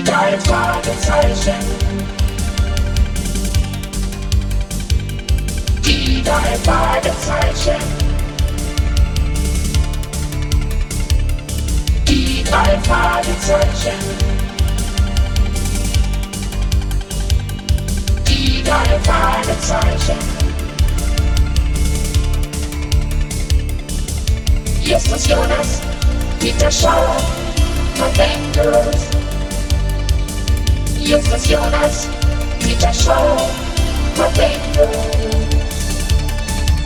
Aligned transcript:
Die 0.00 0.06
drei 0.06 0.38
Fragezeichen. 0.38 1.54
Die 5.84 6.22
drei 6.22 6.56
Fragezeichen. 6.64 7.82
Die 12.08 12.42
drei 12.44 12.78
Fragezeichen. 12.78 13.98
Die 18.26 18.62
drei 18.62 18.98
Fragezeichen. 19.02 20.18
Justus 24.82 25.26
Jonas, 25.26 25.82
Peter 26.38 26.70
Schauer, 26.70 27.16
Verwendet. 27.96 28.50
Justus 28.56 29.29
Jonas, 31.10 32.06
Peter 32.60 32.94
Schauer, 32.94 33.50
Verwendet. 34.14 34.96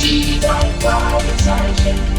Die 0.00 0.40
drei 0.40 0.70
Fragezeichen. 0.80 1.74
Hey, 1.84 2.13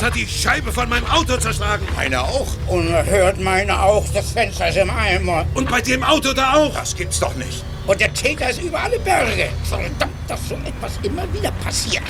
jemand 0.00 0.02
hat 0.02 0.14
die 0.14 0.26
Scheibe 0.26 0.72
von 0.72 0.88
meinem 0.88 1.06
Auto 1.06 1.36
zerschlagen. 1.36 1.86
Meine 1.94 2.22
auch. 2.22 2.46
Unerhört 2.68 3.40
meine 3.40 3.82
auch, 3.82 4.04
das 4.12 4.32
Fenster 4.32 4.68
ist 4.68 4.78
im 4.78 4.90
Eimer. 4.90 5.44
Und 5.54 5.70
bei 5.70 5.80
dem 5.80 6.02
Auto 6.02 6.32
da 6.32 6.54
auch. 6.54 6.74
Das 6.74 6.96
gibt's 6.96 7.20
doch 7.20 7.34
nicht. 7.34 7.64
Und 7.86 8.00
der 8.00 8.12
Täter 8.14 8.50
ist 8.50 8.62
über 8.62 8.80
alle 8.80 8.98
Berge. 8.98 9.50
Verdammt, 9.64 10.12
dass 10.28 10.48
so 10.48 10.54
etwas 10.54 10.92
immer 11.02 11.30
wieder 11.32 11.50
passiert. 11.64 12.04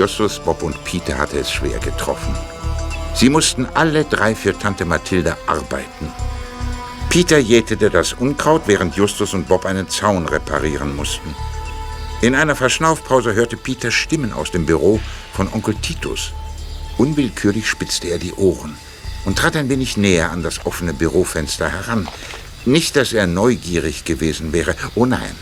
Justus, 0.00 0.38
Bob 0.38 0.62
und 0.62 0.82
Peter 0.82 1.18
hatte 1.18 1.38
es 1.38 1.52
schwer 1.52 1.78
getroffen. 1.78 2.34
Sie 3.14 3.28
mussten 3.28 3.66
alle 3.74 4.04
drei 4.04 4.34
für 4.34 4.58
Tante 4.58 4.86
Mathilda 4.86 5.36
arbeiten. 5.46 6.10
Peter 7.10 7.36
jätete 7.36 7.90
das 7.90 8.14
Unkraut, 8.14 8.62
während 8.64 8.96
Justus 8.96 9.34
und 9.34 9.46
Bob 9.46 9.66
einen 9.66 9.90
Zaun 9.90 10.24
reparieren 10.24 10.96
mussten. 10.96 11.34
In 12.22 12.34
einer 12.34 12.56
Verschnaufpause 12.56 13.34
hörte 13.34 13.58
Peter 13.58 13.90
Stimmen 13.90 14.32
aus 14.32 14.50
dem 14.50 14.64
Büro 14.64 15.00
von 15.34 15.52
Onkel 15.52 15.74
Titus. 15.74 16.32
Unwillkürlich 16.96 17.68
spitzte 17.68 18.08
er 18.08 18.18
die 18.18 18.32
Ohren 18.32 18.78
und 19.26 19.36
trat 19.36 19.54
ein 19.54 19.68
wenig 19.68 19.98
näher 19.98 20.30
an 20.30 20.42
das 20.42 20.64
offene 20.64 20.94
Bürofenster 20.94 21.70
heran. 21.70 22.08
Nicht, 22.64 22.96
dass 22.96 23.12
er 23.12 23.26
neugierig 23.26 24.06
gewesen 24.06 24.54
wäre. 24.54 24.74
Oh 24.94 25.04
nein. 25.04 25.36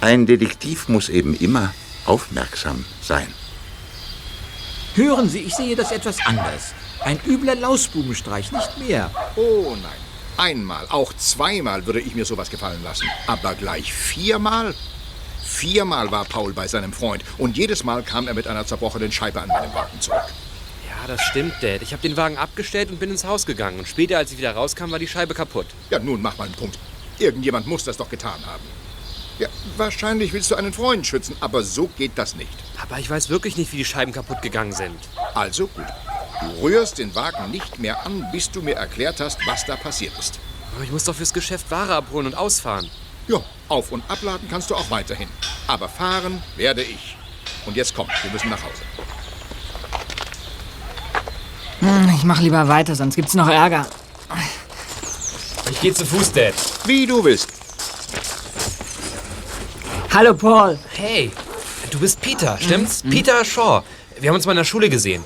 Ein 0.00 0.24
Detektiv 0.24 0.88
muss 0.88 1.10
eben 1.10 1.36
immer 1.36 1.74
aufmerksam 2.06 2.86
sein. 3.02 3.26
Hören 4.96 5.28
Sie, 5.28 5.40
ich 5.40 5.54
sehe 5.54 5.76
das 5.76 5.92
etwas 5.92 6.16
anders. 6.24 6.72
Ein 7.00 7.20
übler 7.26 7.54
Lausbubenstreich, 7.54 8.50
nicht 8.50 8.78
mehr. 8.78 9.10
Oh 9.36 9.76
nein. 9.82 10.00
Einmal, 10.38 10.86
auch 10.88 11.12
zweimal 11.12 11.84
würde 11.84 12.00
ich 12.00 12.14
mir 12.14 12.24
sowas 12.24 12.48
gefallen 12.48 12.82
lassen. 12.82 13.06
Aber 13.26 13.54
gleich 13.54 13.92
viermal? 13.92 14.74
Viermal 15.44 16.10
war 16.10 16.24
Paul 16.24 16.54
bei 16.54 16.66
seinem 16.66 16.94
Freund 16.94 17.24
und 17.36 17.58
jedes 17.58 17.84
Mal 17.84 18.04
kam 18.04 18.26
er 18.26 18.32
mit 18.32 18.46
einer 18.46 18.66
zerbrochenen 18.66 19.12
Scheibe 19.12 19.42
an 19.42 19.48
meinem 19.48 19.74
Wagen 19.74 20.00
zurück. 20.00 20.32
Ja, 20.88 21.06
das 21.06 21.20
stimmt, 21.24 21.52
Dad. 21.60 21.82
Ich 21.82 21.92
habe 21.92 22.00
den 22.00 22.16
Wagen 22.16 22.38
abgestellt 22.38 22.90
und 22.90 22.98
bin 22.98 23.10
ins 23.10 23.24
Haus 23.24 23.44
gegangen. 23.44 23.78
Und 23.80 23.88
später, 23.88 24.16
als 24.16 24.32
ich 24.32 24.38
wieder 24.38 24.54
rauskam, 24.54 24.92
war 24.92 24.98
die 24.98 25.08
Scheibe 25.08 25.34
kaputt. 25.34 25.66
Ja, 25.90 25.98
nun 25.98 26.22
mach 26.22 26.38
mal 26.38 26.44
einen 26.44 26.54
Punkt. 26.54 26.78
Irgendjemand 27.18 27.66
muss 27.66 27.84
das 27.84 27.98
doch 27.98 28.08
getan 28.08 28.40
haben. 28.46 28.64
Ja, 29.38 29.48
wahrscheinlich 29.76 30.32
willst 30.32 30.50
du 30.50 30.54
einen 30.54 30.72
Freund 30.72 31.06
schützen, 31.06 31.36
aber 31.40 31.62
so 31.62 31.88
geht 31.98 32.12
das 32.16 32.36
nicht. 32.36 32.50
Aber 32.82 32.98
ich 32.98 33.10
weiß 33.10 33.28
wirklich 33.28 33.56
nicht, 33.56 33.72
wie 33.72 33.76
die 33.78 33.84
Scheiben 33.84 34.12
kaputt 34.12 34.40
gegangen 34.42 34.72
sind. 34.72 34.96
Also 35.34 35.66
gut. 35.66 35.84
Du 36.40 36.62
rührst 36.62 36.98
den 36.98 37.14
Wagen 37.14 37.50
nicht 37.50 37.78
mehr 37.78 38.04
an, 38.06 38.26
bis 38.32 38.50
du 38.50 38.62
mir 38.62 38.76
erklärt 38.76 39.20
hast, 39.20 39.38
was 39.46 39.64
da 39.66 39.76
passiert 39.76 40.12
ist. 40.18 40.38
Aber 40.74 40.84
ich 40.84 40.90
muss 40.92 41.04
doch 41.04 41.14
fürs 41.14 41.32
Geschäft 41.32 41.70
Ware 41.70 41.94
abholen 41.94 42.26
und 42.26 42.34
ausfahren. 42.34 42.88
Ja, 43.28 43.42
auf- 43.68 43.92
und 43.92 44.02
abladen 44.08 44.46
kannst 44.48 44.70
du 44.70 44.74
auch 44.74 44.90
weiterhin. 44.90 45.28
Aber 45.66 45.88
fahren 45.88 46.42
werde 46.56 46.82
ich. 46.82 47.16
Und 47.66 47.76
jetzt 47.76 47.94
komm, 47.94 48.06
wir 48.22 48.30
müssen 48.30 48.50
nach 48.50 48.62
Hause. 48.62 48.82
Hm, 51.80 52.14
Ich 52.16 52.24
mach 52.24 52.40
lieber 52.40 52.68
weiter, 52.68 52.94
sonst 52.94 53.16
gibt's 53.16 53.34
noch 53.34 53.48
Ärger. 53.48 53.86
Ich 55.70 55.80
gehe 55.80 55.92
zu 55.92 56.06
Fuß, 56.06 56.32
Dad. 56.32 56.54
Wie 56.84 57.06
du 57.06 57.24
willst. 57.24 57.48
Hallo, 60.16 60.32
Paul. 60.32 60.78
Hey, 60.94 61.30
du 61.90 61.98
bist 61.98 62.22
Peter, 62.22 62.56
stimmt's? 62.58 63.02
Peter 63.02 63.44
Shaw. 63.44 63.82
Wir 64.18 64.30
haben 64.30 64.36
uns 64.36 64.46
mal 64.46 64.52
in 64.52 64.56
der 64.56 64.64
Schule 64.64 64.88
gesehen. 64.88 65.22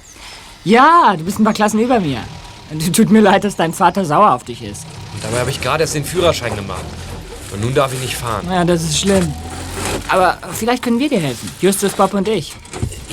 Ja, 0.65 1.15
du 1.17 1.23
bist 1.23 1.39
ein 1.39 1.45
paar 1.45 1.53
Klassen 1.53 1.78
über 1.78 2.01
mir. 2.01 2.25
Tut 2.93 3.09
mir 3.09 3.21
leid, 3.21 3.45
dass 3.45 3.55
dein 3.55 3.73
Vater 3.73 4.05
sauer 4.05 4.33
auf 4.33 4.43
dich 4.43 4.65
ist. 4.65 4.83
Und 5.15 5.23
dabei 5.23 5.39
habe 5.39 5.50
ich 5.50 5.61
gerade 5.61 5.84
erst 5.84 5.95
den 5.95 6.05
Führerschein 6.05 6.56
gemacht. 6.56 6.83
Und 7.53 7.61
nun 7.61 7.73
darf 7.73 7.93
ich 7.93 8.00
nicht 8.00 8.17
fahren. 8.17 8.45
Ja, 8.50 8.65
das 8.65 8.83
ist 8.83 8.99
schlimm. 8.99 9.33
Aber 10.09 10.39
vielleicht 10.55 10.83
können 10.83 10.99
wir 10.99 11.09
dir 11.09 11.21
helfen. 11.21 11.49
Justus, 11.61 11.93
Bob 11.93 12.12
und 12.12 12.27
ich. 12.27 12.56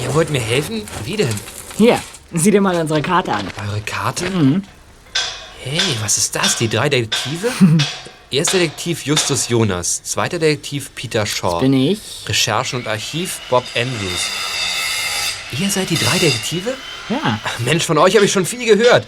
Ihr 0.04 0.12
wollt 0.16 0.32
mir 0.32 0.42
helfen? 0.42 0.82
Wie 1.06 1.16
denn? 1.16 1.36
Hier, 1.78 2.00
sieh 2.34 2.50
dir 2.50 2.62
mal 2.62 2.76
unsere 2.76 3.04
Karte 3.04 3.34
an. 3.34 3.46
Eure 3.70 3.82
Karte? 3.82 4.26
Hey, 5.64 5.80
was 6.02 6.18
ist 6.18 6.36
das? 6.36 6.58
Die 6.58 6.70
drei 6.70 6.90
Detektive? 6.90 7.52
Erster 8.30 8.58
Detektiv 8.60 9.06
Justus 9.06 9.48
Jonas, 9.48 10.04
zweiter 10.04 10.38
Detektiv 10.38 10.92
Peter 10.96 11.26
Shaw. 11.26 11.60
Bin 11.62 11.72
ich? 11.74 12.00
Recherchen 12.28 12.80
und 12.80 12.88
Archiv 12.88 13.40
Bob 13.50 13.64
Andrews. 13.74 14.26
Ihr 15.58 15.70
seid 15.70 15.90
die 15.90 15.98
drei 15.98 16.18
Detektive? 16.20 16.74
Ja. 17.08 17.40
Mensch, 17.60 17.86
von 17.86 17.98
euch 17.98 18.16
habe 18.16 18.26
ich 18.26 18.32
schon 18.34 18.46
viel 18.46 18.66
gehört. 18.66 19.08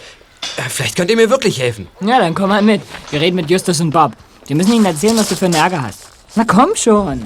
Äh, 0.56 0.62
Vielleicht 0.70 0.96
könnt 0.96 1.10
ihr 1.10 1.16
mir 1.16 1.28
wirklich 1.28 1.60
helfen. 1.60 1.86
Ja, 2.00 2.18
dann 2.18 2.34
komm 2.34 2.48
mal 2.48 2.62
mit. 2.62 2.80
Wir 3.10 3.20
reden 3.20 3.36
mit 3.36 3.50
Justus 3.50 3.80
und 3.82 3.90
Bob. 3.90 4.12
Wir 4.46 4.56
müssen 4.56 4.72
ihnen 4.72 4.86
erzählen, 4.86 5.18
was 5.18 5.28
du 5.28 5.36
für 5.36 5.44
einen 5.44 5.54
Ärger 5.54 5.82
hast. 5.82 6.00
Na 6.34 6.44
komm 6.44 6.74
schon. 6.74 7.22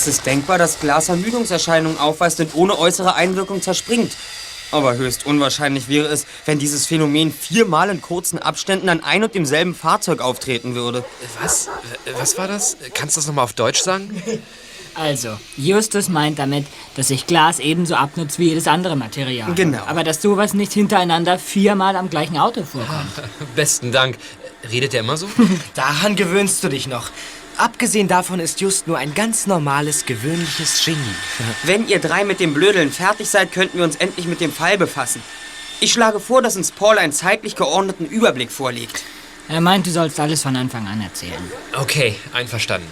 Es 0.00 0.06
ist 0.06 0.24
denkbar, 0.24 0.56
dass 0.56 0.80
Glas 0.80 1.10
Ermüdungserscheinungen 1.10 1.98
aufweist 1.98 2.40
und 2.40 2.54
ohne 2.54 2.78
äußere 2.78 3.16
Einwirkung 3.16 3.60
zerspringt. 3.60 4.16
Aber 4.72 4.94
höchst 4.94 5.26
unwahrscheinlich 5.26 5.88
wäre 5.88 6.06
es, 6.06 6.24
wenn 6.46 6.58
dieses 6.58 6.86
Phänomen 6.86 7.30
viermal 7.30 7.90
in 7.90 8.00
kurzen 8.00 8.38
Abständen 8.38 8.88
an 8.88 9.04
ein 9.04 9.22
und 9.24 9.34
demselben 9.34 9.74
Fahrzeug 9.74 10.22
auftreten 10.22 10.74
würde. 10.74 11.04
Was? 11.42 11.66
Äh, 12.06 12.12
Was 12.18 12.38
war 12.38 12.48
das? 12.48 12.78
Kannst 12.94 13.16
du 13.16 13.20
das 13.20 13.26
nochmal 13.26 13.44
auf 13.44 13.52
Deutsch 13.52 13.82
sagen? 13.82 14.22
Also, 14.96 15.38
Justus 15.56 16.08
meint 16.08 16.40
damit, 16.40 16.66
dass 16.96 17.08
sich 17.08 17.28
Glas 17.28 17.60
ebenso 17.60 17.94
abnutzt 17.94 18.40
wie 18.40 18.48
jedes 18.48 18.66
andere 18.66 18.96
Material. 18.96 19.54
Genau. 19.54 19.84
Aber 19.86 20.02
dass 20.02 20.20
sowas 20.20 20.52
nicht 20.52 20.72
hintereinander 20.72 21.38
viermal 21.38 21.94
am 21.94 22.10
gleichen 22.10 22.36
Auto 22.36 22.64
vorkommt. 22.64 23.06
Besten 23.54 23.92
Dank. 23.92 24.18
Redet 24.68 24.92
er 24.92 25.00
immer 25.00 25.16
so? 25.16 25.28
Daran 25.74 26.16
gewöhnst 26.16 26.64
du 26.64 26.68
dich 26.68 26.88
noch. 26.88 27.10
Abgesehen 27.60 28.08
davon 28.08 28.40
ist 28.40 28.62
Just 28.62 28.86
nur 28.86 28.96
ein 28.96 29.12
ganz 29.12 29.46
normales, 29.46 30.06
gewöhnliches 30.06 30.82
Genie. 30.82 30.96
Wenn 31.64 31.86
ihr 31.88 31.98
drei 31.98 32.24
mit 32.24 32.40
dem 32.40 32.54
Blödeln 32.54 32.90
fertig 32.90 33.28
seid, 33.28 33.52
könnten 33.52 33.76
wir 33.76 33.84
uns 33.84 33.96
endlich 33.96 34.24
mit 34.24 34.40
dem 34.40 34.50
Fall 34.50 34.78
befassen. 34.78 35.22
Ich 35.78 35.92
schlage 35.92 36.20
vor, 36.20 36.40
dass 36.40 36.56
uns 36.56 36.72
Paul 36.72 36.96
einen 36.96 37.12
zeitlich 37.12 37.56
geordneten 37.56 38.06
Überblick 38.06 38.50
vorlegt. 38.50 39.02
Er 39.46 39.60
meint, 39.60 39.86
du 39.86 39.90
sollst 39.90 40.18
alles 40.18 40.40
von 40.40 40.56
Anfang 40.56 40.88
an 40.88 41.02
erzählen. 41.02 41.52
Okay, 41.76 42.16
einverstanden. 42.32 42.88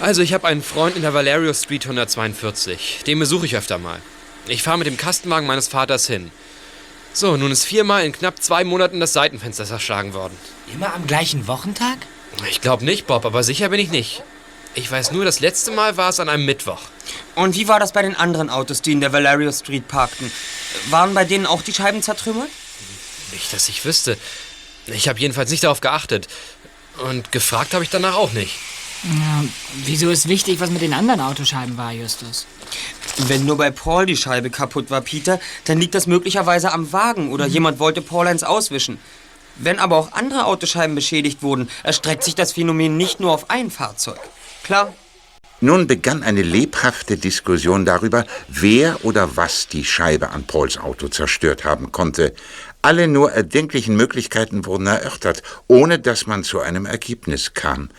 Also, 0.00 0.20
ich 0.20 0.32
habe 0.32 0.48
einen 0.48 0.64
Freund 0.64 0.96
in 0.96 1.02
der 1.02 1.14
Valerio 1.14 1.54
Street 1.54 1.84
142. 1.84 3.04
Den 3.06 3.20
besuche 3.20 3.46
ich 3.46 3.54
öfter 3.54 3.78
mal. 3.78 4.00
Ich 4.48 4.64
fahre 4.64 4.78
mit 4.78 4.88
dem 4.88 4.96
Kastenwagen 4.96 5.46
meines 5.46 5.68
Vaters 5.68 6.08
hin. 6.08 6.32
So, 7.12 7.36
nun 7.36 7.52
ist 7.52 7.66
viermal 7.66 8.04
in 8.04 8.10
knapp 8.10 8.42
zwei 8.42 8.64
Monaten 8.64 8.98
das 8.98 9.12
Seitenfenster 9.12 9.64
zerschlagen 9.64 10.12
worden. 10.12 10.36
Immer 10.74 10.92
am 10.92 11.06
gleichen 11.06 11.46
Wochentag? 11.46 11.98
Ich 12.48 12.60
glaube 12.60 12.84
nicht, 12.84 13.06
Bob, 13.06 13.24
aber 13.24 13.42
sicher 13.42 13.68
bin 13.68 13.80
ich 13.80 13.90
nicht. 13.90 14.22
Ich 14.74 14.90
weiß 14.90 15.10
nur, 15.12 15.24
das 15.24 15.40
letzte 15.40 15.72
Mal 15.72 15.96
war 15.96 16.10
es 16.10 16.20
an 16.20 16.28
einem 16.28 16.44
Mittwoch. 16.44 16.80
Und 17.34 17.56
wie 17.56 17.66
war 17.66 17.80
das 17.80 17.92
bei 17.92 18.02
den 18.02 18.14
anderen 18.16 18.50
Autos, 18.50 18.82
die 18.82 18.92
in 18.92 19.00
der 19.00 19.12
Valerio 19.12 19.50
Street 19.50 19.88
parkten? 19.88 20.30
Waren 20.90 21.12
bei 21.12 21.24
denen 21.24 21.46
auch 21.46 21.62
die 21.62 21.74
Scheiben 21.74 22.02
zertrümmert? 22.02 22.48
Nicht, 23.32 23.52
dass 23.52 23.68
ich 23.68 23.84
wüsste. 23.84 24.16
Ich 24.86 25.08
habe 25.08 25.18
jedenfalls 25.18 25.50
nicht 25.50 25.64
darauf 25.64 25.80
geachtet. 25.80 26.28
Und 27.04 27.32
gefragt 27.32 27.74
habe 27.74 27.82
ich 27.84 27.90
danach 27.90 28.14
auch 28.14 28.32
nicht. 28.32 28.54
Ja, 29.02 29.44
wieso 29.84 30.10
ist 30.10 30.28
wichtig, 30.28 30.60
was 30.60 30.70
mit 30.70 30.82
den 30.82 30.92
anderen 30.92 31.20
Autoscheiben 31.20 31.76
war, 31.78 31.92
Justus? 31.92 32.46
Wenn 33.16 33.46
nur 33.46 33.56
bei 33.56 33.70
Paul 33.70 34.06
die 34.06 34.16
Scheibe 34.16 34.50
kaputt 34.50 34.90
war, 34.90 35.00
Peter, 35.00 35.40
dann 35.64 35.80
liegt 35.80 35.94
das 35.94 36.06
möglicherweise 36.06 36.72
am 36.72 36.92
Wagen 36.92 37.32
oder 37.32 37.46
jemand 37.46 37.78
wollte 37.78 38.02
Paul 38.02 38.28
eins 38.28 38.44
auswischen. 38.44 38.98
Wenn 39.56 39.78
aber 39.78 39.96
auch 39.96 40.12
andere 40.12 40.46
Autoscheiben 40.46 40.94
beschädigt 40.94 41.42
wurden, 41.42 41.68
erstreckt 41.82 42.24
sich 42.24 42.34
das 42.34 42.52
Phänomen 42.52 42.96
nicht 42.96 43.20
nur 43.20 43.32
auf 43.32 43.50
ein 43.50 43.70
Fahrzeug. 43.70 44.20
Klar. 44.62 44.94
Nun 45.62 45.86
begann 45.86 46.22
eine 46.22 46.40
lebhafte 46.40 47.18
Diskussion 47.18 47.84
darüber, 47.84 48.24
wer 48.48 49.04
oder 49.04 49.36
was 49.36 49.68
die 49.68 49.84
Scheibe 49.84 50.30
an 50.30 50.44
Pauls 50.44 50.78
Auto 50.78 51.08
zerstört 51.08 51.64
haben 51.64 51.92
konnte. 51.92 52.34
Alle 52.80 53.08
nur 53.08 53.32
erdenklichen 53.32 53.94
Möglichkeiten 53.94 54.64
wurden 54.64 54.86
erörtert, 54.86 55.42
ohne 55.68 55.98
dass 55.98 56.26
man 56.26 56.44
zu 56.44 56.60
einem 56.60 56.86
Ergebnis 56.86 57.52
kam. 57.52 57.90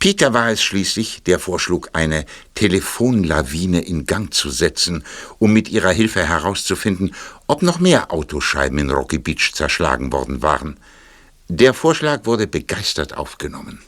Peter 0.00 0.32
war 0.32 0.48
es 0.48 0.62
schließlich, 0.62 1.24
der 1.24 1.38
vorschlug, 1.38 1.90
eine 1.92 2.24
Telefonlawine 2.54 3.82
in 3.82 4.06
Gang 4.06 4.32
zu 4.32 4.48
setzen, 4.48 5.04
um 5.38 5.52
mit 5.52 5.68
ihrer 5.68 5.90
Hilfe 5.90 6.26
herauszufinden, 6.26 7.14
ob 7.46 7.60
noch 7.60 7.80
mehr 7.80 8.10
Autoscheiben 8.10 8.78
in 8.78 8.90
Rocky 8.90 9.18
Beach 9.18 9.52
zerschlagen 9.52 10.10
worden 10.10 10.40
waren. 10.40 10.78
Der 11.48 11.74
Vorschlag 11.74 12.24
wurde 12.24 12.46
begeistert 12.46 13.14
aufgenommen. 13.14 13.82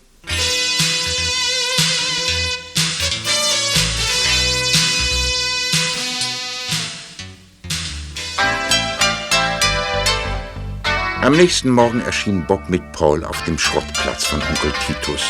Am 11.22 11.34
nächsten 11.34 11.70
Morgen 11.70 12.02
erschien 12.02 12.44
Bob 12.46 12.68
mit 12.68 12.92
Paul 12.92 13.24
auf 13.24 13.42
dem 13.44 13.56
Schrottplatz 13.56 14.26
von 14.26 14.42
Onkel 14.42 14.72
Titus. 14.86 15.22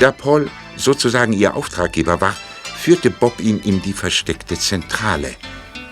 Da 0.00 0.12
Paul 0.12 0.50
sozusagen 0.76 1.32
ihr 1.32 1.54
Auftraggeber 1.54 2.20
war, 2.20 2.36
führte 2.76 3.10
Bob 3.10 3.40
ihn 3.40 3.60
in 3.60 3.80
die 3.82 3.92
versteckte 3.92 4.58
Zentrale. 4.58 5.34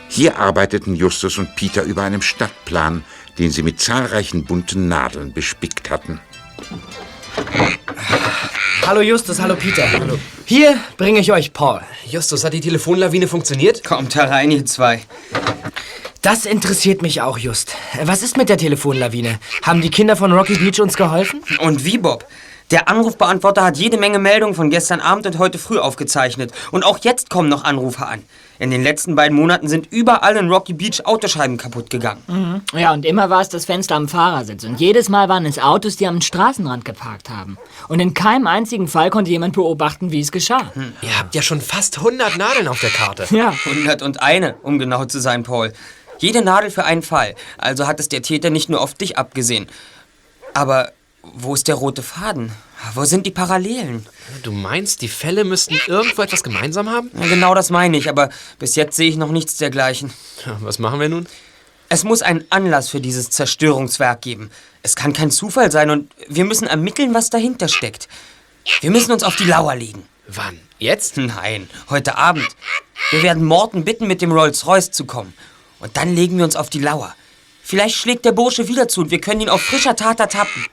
Hier 0.08 0.38
arbeiteten 0.38 0.94
Justus 0.94 1.38
und 1.38 1.56
Peter 1.56 1.82
über 1.82 2.02
einem 2.02 2.22
Stadtplan, 2.22 3.04
den 3.38 3.50
sie 3.50 3.62
mit 3.62 3.80
zahlreichen 3.80 4.44
bunten 4.44 4.88
Nadeln 4.88 5.32
bespickt 5.32 5.90
hatten. 5.90 6.20
Hallo 8.86 9.00
Justus, 9.00 9.40
hallo 9.40 9.56
Peter. 9.56 9.90
Hallo. 9.90 10.18
Hier 10.44 10.78
bringe 10.98 11.20
ich 11.20 11.32
euch 11.32 11.52
Paul. 11.52 11.80
Justus, 12.06 12.44
hat 12.44 12.52
die 12.52 12.60
Telefonlawine 12.60 13.26
funktioniert? 13.26 13.82
Kommt 13.82 14.14
herein, 14.14 14.50
ihr 14.50 14.66
zwei. 14.66 15.02
Das 16.20 16.46
interessiert 16.46 17.02
mich 17.02 17.22
auch, 17.22 17.38
Just. 17.38 17.74
Was 18.02 18.22
ist 18.22 18.36
mit 18.36 18.48
der 18.48 18.56
Telefonlawine? 18.56 19.38
Haben 19.62 19.80
die 19.80 19.90
Kinder 19.90 20.16
von 20.16 20.32
Rocky 20.32 20.54
Beach 20.54 20.80
uns 20.80 20.96
geholfen? 20.96 21.42
Und 21.58 21.84
wie, 21.84 21.98
Bob? 21.98 22.26
Der 22.70 22.88
Anrufbeantworter 22.88 23.62
hat 23.62 23.76
jede 23.76 23.98
Menge 23.98 24.18
Meldungen 24.18 24.54
von 24.54 24.70
gestern 24.70 25.00
Abend 25.00 25.26
und 25.26 25.38
heute 25.38 25.58
früh 25.58 25.78
aufgezeichnet. 25.78 26.52
Und 26.70 26.84
auch 26.84 26.98
jetzt 27.02 27.28
kommen 27.28 27.48
noch 27.48 27.64
Anrufe 27.64 28.06
an. 28.06 28.22
In 28.58 28.70
den 28.70 28.82
letzten 28.82 29.14
beiden 29.16 29.36
Monaten 29.36 29.68
sind 29.68 29.92
überall 29.92 30.36
in 30.36 30.48
Rocky 30.48 30.72
Beach 30.72 31.04
Autoscheiben 31.04 31.56
kaputt 31.56 31.90
gegangen. 31.90 32.22
Mhm. 32.26 32.78
Ja, 32.78 32.92
und 32.92 33.04
immer 33.04 33.28
war 33.28 33.40
es 33.40 33.48
das 33.48 33.66
Fenster 33.66 33.96
am 33.96 34.08
Fahrersitz. 34.08 34.64
Und 34.64 34.80
jedes 34.80 35.08
Mal 35.08 35.28
waren 35.28 35.44
es 35.44 35.58
Autos, 35.58 35.96
die 35.96 36.06
am 36.06 36.20
Straßenrand 36.20 36.84
geparkt 36.84 37.28
haben. 37.28 37.58
Und 37.88 38.00
in 38.00 38.14
keinem 38.14 38.46
einzigen 38.46 38.88
Fall 38.88 39.10
konnte 39.10 39.30
jemand 39.30 39.54
beobachten, 39.54 40.12
wie 40.12 40.20
es 40.20 40.32
geschah. 40.32 40.72
Hm. 40.74 40.92
Ihr 41.02 41.18
habt 41.18 41.34
ja 41.34 41.42
schon 41.42 41.60
fast 41.60 41.98
100 41.98 42.38
Nadeln 42.38 42.68
auf 42.68 42.80
der 42.80 42.90
Karte. 42.90 43.26
Ja. 43.34 43.52
101, 43.66 44.54
um 44.62 44.78
genau 44.78 45.04
zu 45.06 45.18
sein, 45.18 45.42
Paul. 45.42 45.72
Jede 46.18 46.42
Nadel 46.42 46.70
für 46.70 46.84
einen 46.84 47.02
Fall. 47.02 47.34
Also 47.58 47.88
hat 47.88 47.98
es 47.98 48.08
der 48.08 48.22
Täter 48.22 48.50
nicht 48.50 48.68
nur 48.68 48.80
auf 48.80 48.94
dich 48.94 49.18
abgesehen. 49.18 49.66
Aber 50.54 50.92
wo 51.34 51.54
ist 51.54 51.68
der 51.68 51.76
rote 51.76 52.02
Faden? 52.02 52.52
Wo 52.94 53.04
sind 53.04 53.26
die 53.26 53.30
Parallelen? 53.30 54.06
Du 54.42 54.52
meinst, 54.52 55.02
die 55.02 55.08
Fälle 55.08 55.44
müssten 55.44 55.78
irgendwo 55.86 56.22
etwas 56.22 56.42
gemeinsam 56.42 56.90
haben? 56.90 57.10
Ja, 57.18 57.26
genau 57.26 57.54
das 57.54 57.70
meine 57.70 57.96
ich, 57.96 58.08
aber 58.08 58.28
bis 58.58 58.74
jetzt 58.76 58.96
sehe 58.96 59.08
ich 59.08 59.16
noch 59.16 59.30
nichts 59.30 59.56
dergleichen. 59.56 60.12
Ja, 60.44 60.58
was 60.60 60.78
machen 60.78 61.00
wir 61.00 61.08
nun? 61.08 61.26
Es 61.88 62.04
muss 62.04 62.22
einen 62.22 62.44
Anlass 62.50 62.88
für 62.88 63.00
dieses 63.00 63.30
Zerstörungswerk 63.30 64.20
geben. 64.20 64.50
Es 64.82 64.96
kann 64.96 65.12
kein 65.12 65.30
Zufall 65.30 65.70
sein 65.70 65.90
und 65.90 66.10
wir 66.28 66.44
müssen 66.44 66.66
ermitteln, 66.66 67.14
was 67.14 67.30
dahinter 67.30 67.68
steckt. 67.68 68.08
Wir 68.80 68.90
müssen 68.90 69.12
uns 69.12 69.22
auf 69.22 69.36
die 69.36 69.44
Lauer 69.44 69.74
legen. 69.74 70.04
Wann? 70.26 70.58
Jetzt? 70.78 71.16
Nein, 71.16 71.68
heute 71.90 72.16
Abend. 72.16 72.48
Wir 73.10 73.22
werden 73.22 73.44
Morten 73.44 73.84
bitten, 73.84 74.06
mit 74.06 74.22
dem 74.22 74.32
Rolls-Royce 74.32 74.90
zu 74.90 75.04
kommen. 75.04 75.34
Und 75.80 75.96
dann 75.96 76.14
legen 76.14 76.38
wir 76.38 76.44
uns 76.44 76.56
auf 76.56 76.70
die 76.70 76.80
Lauer. 76.80 77.14
Vielleicht 77.62 77.96
schlägt 77.96 78.24
der 78.24 78.32
Bursche 78.32 78.68
wieder 78.68 78.88
zu 78.88 79.02
und 79.02 79.10
wir 79.10 79.20
können 79.20 79.42
ihn 79.42 79.48
auf 79.48 79.62
frischer 79.62 79.96
Tat 79.96 80.20
ertappen. 80.20 80.66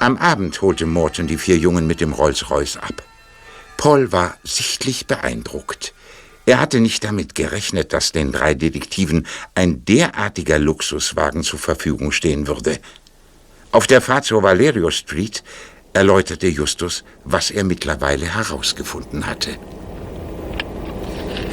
Am 0.00 0.16
Abend 0.16 0.62
holte 0.62 0.86
Morton 0.86 1.26
die 1.26 1.36
vier 1.36 1.58
Jungen 1.58 1.86
mit 1.86 2.00
dem 2.00 2.14
Rolls-Royce 2.14 2.78
ab. 2.78 3.02
Paul 3.76 4.12
war 4.12 4.38
sichtlich 4.42 5.06
beeindruckt. 5.06 5.92
Er 6.46 6.58
hatte 6.58 6.80
nicht 6.80 7.04
damit 7.04 7.34
gerechnet, 7.34 7.92
dass 7.92 8.10
den 8.10 8.32
drei 8.32 8.54
Detektiven 8.54 9.26
ein 9.54 9.84
derartiger 9.84 10.58
Luxuswagen 10.58 11.42
zur 11.42 11.58
Verfügung 11.58 12.12
stehen 12.12 12.46
würde. 12.46 12.78
Auf 13.72 13.86
der 13.86 14.00
Fahrt 14.00 14.24
zur 14.24 14.42
Valerio 14.42 14.90
Street 14.90 15.44
erläuterte 15.92 16.48
Justus, 16.48 17.04
was 17.24 17.50
er 17.50 17.64
mittlerweile 17.64 18.24
herausgefunden 18.24 19.26
hatte. 19.26 19.50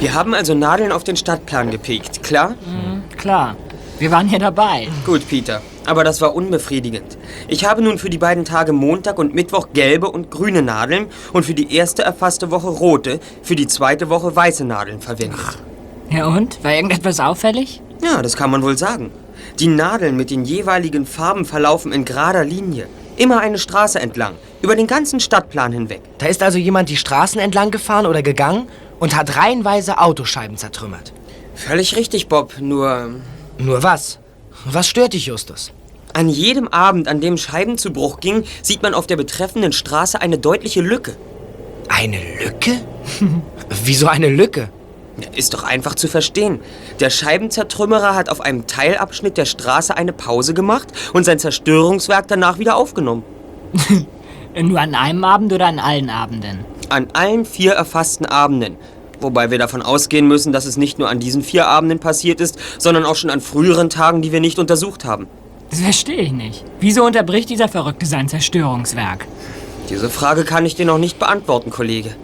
Wir 0.00 0.14
haben 0.14 0.32
also 0.32 0.54
Nadeln 0.54 0.90
auf 0.90 1.04
den 1.04 1.16
Stadtplan 1.16 1.70
gepickt, 1.70 2.22
klar? 2.22 2.56
Mhm, 2.64 3.10
klar. 3.18 3.58
Wir 3.98 4.12
waren 4.12 4.28
hier 4.28 4.38
dabei. 4.38 4.86
Gut, 5.04 5.26
Peter. 5.28 5.60
Aber 5.84 6.04
das 6.04 6.20
war 6.20 6.36
unbefriedigend. 6.36 7.18
Ich 7.48 7.64
habe 7.64 7.82
nun 7.82 7.98
für 7.98 8.10
die 8.10 8.18
beiden 8.18 8.44
Tage 8.44 8.72
Montag 8.72 9.18
und 9.18 9.34
Mittwoch 9.34 9.68
gelbe 9.72 10.08
und 10.08 10.30
grüne 10.30 10.62
Nadeln 10.62 11.06
und 11.32 11.44
für 11.44 11.54
die 11.54 11.74
erste 11.74 12.02
erfasste 12.02 12.52
Woche 12.52 12.68
rote, 12.68 13.18
für 13.42 13.56
die 13.56 13.66
zweite 13.66 14.08
Woche 14.08 14.36
weiße 14.36 14.64
Nadeln 14.64 15.00
verwendet. 15.00 15.40
Ja 16.10 16.26
und? 16.26 16.62
War 16.62 16.74
irgendetwas 16.74 17.18
auffällig? 17.18 17.82
Ja, 18.00 18.22
das 18.22 18.36
kann 18.36 18.50
man 18.50 18.62
wohl 18.62 18.78
sagen. 18.78 19.10
Die 19.58 19.66
Nadeln 19.66 20.16
mit 20.16 20.30
den 20.30 20.44
jeweiligen 20.44 21.04
Farben 21.04 21.44
verlaufen 21.44 21.92
in 21.92 22.04
gerader 22.04 22.44
Linie. 22.44 22.86
Immer 23.16 23.40
eine 23.40 23.58
Straße 23.58 23.98
entlang, 23.98 24.34
über 24.62 24.76
den 24.76 24.86
ganzen 24.86 25.18
Stadtplan 25.18 25.72
hinweg. 25.72 26.02
Da 26.18 26.26
ist 26.26 26.44
also 26.44 26.58
jemand 26.58 26.88
die 26.88 26.96
Straßen 26.96 27.40
entlang 27.40 27.72
gefahren 27.72 28.06
oder 28.06 28.22
gegangen 28.22 28.68
und 29.00 29.16
hat 29.16 29.36
reihenweise 29.36 29.98
Autoscheiben 29.98 30.56
zertrümmert. 30.56 31.12
Völlig 31.56 31.96
richtig, 31.96 32.28
Bob, 32.28 32.60
nur... 32.60 33.16
Nur 33.58 33.82
was? 33.82 34.18
Was 34.64 34.88
stört 34.88 35.12
dich, 35.12 35.26
Justus? 35.26 35.72
An 36.12 36.28
jedem 36.28 36.68
Abend, 36.68 37.08
an 37.08 37.20
dem 37.20 37.36
Scheiben 37.36 37.76
zu 37.76 37.92
Bruch 37.92 38.20
ging, 38.20 38.44
sieht 38.62 38.82
man 38.82 38.94
auf 38.94 39.06
der 39.06 39.16
betreffenden 39.16 39.72
Straße 39.72 40.20
eine 40.20 40.38
deutliche 40.38 40.80
Lücke. 40.80 41.16
Eine 41.88 42.18
Lücke? 42.42 42.80
Wieso 43.84 44.06
eine 44.06 44.28
Lücke? 44.28 44.70
Ist 45.34 45.54
doch 45.54 45.64
einfach 45.64 45.96
zu 45.96 46.06
verstehen. 46.06 46.60
Der 47.00 47.10
Scheibenzertrümmerer 47.10 48.14
hat 48.14 48.28
auf 48.28 48.40
einem 48.40 48.66
Teilabschnitt 48.66 49.36
der 49.36 49.46
Straße 49.46 49.96
eine 49.96 50.12
Pause 50.12 50.54
gemacht 50.54 50.88
und 51.12 51.24
sein 51.24 51.40
Zerstörungswerk 51.40 52.28
danach 52.28 52.58
wieder 52.58 52.76
aufgenommen. 52.76 53.24
Nur 54.60 54.80
an 54.80 54.94
einem 54.94 55.24
Abend 55.24 55.52
oder 55.52 55.66
an 55.66 55.78
allen 55.78 56.10
Abenden? 56.10 56.64
An 56.88 57.08
allen 57.12 57.44
vier 57.44 57.72
erfassten 57.72 58.26
Abenden. 58.26 58.76
Wobei 59.20 59.50
wir 59.50 59.58
davon 59.58 59.82
ausgehen 59.82 60.28
müssen, 60.28 60.52
dass 60.52 60.64
es 60.64 60.76
nicht 60.76 60.98
nur 60.98 61.08
an 61.08 61.18
diesen 61.18 61.42
vier 61.42 61.66
Abenden 61.66 61.98
passiert 61.98 62.40
ist, 62.40 62.58
sondern 62.78 63.04
auch 63.04 63.16
schon 63.16 63.30
an 63.30 63.40
früheren 63.40 63.90
Tagen, 63.90 64.22
die 64.22 64.32
wir 64.32 64.40
nicht 64.40 64.58
untersucht 64.58 65.04
haben. 65.04 65.26
Das 65.70 65.80
verstehe 65.80 66.20
ich 66.20 66.32
nicht. 66.32 66.64
Wieso 66.80 67.04
unterbricht 67.04 67.50
dieser 67.50 67.68
Verrückte 67.68 68.06
sein 68.06 68.28
Zerstörungswerk? 68.28 69.26
Diese 69.90 70.08
Frage 70.08 70.44
kann 70.44 70.66
ich 70.66 70.76
dir 70.76 70.86
noch 70.86 70.98
nicht 70.98 71.18
beantworten, 71.18 71.70
Kollege. 71.70 72.14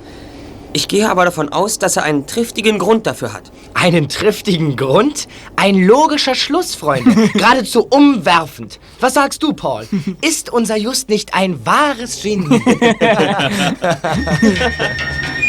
Ich 0.77 0.89
gehe 0.89 1.09
aber 1.09 1.25
davon 1.25 1.51
aus, 1.51 1.79
dass 1.79 1.97
er 1.97 2.03
einen 2.03 2.27
triftigen 2.27 2.81
Grund 2.81 3.07
dafür 3.07 3.33
hat. 3.33 3.53
Einen 3.75 4.09
triftigen 4.09 4.75
Grund? 4.75 5.29
Ein 5.55 5.77
logischer 5.77 6.35
Schluss, 6.35 6.75
Freunde. 6.75 7.29
Geradezu 7.33 7.87
umwerfend. 7.89 8.81
Was 8.99 9.15
sagst 9.15 9.41
du, 9.45 9.53
Paul? 9.53 9.87
Ist 10.21 10.53
unser 10.53 10.77
Just 10.77 11.11
nicht 11.11 11.33
ein 11.33 11.65
wahres 11.65 12.21
Genie? 12.21 12.61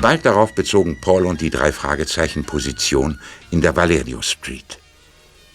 Bald 0.00 0.26
darauf 0.26 0.54
bezogen 0.54 1.00
Paul 1.00 1.24
und 1.24 1.40
die 1.40 1.48
drei 1.48 1.72
Fragezeichen 1.72 2.44
Position 2.44 3.18
in 3.50 3.62
der 3.62 3.76
Valerio 3.76 4.20
Street. 4.20 4.78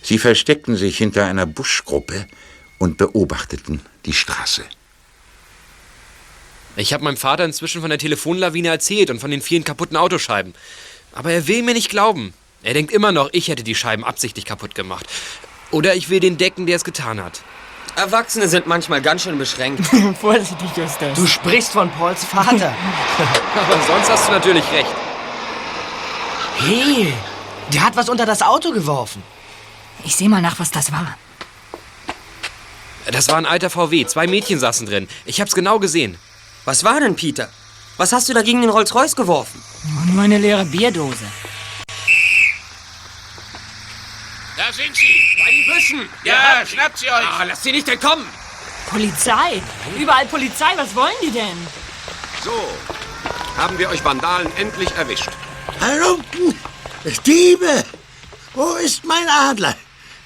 Sie 0.01 0.17
versteckten 0.17 0.75
sich 0.75 0.97
hinter 0.97 1.25
einer 1.25 1.45
Buschgruppe 1.45 2.25
und 2.79 2.97
beobachteten 2.97 3.81
die 4.05 4.13
Straße. 4.13 4.63
Ich 6.75 6.91
habe 6.91 7.03
meinem 7.03 7.17
Vater 7.17 7.45
inzwischen 7.45 7.81
von 7.81 7.91
der 7.91 7.99
Telefonlawine 7.99 8.69
erzählt 8.69 9.11
und 9.11 9.19
von 9.19 9.29
den 9.29 9.43
vielen 9.43 9.63
kaputten 9.63 9.95
Autoscheiben. 9.95 10.55
Aber 11.13 11.31
er 11.31 11.47
will 11.47 11.61
mir 11.61 11.75
nicht 11.75 11.89
glauben. 11.89 12.33
Er 12.63 12.73
denkt 12.73 12.91
immer 12.91 13.11
noch, 13.11 13.29
ich 13.33 13.47
hätte 13.47 13.63
die 13.63 13.75
Scheiben 13.75 14.03
absichtlich 14.03 14.45
kaputt 14.45 14.73
gemacht. 14.73 15.05
Oder 15.69 15.95
ich 15.95 16.09
will 16.09 16.19
den 16.19 16.37
decken, 16.37 16.65
der 16.65 16.77
es 16.77 16.83
getan 16.83 17.23
hat. 17.23 17.43
Erwachsene 17.95 18.47
sind 18.47 18.67
manchmal 18.67 19.01
ganz 19.01 19.23
schön 19.23 19.37
beschränkt. 19.37 19.85
Vorsichtig, 20.21 20.69
Justus. 20.75 21.13
Du 21.15 21.27
sprichst 21.27 21.71
von 21.73 21.89
Pauls 21.91 22.23
Vater. 22.23 22.73
Aber 23.55 23.81
sonst 23.85 24.09
hast 24.09 24.27
du 24.27 24.31
natürlich 24.31 24.63
recht. 24.71 24.89
Hey, 26.57 27.13
der 27.73 27.83
hat 27.85 27.95
was 27.95 28.09
unter 28.09 28.25
das 28.25 28.41
Auto 28.41 28.71
geworfen. 28.71 29.21
Ich 30.03 30.15
seh 30.15 30.27
mal 30.27 30.41
nach, 30.41 30.59
was 30.59 30.71
das 30.71 30.91
war. 30.91 31.17
Das 33.11 33.27
war 33.29 33.37
ein 33.37 33.45
alter 33.45 33.69
VW. 33.69 34.05
Zwei 34.05 34.27
Mädchen 34.27 34.59
saßen 34.59 34.85
drin. 34.85 35.07
Ich 35.25 35.41
hab's 35.41 35.53
genau 35.53 35.79
gesehen. 35.79 36.17
Was 36.65 36.83
war 36.83 36.99
denn, 36.99 37.15
Peter? 37.15 37.49
Was 37.97 38.13
hast 38.13 38.29
du 38.29 38.33
da 38.33 38.41
gegen 38.41 38.61
den 38.61 38.69
Rolls-Royce 38.69 39.15
geworfen? 39.15 39.61
Nur 40.07 40.23
eine 40.23 40.37
leere 40.37 40.65
Bierdose. 40.65 41.25
Da 44.57 44.71
sind 44.71 44.95
sie, 44.95 45.20
bei 45.43 45.51
den 45.51 45.65
Büschen. 45.65 46.09
Ja, 46.23 46.65
schnappt 46.65 46.97
sie 46.97 47.09
euch. 47.09 47.27
Ah, 47.27 47.43
lasst 47.43 47.63
sie 47.63 47.71
nicht 47.71 47.87
entkommen! 47.87 48.25
Polizei. 48.89 49.61
Überall 49.97 50.25
Polizei. 50.25 50.73
Was 50.75 50.93
wollen 50.95 51.15
die 51.21 51.31
denn? 51.31 51.57
So, 52.43 52.51
haben 53.57 53.77
wir 53.77 53.89
euch 53.89 54.03
Vandalen 54.03 54.51
endlich 54.57 54.91
erwischt. 54.91 55.29
Halunken! 55.79 56.57
Diebe! 57.25 57.83
Wo 58.53 58.75
ist 58.75 59.05
mein 59.05 59.27
Adler? 59.29 59.75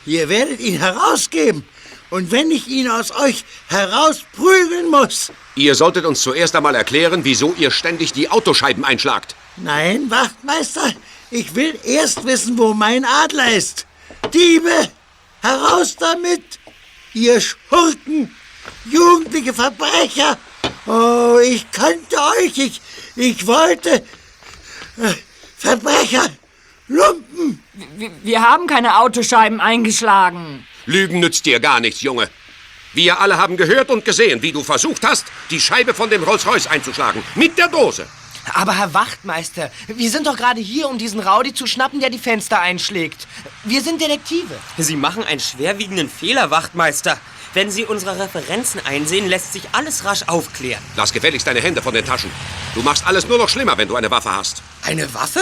Ihr 0.05 0.29
werdet 0.29 0.59
ihn 0.59 0.79
herausgeben. 0.79 1.67
Und 2.09 2.31
wenn 2.31 2.49
ich 2.51 2.67
ihn 2.67 2.89
aus 2.89 3.11
euch 3.11 3.43
herausprügeln 3.67 4.89
muss. 4.89 5.31
Ihr 5.55 5.75
solltet 5.75 6.05
uns 6.05 6.21
zuerst 6.21 6.55
einmal 6.55 6.75
erklären, 6.75 7.23
wieso 7.23 7.53
ihr 7.57 7.71
ständig 7.71 8.13
die 8.13 8.29
Autoscheiben 8.29 8.85
einschlagt. 8.85 9.35
Nein, 9.57 10.09
Wachtmeister, 10.09 10.93
ich 11.31 11.55
will 11.55 11.77
erst 11.83 12.25
wissen, 12.25 12.57
wo 12.57 12.73
mein 12.73 13.05
Adler 13.05 13.51
ist. 13.51 13.85
Diebe! 14.33 14.89
Heraus 15.45 15.95
damit! 15.95 16.59
Ihr 17.13 17.39
Schurken! 17.39 18.35
Jugendliche 18.85 19.53
Verbrecher! 19.53 20.39
Oh, 20.87 21.37
ich 21.37 21.69
könnte 21.71 22.15
euch, 22.39 22.57
ich, 22.57 22.81
ich 23.15 23.45
wollte. 23.45 24.03
Äh, 24.97 25.13
Verbrecher! 25.55 26.25
Lumpen! 26.87 27.63
Wir, 27.95 28.09
wir 28.23 28.41
haben 28.41 28.65
keine 28.65 28.97
Autoscheiben 28.97 29.61
eingeschlagen. 29.61 30.65
Lügen 30.87 31.19
nützt 31.19 31.45
dir 31.45 31.59
gar 31.59 31.79
nichts, 31.79 32.01
Junge. 32.01 32.27
Wir 32.95 33.19
alle 33.19 33.37
haben 33.37 33.55
gehört 33.55 33.91
und 33.91 34.03
gesehen, 34.03 34.41
wie 34.41 34.51
du 34.51 34.63
versucht 34.63 35.05
hast, 35.05 35.25
die 35.51 35.59
Scheibe 35.59 35.93
von 35.93 36.09
dem 36.09 36.23
Rolls-Royce 36.23 36.67
einzuschlagen. 36.67 37.21
Mit 37.35 37.55
der 37.59 37.67
Dose. 37.67 38.07
Aber 38.53 38.77
Herr 38.77 38.93
Wachtmeister, 38.93 39.71
wir 39.87 40.09
sind 40.09 40.27
doch 40.27 40.37
gerade 40.37 40.61
hier, 40.61 40.87
um 40.87 40.97
diesen 40.97 41.19
Rowdy 41.19 41.53
zu 41.53 41.65
schnappen, 41.65 41.99
der 41.99 42.09
die 42.09 42.19
Fenster 42.19 42.59
einschlägt. 42.61 43.27
Wir 43.63 43.81
sind 43.81 44.01
Detektive. 44.01 44.55
Sie 44.77 44.95
machen 44.95 45.23
einen 45.23 45.39
schwerwiegenden 45.39 46.09
Fehler, 46.09 46.51
Wachtmeister. 46.51 47.19
Wenn 47.53 47.71
Sie 47.71 47.85
unsere 47.85 48.19
Referenzen 48.19 48.81
einsehen, 48.85 49.29
lässt 49.29 49.53
sich 49.53 49.63
alles 49.71 50.03
rasch 50.03 50.23
aufklären. 50.27 50.83
Lass 50.97 51.13
gefälligst 51.13 51.47
deine 51.47 51.61
Hände 51.61 51.81
von 51.81 51.93
den 51.93 52.03
Taschen. 52.03 52.29
Du 52.73 52.81
machst 52.81 53.07
alles 53.07 53.27
nur 53.27 53.37
noch 53.37 53.47
schlimmer, 53.47 53.77
wenn 53.77 53.87
du 53.87 53.95
eine 53.95 54.11
Waffe 54.11 54.35
hast. 54.35 54.61
Eine 54.83 55.13
Waffe? 55.13 55.39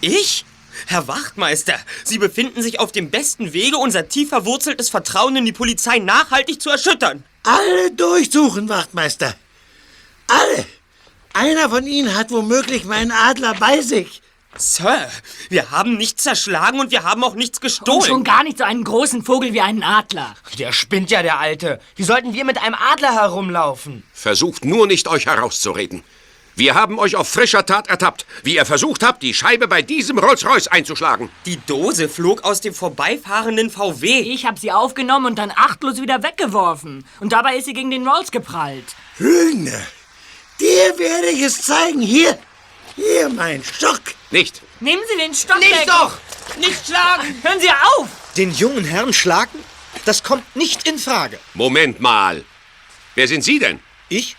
Ich? 0.00 0.44
Herr 0.86 1.08
Wachtmeister, 1.08 1.78
Sie 2.04 2.18
befinden 2.18 2.62
sich 2.62 2.80
auf 2.80 2.92
dem 2.92 3.10
besten 3.10 3.52
Wege, 3.52 3.78
unser 3.78 4.08
tief 4.08 4.28
verwurzeltes 4.28 4.90
Vertrauen 4.90 5.36
in 5.36 5.44
die 5.44 5.52
Polizei 5.52 6.00
nachhaltig 6.00 6.60
zu 6.60 6.68
erschüttern. 6.68 7.24
Alle 7.44 7.92
durchsuchen, 7.92 8.68
Wachtmeister. 8.68 9.34
Alle. 10.26 10.66
Einer 11.38 11.68
von 11.68 11.86
ihnen 11.86 12.14
hat 12.16 12.30
womöglich 12.30 12.84
meinen 12.86 13.12
Adler 13.12 13.54
bei 13.60 13.82
sich. 13.82 14.22
Sir, 14.56 15.10
wir 15.50 15.70
haben 15.70 15.98
nichts 15.98 16.22
zerschlagen 16.22 16.80
und 16.80 16.90
wir 16.90 17.02
haben 17.04 17.22
auch 17.22 17.34
nichts 17.34 17.58
Und 17.58 17.62
gestohlen. 17.62 18.02
schon 18.02 18.24
gar 18.24 18.42
nicht 18.42 18.56
so 18.56 18.64
einen 18.64 18.84
großen 18.84 19.22
Vogel 19.22 19.52
wie 19.52 19.60
einen 19.60 19.82
Adler. 19.82 20.34
Der 20.58 20.72
spinnt 20.72 21.10
ja, 21.10 21.22
der 21.22 21.38
Alte. 21.38 21.78
Wie 21.94 22.04
sollten 22.04 22.32
wir 22.32 22.46
mit 22.46 22.56
einem 22.62 22.74
Adler 22.74 23.12
herumlaufen? 23.12 24.02
Versucht 24.14 24.64
nur 24.64 24.86
nicht, 24.86 25.08
euch 25.08 25.26
herauszureden. 25.26 26.04
Wir 26.54 26.74
haben 26.74 26.98
euch 26.98 27.16
auf 27.16 27.28
frischer 27.28 27.66
Tat 27.66 27.88
ertappt, 27.88 28.24
wie 28.42 28.54
ihr 28.54 28.64
versucht 28.64 29.02
habt, 29.02 29.22
die 29.22 29.34
Scheibe 29.34 29.68
bei 29.68 29.82
diesem 29.82 30.18
Rolls-Royce 30.18 30.68
einzuschlagen. 30.68 31.28
Die 31.44 31.58
Dose 31.66 32.08
flog 32.08 32.44
aus 32.44 32.62
dem 32.62 32.72
vorbeifahrenden 32.72 33.68
VW. 33.68 34.20
Ich 34.20 34.46
habe 34.46 34.58
sie 34.58 34.72
aufgenommen 34.72 35.26
und 35.26 35.38
dann 35.38 35.52
achtlos 35.54 36.00
wieder 36.00 36.22
weggeworfen. 36.22 37.04
Und 37.20 37.34
dabei 37.34 37.56
ist 37.58 37.66
sie 37.66 37.74
gegen 37.74 37.90
den 37.90 38.08
Rolls 38.08 38.30
geprallt. 38.30 38.86
Lügner. 39.18 39.82
Dir 40.60 40.98
werde 40.98 41.28
ich 41.28 41.42
es 41.42 41.62
zeigen. 41.62 42.00
Hier. 42.00 42.38
Hier, 42.94 43.28
mein 43.28 43.62
Stock. 43.62 44.00
Nicht. 44.30 44.62
Nehmen 44.80 45.02
Sie 45.10 45.18
den 45.18 45.34
Stock 45.34 45.58
Nicht 45.58 45.70
weg. 45.72 45.86
doch! 45.86 46.18
Nicht 46.58 46.86
schlagen! 46.86 47.38
Hören 47.42 47.60
Sie 47.60 47.70
auf! 47.70 48.08
Den 48.36 48.52
jungen 48.52 48.84
Herrn 48.84 49.12
schlagen? 49.12 49.58
Das 50.04 50.22
kommt 50.22 50.54
nicht 50.56 50.86
in 50.88 50.98
Frage. 50.98 51.38
Moment 51.54 52.00
mal. 52.00 52.44
Wer 53.14 53.28
sind 53.28 53.42
Sie 53.42 53.58
denn? 53.58 53.80
Ich? 54.08 54.36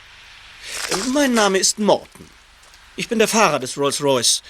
Mein 1.14 1.34
Name 1.34 1.58
ist 1.58 1.80
Morton. 1.80 2.30
Ich 2.96 3.08
bin 3.08 3.20
der 3.20 3.28
Fahrer 3.28 3.60
des 3.60 3.78
Rolls-Royce. 3.78 4.42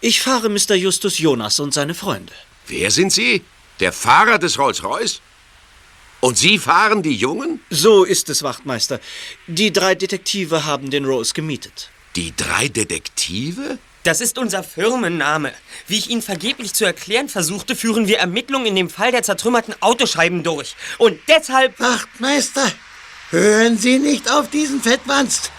Ich 0.00 0.20
fahre 0.22 0.48
Mr. 0.48 0.74
Justus 0.74 1.18
Jonas 1.18 1.60
und 1.60 1.74
seine 1.74 1.94
Freunde. 1.94 2.32
Wer 2.66 2.90
sind 2.90 3.12
Sie? 3.12 3.44
Der 3.80 3.92
Fahrer 3.92 4.38
des 4.38 4.58
Rolls-Royce? 4.58 5.20
Und 6.20 6.36
Sie 6.36 6.58
fahren 6.58 7.02
die 7.02 7.16
Jungen? 7.16 7.60
So 7.70 8.04
ist 8.04 8.28
es, 8.28 8.42
Wachtmeister. 8.42 9.00
Die 9.46 9.72
drei 9.72 9.94
Detektive 9.94 10.66
haben 10.66 10.90
den 10.90 11.06
Rolls 11.06 11.32
gemietet. 11.32 11.90
Die 12.16 12.34
drei 12.36 12.68
Detektive? 12.68 13.78
Das 14.02 14.20
ist 14.20 14.38
unser 14.38 14.62
Firmenname. 14.62 15.52
Wie 15.86 15.98
ich 15.98 16.10
Ihnen 16.10 16.22
vergeblich 16.22 16.74
zu 16.74 16.84
erklären 16.84 17.28
versuchte, 17.28 17.76
führen 17.76 18.06
wir 18.06 18.18
Ermittlungen 18.18 18.66
in 18.66 18.76
dem 18.76 18.90
Fall 18.90 19.12
der 19.12 19.22
zertrümmerten 19.22 19.74
Autoscheiben 19.80 20.42
durch. 20.42 20.74
Und 20.98 21.18
deshalb... 21.28 21.78
Wachtmeister, 21.80 22.70
hören 23.30 23.78
Sie 23.78 23.98
nicht 23.98 24.30
auf 24.30 24.48
diesen 24.48 24.82
Fettwanst. 24.82 25.50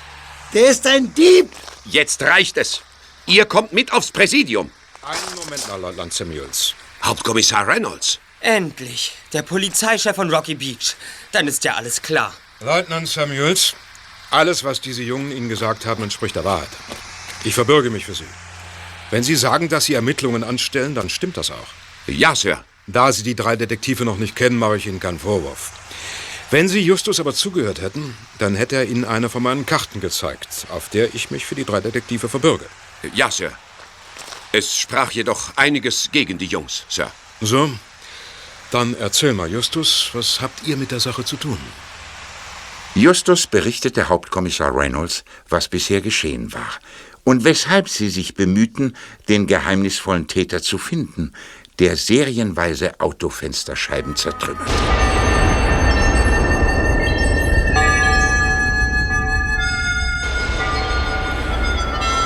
Der 0.53 0.69
ist 0.69 0.85
ein 0.87 1.13
Dieb. 1.13 1.49
Jetzt 1.85 2.21
reicht 2.23 2.57
es. 2.57 2.81
Ihr 3.25 3.45
kommt 3.45 3.73
mit 3.73 3.93
aufs 3.93 4.11
Präsidium. 4.11 4.71
Einen 5.03 5.35
Moment 5.35 5.81
Leutnant 5.81 6.13
Samuels. 6.13 6.73
Hauptkommissar 7.03 7.67
Reynolds. 7.67 8.19
Endlich. 8.41 9.13
Der 9.33 9.43
Polizeichef 9.43 10.15
von 10.15 10.33
Rocky 10.33 10.55
Beach. 10.55 10.95
Dann 11.31 11.47
ist 11.47 11.63
ja 11.63 11.75
alles 11.75 12.01
klar. 12.01 12.33
Leutnant 12.59 13.07
Samuels, 13.07 13.75
alles, 14.31 14.63
was 14.63 14.81
diese 14.81 15.03
Jungen 15.03 15.31
Ihnen 15.31 15.47
gesagt 15.47 15.85
haben, 15.85 16.03
entspricht 16.03 16.35
der 16.35 16.43
Wahrheit. 16.43 16.69
Ich 17.43 17.53
verbürge 17.53 17.89
mich 17.89 18.05
für 18.05 18.15
Sie. 18.15 18.25
Wenn 19.11 19.23
Sie 19.23 19.35
sagen, 19.35 19.69
dass 19.69 19.85
Sie 19.85 19.93
Ermittlungen 19.93 20.43
anstellen, 20.43 20.95
dann 20.95 21.09
stimmt 21.09 21.37
das 21.37 21.51
auch. 21.51 21.67
Ja, 22.07 22.35
Sir. 22.35 22.63
Da 22.87 23.11
Sie 23.11 23.23
die 23.23 23.35
drei 23.35 23.55
Detektive 23.55 24.05
noch 24.05 24.17
nicht 24.17 24.35
kennen, 24.35 24.57
mache 24.57 24.77
ich 24.77 24.87
Ihnen 24.87 24.99
keinen 24.99 25.19
Vorwurf. 25.19 25.71
Wenn 26.49 26.67
Sie 26.67 26.81
Justus 26.81 27.19
aber 27.19 27.33
zugehört 27.33 27.79
hätten, 27.79 28.17
dann 28.39 28.55
hätte 28.55 28.75
er 28.75 28.85
Ihnen 28.85 29.05
eine 29.05 29.29
von 29.29 29.43
meinen 29.43 29.65
Karten 29.65 30.01
gezeigt, 30.01 30.65
auf 30.69 30.89
der 30.89 31.13
ich 31.13 31.29
mich 31.29 31.45
für 31.45 31.55
die 31.55 31.63
drei 31.63 31.79
Detektive 31.79 32.27
verbürge. 32.27 32.65
Ja, 33.13 33.29
Sir. 33.29 33.51
Es 34.51 34.77
sprach 34.77 35.11
jedoch 35.11 35.55
einiges 35.55 36.09
gegen 36.11 36.37
die 36.37 36.47
Jungs, 36.47 36.83
Sir. 36.89 37.11
So, 37.39 37.71
dann 38.71 38.95
erzähl 38.95 39.33
mal, 39.33 39.49
Justus, 39.49 40.09
was 40.13 40.41
habt 40.41 40.67
ihr 40.67 40.77
mit 40.77 40.91
der 40.91 40.99
Sache 40.99 41.23
zu 41.23 41.37
tun? 41.37 41.57
Justus 42.95 43.47
berichtete 43.47 44.09
Hauptkommissar 44.09 44.75
Reynolds, 44.75 45.23
was 45.47 45.69
bisher 45.69 46.01
geschehen 46.01 46.53
war 46.53 46.71
und 47.23 47.43
weshalb 47.43 47.87
sie 47.87 48.09
sich 48.09 48.33
bemühten, 48.33 48.95
den 49.29 49.47
geheimnisvollen 49.47 50.27
Täter 50.27 50.61
zu 50.61 50.77
finden, 50.77 51.33
der 51.79 51.95
serienweise 51.95 52.99
Autofensterscheiben 52.99 54.15
zertrümmerte. 54.15 54.71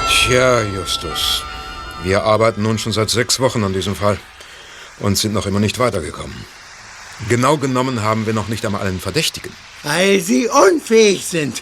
Tja, 0.09 0.63
Justus, 0.63 1.43
wir 2.03 2.23
arbeiten 2.23 2.63
nun 2.63 2.79
schon 2.79 2.91
seit 2.91 3.11
sechs 3.11 3.39
Wochen 3.39 3.63
an 3.63 3.73
diesem 3.73 3.95
Fall 3.95 4.17
und 4.99 5.17
sind 5.17 5.33
noch 5.33 5.45
immer 5.45 5.59
nicht 5.59 5.79
weitergekommen. 5.79 6.45
Genau 7.29 7.57
genommen 7.57 8.01
haben 8.01 8.25
wir 8.25 8.33
noch 8.33 8.47
nicht 8.47 8.65
einmal 8.65 8.85
einen 8.85 8.99
Verdächtigen. 8.99 9.51
Weil 9.83 10.19
Sie 10.19 10.47
unfähig 10.47 11.25
sind. 11.25 11.61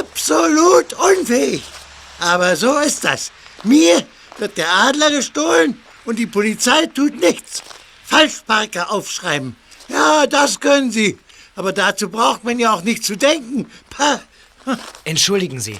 Absolut 0.00 0.92
unfähig. 0.92 1.62
Aber 2.20 2.56
so 2.56 2.78
ist 2.78 3.04
das. 3.04 3.32
Mir 3.62 4.06
wird 4.38 4.56
der 4.56 4.70
Adler 4.70 5.10
gestohlen 5.10 5.80
und 6.04 6.18
die 6.18 6.26
Polizei 6.26 6.86
tut 6.86 7.18
nichts. 7.18 7.62
Falschparker 8.04 8.90
aufschreiben. 8.90 9.56
Ja, 9.88 10.26
das 10.26 10.60
können 10.60 10.90
Sie. 10.90 11.18
Aber 11.56 11.72
dazu 11.72 12.08
braucht 12.08 12.44
man 12.44 12.58
ja 12.58 12.74
auch 12.74 12.82
nicht 12.82 13.04
zu 13.04 13.16
denken. 13.16 13.70
Pah. 13.90 14.20
Entschuldigen 15.04 15.60
Sie. 15.60 15.78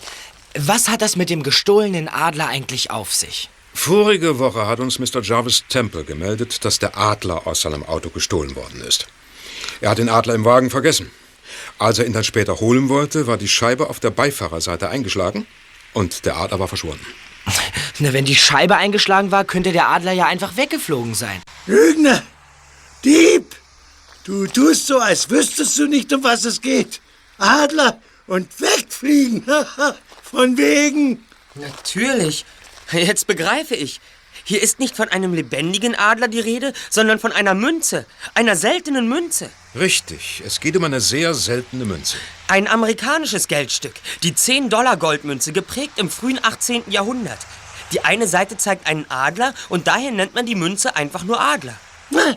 Was 0.57 0.89
hat 0.89 1.03
das 1.03 1.17
mit 1.17 1.31
dem 1.31 1.43
gestohlenen 1.43 2.09
Adler 2.09 2.49
eigentlich 2.49 2.91
auf 2.91 3.13
sich? 3.13 3.49
Vorige 3.75 4.39
Woche 4.39 4.67
hat 4.67 4.81
uns 4.81 4.99
Mr. 4.99 5.21
Jarvis 5.21 5.65
Temple 5.69 6.05
gemeldet, 6.05 6.65
dass 6.65 6.79
der 6.79 6.97
Adler 6.97 7.47
aus 7.47 7.61
seinem 7.61 7.83
Auto 7.83 8.09
gestohlen 8.09 8.57
worden 8.57 8.81
ist. 8.81 9.09
Er 9.81 9.91
hat 9.91 9.99
den 9.99 10.09
Adler 10.09 10.35
im 10.35 10.45
Wagen 10.45 10.71
vergessen. 10.71 11.11
Als 11.79 11.99
er 11.99 12.07
ihn 12.07 12.13
dann 12.13 12.25
später 12.25 12.61
holen 12.61 12.89
wollte, 12.89 13.27
war 13.27 13.37
die 13.37 13.49
Scheibe 13.49 13.91
auf 13.91 14.01
der 14.01 14.11
Beifahrerseite 14.11 14.89
eingeschlagen 14.89 15.47
und 15.93 16.25
der 16.25 16.37
Adler 16.37 16.61
war 16.61 16.69
verschwunden. 16.69 17.05
Na, 17.99 18.13
wenn 18.13 18.25
die 18.25 18.37
Scheibe 18.37 18.77
eingeschlagen 18.77 19.31
war, 19.33 19.45
könnte 19.45 19.73
der 19.73 19.89
Adler 19.89 20.13
ja 20.13 20.27
einfach 20.27 20.57
weggeflogen 20.57 21.15
sein. 21.15 21.43
Lügner! 21.67 22.23
Dieb! 23.05 23.57
Du 24.25 24.47
tust 24.47 24.87
so, 24.87 24.99
als 24.99 25.29
wüsstest 25.29 25.79
du 25.79 25.87
nicht, 25.87 26.11
um 26.13 26.25
was 26.25 26.45
es 26.45 26.61
geht. 26.61 27.01
Adler 27.37 28.01
und 28.27 28.49
wegfliegen. 28.61 29.45
Von 30.23 30.57
wegen. 30.57 31.23
Natürlich. 31.55 32.47
Jetzt 32.93 33.27
begreife 33.27 33.75
ich. 33.75 34.01
Hier 34.43 34.61
ist 34.61 34.79
nicht 34.79 34.97
von 34.97 35.09
einem 35.09 35.33
lebendigen 35.33 35.95
Adler 35.95 36.29
die 36.29 36.41
Rede, 36.41 36.73
sondern 36.91 37.19
von 37.19 37.33
einer 37.33 37.55
Münze. 37.55 38.05
Einer 38.35 38.57
seltenen 38.57 39.09
Münze. 39.09 39.49
Richtig, 39.75 40.43
es 40.45 40.61
geht 40.61 40.77
um 40.77 40.85
eine 40.85 41.01
sehr 41.01 41.35
seltene 41.35 41.85
Münze. 41.85 42.17
Ein 42.49 42.69
amerikanisches 42.69 43.49
Geldstück. 43.49 43.95
Die 44.23 44.33
10-Dollar-Goldmünze, 44.33 45.53
geprägt 45.53 45.99
im 45.99 46.11
frühen 46.11 46.39
18. 46.43 46.85
Jahrhundert. 46.89 47.39
Die 47.93 48.05
eine 48.05 48.27
Seite 48.27 48.57
zeigt 48.57 48.87
einen 48.87 49.07
Adler 49.09 49.55
und 49.69 49.87
daher 49.87 50.11
nennt 50.11 50.35
man 50.35 50.47
die 50.47 50.57
Münze 50.57 50.97
einfach 50.97 51.23
nur 51.25 51.41
Adler. 51.41 51.79
Na, 52.11 52.37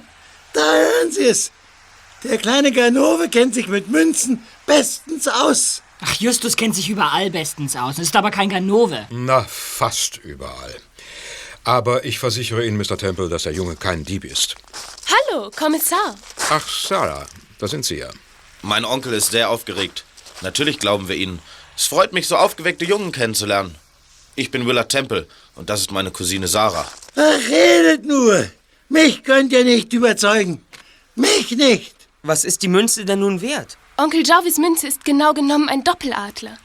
da 0.54 0.62
hören 0.62 1.12
Sie 1.12 1.26
es. 1.26 1.52
Der 2.24 2.38
kleine 2.38 2.72
Ganove 2.72 3.30
kennt 3.30 3.54
sich 3.54 3.68
mit 3.68 3.90
Münzen 3.90 4.44
bestens 4.66 5.28
aus. 5.28 5.82
Ach, 6.00 6.14
Justus 6.16 6.56
kennt 6.56 6.76
sich 6.76 6.90
überall 6.90 7.32
bestens 7.32 7.76
aus, 7.76 7.98
ist 7.98 8.16
aber 8.16 8.32
kein 8.32 8.50
Ganove. 8.50 9.08
Na, 9.10 9.46
fast 9.50 10.18
überall. 10.18 10.76
Aber 11.64 12.06
ich 12.06 12.20
versichere 12.20 12.66
Ihnen, 12.66 12.78
Mr. 12.78 12.98
Temple, 12.98 13.30
dass 13.30 13.44
der 13.44 13.54
Junge 13.54 13.76
kein 13.76 14.06
Dieb 14.06 14.24
ist. 14.24 14.56
Hallo, 15.08 15.52
Kommissar. 15.56 16.16
Ach, 16.50 16.68
Sarah, 16.68 17.26
da 17.58 17.68
sind 17.68 17.84
Sie 17.84 17.98
ja. 17.98 18.10
Mein 18.62 18.86
Onkel 18.86 19.14
ist 19.14 19.32
sehr 19.32 19.50
aufgeregt. 19.50 20.04
Natürlich 20.42 20.80
glauben 20.80 21.08
wir 21.08 21.16
Ihnen. 21.16 21.40
Es 21.76 21.88
freut 21.88 22.14
mich, 22.14 22.28
so 22.28 22.38
aufgeweckte 22.38 22.86
Jungen 22.86 23.12
kennenzulernen. 23.12 23.76
Ich 24.36 24.52
bin 24.52 24.66
Willard 24.68 24.90
Temple 24.90 25.28
und 25.56 25.70
das 25.70 25.82
ist 25.82 25.92
meine 25.92 26.12
Cousine 26.12 26.48
Sarah. 26.48 26.88
Ach, 27.16 27.50
redet 27.50 28.06
nur. 28.06 28.48
Mich 28.90 29.24
könnt 29.24 29.52
ihr 29.52 29.64
nicht 29.64 29.92
überzeugen. 29.94 30.64
Mich 31.16 31.52
nicht. 31.52 31.96
Was 32.22 32.46
ist 32.46 32.62
die 32.62 32.68
Münze 32.68 33.04
denn 33.04 33.20
nun 33.20 33.42
wert? 33.42 33.78
Onkel 34.00 34.22
Jarvis 34.24 34.60
Münze 34.60 34.88
ist 34.88 35.06
genau 35.06 35.34
genommen 35.34 35.70
ein 35.70 35.84
Doppeladler. 35.84 36.56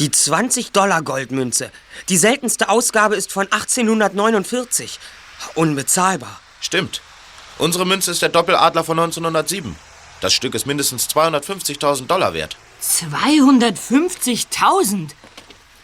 Die 0.00 0.08
20-Dollar-Goldmünze. 0.08 1.70
Die 2.08 2.16
seltenste 2.16 2.68
Ausgabe 2.68 3.14
ist 3.14 3.30
von 3.30 3.46
1849. 3.52 4.98
Unbezahlbar. 5.54 6.40
Stimmt. 6.60 7.02
Unsere 7.58 7.86
Münze 7.86 8.10
ist 8.10 8.20
der 8.20 8.30
Doppeladler 8.30 8.82
von 8.82 8.98
1907. 8.98 9.76
Das 10.20 10.32
Stück 10.32 10.56
ist 10.56 10.66
mindestens 10.66 11.08
250.000 11.08 12.08
Dollar 12.08 12.34
wert. 12.34 12.56
250.000? 12.82 15.10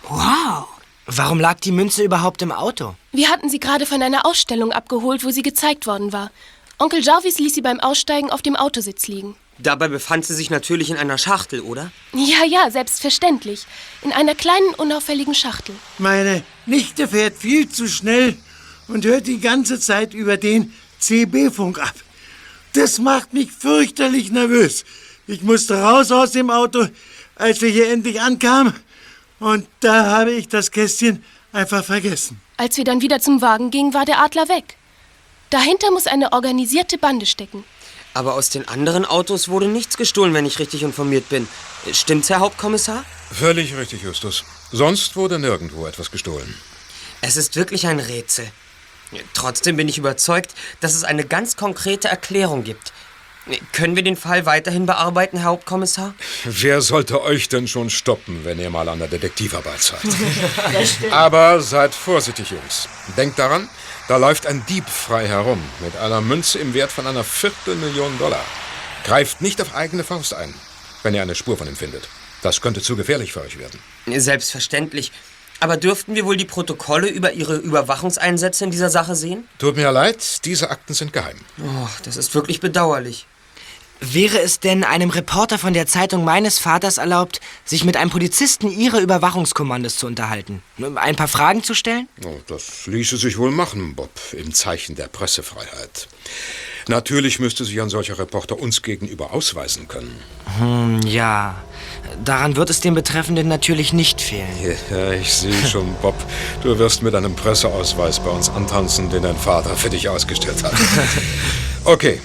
Wow. 0.08 0.66
Warum 1.06 1.38
lag 1.38 1.60
die 1.60 1.70
Münze 1.70 2.02
überhaupt 2.02 2.42
im 2.42 2.50
Auto? 2.50 2.96
Wir 3.12 3.28
hatten 3.28 3.48
sie 3.48 3.60
gerade 3.60 3.86
von 3.86 4.02
einer 4.02 4.26
Ausstellung 4.26 4.72
abgeholt, 4.72 5.22
wo 5.22 5.30
sie 5.30 5.42
gezeigt 5.42 5.86
worden 5.86 6.12
war. 6.12 6.32
Onkel 6.80 7.04
Jarvis 7.04 7.38
ließ 7.38 7.54
sie 7.54 7.62
beim 7.62 7.78
Aussteigen 7.78 8.32
auf 8.32 8.42
dem 8.42 8.56
Autositz 8.56 9.06
liegen. 9.06 9.36
Dabei 9.58 9.88
befand 9.88 10.26
sie 10.26 10.34
sich 10.34 10.50
natürlich 10.50 10.90
in 10.90 10.98
einer 10.98 11.16
Schachtel, 11.16 11.60
oder? 11.60 11.90
Ja, 12.12 12.44
ja, 12.44 12.70
selbstverständlich. 12.70 13.66
In 14.02 14.12
einer 14.12 14.34
kleinen, 14.34 14.74
unauffälligen 14.76 15.34
Schachtel. 15.34 15.74
Meine 15.98 16.42
Nichte 16.66 17.08
fährt 17.08 17.36
viel 17.38 17.68
zu 17.68 17.88
schnell 17.88 18.36
und 18.88 19.04
hört 19.04 19.26
die 19.26 19.40
ganze 19.40 19.80
Zeit 19.80 20.12
über 20.12 20.36
den 20.36 20.74
CB-Funk 20.98 21.78
ab. 21.78 21.94
Das 22.74 22.98
macht 22.98 23.32
mich 23.32 23.50
fürchterlich 23.50 24.30
nervös. 24.30 24.84
Ich 25.26 25.42
musste 25.42 25.80
raus 25.80 26.12
aus 26.12 26.32
dem 26.32 26.50
Auto, 26.50 26.86
als 27.34 27.62
wir 27.62 27.70
hier 27.70 27.90
endlich 27.90 28.20
ankamen. 28.20 28.74
Und 29.40 29.66
da 29.80 30.06
habe 30.18 30.32
ich 30.32 30.48
das 30.48 30.70
Kästchen 30.70 31.24
einfach 31.52 31.84
vergessen. 31.84 32.40
Als 32.58 32.76
wir 32.76 32.84
dann 32.84 33.00
wieder 33.00 33.20
zum 33.20 33.40
Wagen 33.40 33.70
gingen, 33.70 33.94
war 33.94 34.04
der 34.04 34.20
Adler 34.20 34.48
weg. 34.48 34.76
Dahinter 35.50 35.90
muss 35.90 36.06
eine 36.06 36.32
organisierte 36.32 36.98
Bande 36.98 37.24
stecken. 37.26 37.64
Aber 38.16 38.32
aus 38.32 38.48
den 38.48 38.66
anderen 38.66 39.04
Autos 39.04 39.50
wurde 39.50 39.68
nichts 39.68 39.98
gestohlen, 39.98 40.32
wenn 40.32 40.46
ich 40.46 40.58
richtig 40.58 40.82
informiert 40.82 41.28
bin. 41.28 41.46
Stimmt's, 41.92 42.30
Herr 42.30 42.40
Hauptkommissar? 42.40 43.04
Völlig 43.30 43.76
richtig, 43.76 44.00
Justus. 44.00 44.42
Sonst 44.72 45.16
wurde 45.16 45.38
nirgendwo 45.38 45.86
etwas 45.86 46.10
gestohlen. 46.10 46.54
Es 47.20 47.36
ist 47.36 47.56
wirklich 47.56 47.86
ein 47.86 48.00
Rätsel. 48.00 48.50
Trotzdem 49.34 49.76
bin 49.76 49.86
ich 49.86 49.98
überzeugt, 49.98 50.54
dass 50.80 50.94
es 50.94 51.04
eine 51.04 51.26
ganz 51.26 51.56
konkrete 51.56 52.08
Erklärung 52.08 52.64
gibt. 52.64 52.94
Können 53.72 53.94
wir 53.94 54.02
den 54.02 54.16
Fall 54.16 54.44
weiterhin 54.44 54.86
bearbeiten, 54.86 55.38
Herr 55.38 55.50
Hauptkommissar? 55.50 56.14
Wer 56.44 56.80
sollte 56.80 57.22
euch 57.22 57.48
denn 57.48 57.68
schon 57.68 57.90
stoppen, 57.90 58.44
wenn 58.44 58.58
ihr 58.58 58.70
mal 58.70 58.88
an 58.88 58.98
der 58.98 59.06
Detektivarbeit 59.06 59.80
seid? 59.80 60.00
Aber 61.12 61.60
seid 61.60 61.94
vorsichtig, 61.94 62.50
Jungs. 62.50 62.88
Denkt 63.16 63.38
daran, 63.38 63.68
da 64.08 64.16
läuft 64.16 64.46
ein 64.48 64.64
Dieb 64.68 64.88
frei 64.88 65.28
herum 65.28 65.62
mit 65.80 65.96
einer 65.96 66.20
Münze 66.20 66.58
im 66.58 66.74
Wert 66.74 66.90
von 66.90 67.06
einer 67.06 67.22
Viertelmillion 67.22 68.18
Dollar. 68.18 68.44
Greift 69.04 69.40
nicht 69.40 69.62
auf 69.62 69.76
eigene 69.76 70.02
Faust 70.02 70.34
ein, 70.34 70.52
wenn 71.04 71.14
ihr 71.14 71.22
eine 71.22 71.36
Spur 71.36 71.56
von 71.56 71.68
ihm 71.68 71.76
findet. 71.76 72.08
Das 72.42 72.60
könnte 72.60 72.82
zu 72.82 72.96
gefährlich 72.96 73.32
für 73.32 73.42
euch 73.42 73.58
werden. 73.58 73.78
Selbstverständlich. 74.06 75.12
Aber 75.60 75.76
dürften 75.76 76.16
wir 76.16 76.26
wohl 76.26 76.36
die 76.36 76.44
Protokolle 76.44 77.08
über 77.08 77.32
Ihre 77.32 77.56
Überwachungseinsätze 77.56 78.64
in 78.64 78.70
dieser 78.70 78.90
Sache 78.90 79.14
sehen? 79.14 79.48
Tut 79.58 79.76
mir 79.76 79.90
leid, 79.90 80.44
diese 80.44 80.68
Akten 80.70 80.92
sind 80.92 81.12
geheim. 81.12 81.38
Oh, 81.60 81.88
das 82.04 82.16
ist 82.16 82.34
wirklich 82.34 82.60
bedauerlich. 82.60 83.26
Wäre 84.00 84.40
es 84.40 84.60
denn 84.60 84.84
einem 84.84 85.10
Reporter 85.10 85.58
von 85.58 85.72
der 85.72 85.86
Zeitung 85.86 86.24
meines 86.24 86.58
Vaters 86.58 86.98
erlaubt, 86.98 87.40
sich 87.64 87.84
mit 87.84 87.96
einem 87.96 88.10
Polizisten 88.10 88.70
Ihrer 88.70 89.00
Überwachungskommandos 89.00 89.96
zu 89.96 90.06
unterhalten? 90.06 90.62
Ein 90.96 91.16
paar 91.16 91.28
Fragen 91.28 91.62
zu 91.62 91.74
stellen? 91.74 92.08
Das 92.46 92.86
ließe 92.86 93.16
sich 93.16 93.38
wohl 93.38 93.50
machen, 93.50 93.94
Bob, 93.94 94.10
im 94.32 94.52
Zeichen 94.52 94.96
der 94.96 95.08
Pressefreiheit. 95.08 96.08
Natürlich 96.88 97.40
müsste 97.40 97.64
sich 97.64 97.80
ein 97.80 97.88
solcher 97.88 98.18
Reporter 98.18 98.58
uns 98.58 98.82
gegenüber 98.82 99.32
ausweisen 99.32 99.88
können. 99.88 100.14
Hm, 100.58 101.00
ja. 101.02 101.56
Daran 102.24 102.54
wird 102.54 102.70
es 102.70 102.80
dem 102.80 102.94
Betreffenden 102.94 103.48
natürlich 103.48 103.92
nicht 103.92 104.20
fehlen. 104.20 104.46
Ja, 104.90 105.12
ich 105.12 105.32
sehe 105.32 105.66
schon, 105.66 105.94
Bob. 106.00 106.14
Du 106.62 106.78
wirst 106.78 107.02
mit 107.02 107.14
einem 107.14 107.34
Presseausweis 107.34 108.20
bei 108.20 108.30
uns 108.30 108.48
antanzen, 108.50 109.10
den 109.10 109.24
dein 109.24 109.36
Vater 109.36 109.74
für 109.74 109.90
dich 109.90 110.08
ausgestellt 110.08 110.62
hat. 110.62 110.74
Okay, 111.88 112.20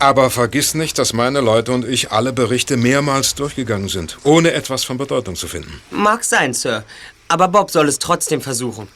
aber 0.00 0.30
vergiss 0.30 0.74
nicht, 0.74 0.98
dass 0.98 1.12
meine 1.12 1.40
Leute 1.40 1.72
und 1.72 1.84
ich 1.84 2.10
alle 2.10 2.32
Berichte 2.32 2.76
mehrmals 2.76 3.34
durchgegangen 3.34 3.88
sind, 3.88 4.18
ohne 4.24 4.52
etwas 4.52 4.82
von 4.82 4.98
Bedeutung 4.98 5.36
zu 5.36 5.46
finden. 5.46 5.80
Mag 5.90 6.24
sein, 6.24 6.54
Sir. 6.54 6.84
Aber 7.28 7.48
Bob 7.48 7.70
soll 7.70 7.86
es 7.86 7.98
trotzdem 7.98 8.40
versuchen. 8.40 8.88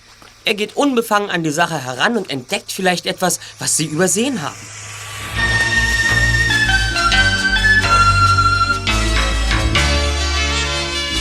Er 0.46 0.54
geht 0.54 0.76
unbefangen 0.76 1.30
an 1.30 1.42
die 1.42 1.50
Sache 1.50 1.78
heran 1.78 2.16
und 2.16 2.30
entdeckt 2.30 2.72
vielleicht 2.72 3.06
etwas, 3.06 3.38
was 3.58 3.76
Sie 3.76 3.86
übersehen 3.86 4.42
haben. 4.42 4.56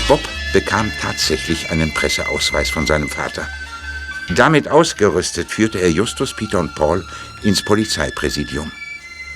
Bob 0.07 0.21
bekam 0.53 0.91
tatsächlich 1.01 1.69
einen 1.71 1.93
Presseausweis 1.93 2.69
von 2.69 2.87
seinem 2.87 3.09
Vater. 3.09 3.47
Damit 4.35 4.69
ausgerüstet 4.69 5.51
führte 5.51 5.79
er 5.79 5.89
Justus, 5.89 6.33
Peter 6.33 6.59
und 6.59 6.73
Paul 6.75 7.05
ins 7.43 7.63
Polizeipräsidium. 7.63 8.71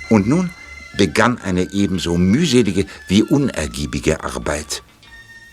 Und 0.10 0.28
nun 0.28 0.50
begann 0.98 1.40
eine 1.40 1.72
ebenso 1.72 2.18
mühselige 2.18 2.86
wie 3.08 3.24
unergiebige 3.24 4.24
Arbeit. 4.24 4.84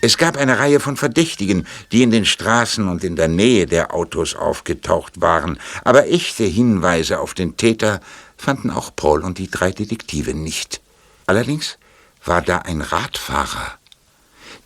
Es 0.01 0.17
gab 0.17 0.37
eine 0.37 0.59
Reihe 0.59 0.79
von 0.79 0.97
Verdächtigen, 0.97 1.65
die 1.91 2.03
in 2.03 2.11
den 2.11 2.25
Straßen 2.25 2.87
und 2.87 3.03
in 3.03 3.15
der 3.15 3.27
Nähe 3.27 3.65
der 3.65 3.93
Autos 3.93 4.35
aufgetaucht 4.35 5.19
waren, 5.19 5.57
aber 5.83 6.07
echte 6.07 6.43
Hinweise 6.43 7.19
auf 7.19 7.33
den 7.33 7.57
Täter 7.57 8.01
fanden 8.37 8.69
auch 8.69 8.95
Paul 8.95 9.23
und 9.23 9.39
die 9.39 9.49
drei 9.49 9.71
Detektive 9.71 10.33
nicht. 10.33 10.81
Allerdings 11.25 11.77
war 12.23 12.41
da 12.41 12.59
ein 12.59 12.81
Radfahrer. 12.81 13.79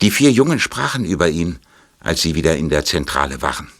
Die 0.02 0.10
vier 0.10 0.30
Jungen 0.30 0.60
sprachen 0.60 1.04
über 1.04 1.28
ihn, 1.28 1.58
als 2.00 2.22
sie 2.22 2.34
wieder 2.34 2.56
in 2.56 2.68
der 2.68 2.84
Zentrale 2.84 3.40
waren. 3.40 3.70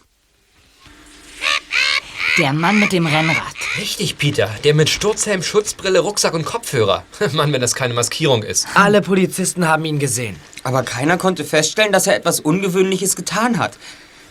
Der 2.41 2.53
Mann 2.53 2.79
mit 2.79 2.91
dem 2.91 3.05
Rennrad. 3.05 3.53
Richtig, 3.77 4.17
Peter. 4.17 4.49
Der 4.63 4.73
mit 4.73 4.89
Sturzhelm, 4.89 5.43
Schutzbrille, 5.43 5.99
Rucksack 5.99 6.33
und 6.33 6.43
Kopfhörer. 6.43 7.03
Mann, 7.33 7.53
wenn 7.53 7.61
das 7.61 7.75
keine 7.75 7.93
Maskierung 7.93 8.41
ist. 8.41 8.67
Alle 8.73 9.03
Polizisten 9.03 9.67
haben 9.67 9.85
ihn 9.85 9.99
gesehen. 9.99 10.37
Aber 10.63 10.81
keiner 10.81 11.17
konnte 11.17 11.45
feststellen, 11.45 11.91
dass 11.91 12.07
er 12.07 12.15
etwas 12.15 12.39
Ungewöhnliches 12.39 13.15
getan 13.15 13.59
hat. 13.59 13.77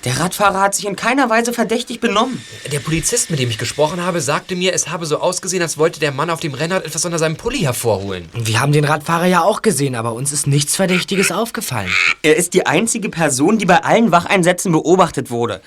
Der 0.02 0.18
Radfahrer 0.18 0.60
hat 0.60 0.74
sich 0.74 0.86
in 0.86 0.96
keiner 0.96 1.30
Weise 1.30 1.52
verdächtig 1.52 2.00
benommen. 2.00 2.44
Der 2.72 2.80
Polizist, 2.80 3.30
mit 3.30 3.38
dem 3.38 3.48
ich 3.48 3.58
gesprochen 3.58 4.02
habe, 4.02 4.20
sagte 4.20 4.56
mir, 4.56 4.74
es 4.74 4.88
habe 4.88 5.06
so 5.06 5.20
ausgesehen, 5.20 5.62
als 5.62 5.78
wollte 5.78 6.00
der 6.00 6.10
Mann 6.10 6.30
auf 6.30 6.40
dem 6.40 6.54
Rennrad 6.54 6.84
etwas 6.84 7.04
unter 7.04 7.20
seinem 7.20 7.36
Pulli 7.36 7.60
hervorholen. 7.60 8.28
Wir 8.34 8.58
haben 8.58 8.72
den 8.72 8.86
Radfahrer 8.86 9.26
ja 9.26 9.44
auch 9.44 9.62
gesehen, 9.62 9.94
aber 9.94 10.14
uns 10.14 10.32
ist 10.32 10.48
nichts 10.48 10.74
Verdächtiges 10.74 11.30
aufgefallen. 11.30 11.92
Er 12.22 12.34
ist 12.34 12.54
die 12.54 12.66
einzige 12.66 13.08
Person, 13.08 13.58
die 13.58 13.66
bei 13.66 13.84
allen 13.84 14.10
Wacheinsätzen 14.10 14.72
beobachtet 14.72 15.30
wurde. 15.30 15.60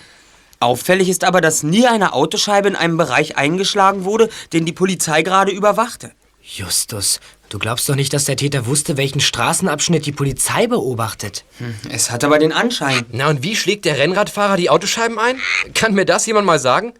Auffällig 0.63 1.09
ist 1.09 1.23
aber, 1.23 1.41
dass 1.41 1.63
nie 1.63 1.87
eine 1.87 2.13
Autoscheibe 2.13 2.69
in 2.69 2.75
einem 2.75 2.97
Bereich 2.97 3.37
eingeschlagen 3.37 4.05
wurde, 4.05 4.29
den 4.53 4.65
die 4.65 4.71
Polizei 4.71 5.21
gerade 5.21 5.51
überwachte. 5.51 6.11
Justus, 6.41 7.19
du 7.49 7.59
glaubst 7.59 7.87
doch 7.87 7.95
nicht, 7.95 8.13
dass 8.13 8.25
der 8.25 8.37
Täter 8.37 8.65
wusste, 8.65 8.97
welchen 8.97 9.19
Straßenabschnitt 9.19 10.05
die 10.05 10.11
Polizei 10.11 10.67
beobachtet. 10.67 11.45
Hm, 11.57 11.75
es 11.89 12.11
hat 12.11 12.23
aber 12.23 12.39
den 12.39 12.51
Anschein. 12.51 13.05
Na 13.11 13.29
und 13.29 13.43
wie 13.43 13.55
schlägt 13.55 13.85
der 13.85 13.97
Rennradfahrer 13.97 14.57
die 14.57 14.69
Autoscheiben 14.69 15.19
ein? 15.19 15.37
Kann 15.73 15.93
mir 15.93 16.05
das 16.05 16.25
jemand 16.25 16.45
mal 16.45 16.59
sagen? 16.59 16.93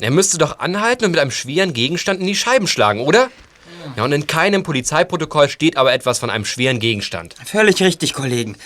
Er 0.00 0.10
müsste 0.10 0.38
doch 0.38 0.58
anhalten 0.58 1.04
und 1.04 1.10
mit 1.10 1.20
einem 1.20 1.30
schweren 1.30 1.74
Gegenstand 1.74 2.20
in 2.20 2.26
die 2.26 2.34
Scheiben 2.34 2.66
schlagen, 2.66 3.00
oder? 3.00 3.30
Ja, 3.96 4.04
und 4.04 4.12
in 4.12 4.26
keinem 4.26 4.62
Polizeiprotokoll 4.62 5.48
steht 5.48 5.76
aber 5.76 5.92
etwas 5.92 6.18
von 6.18 6.30
einem 6.30 6.44
schweren 6.44 6.78
Gegenstand. 6.78 7.34
Völlig 7.44 7.82
richtig, 7.82 8.14
Kollegen. 8.14 8.56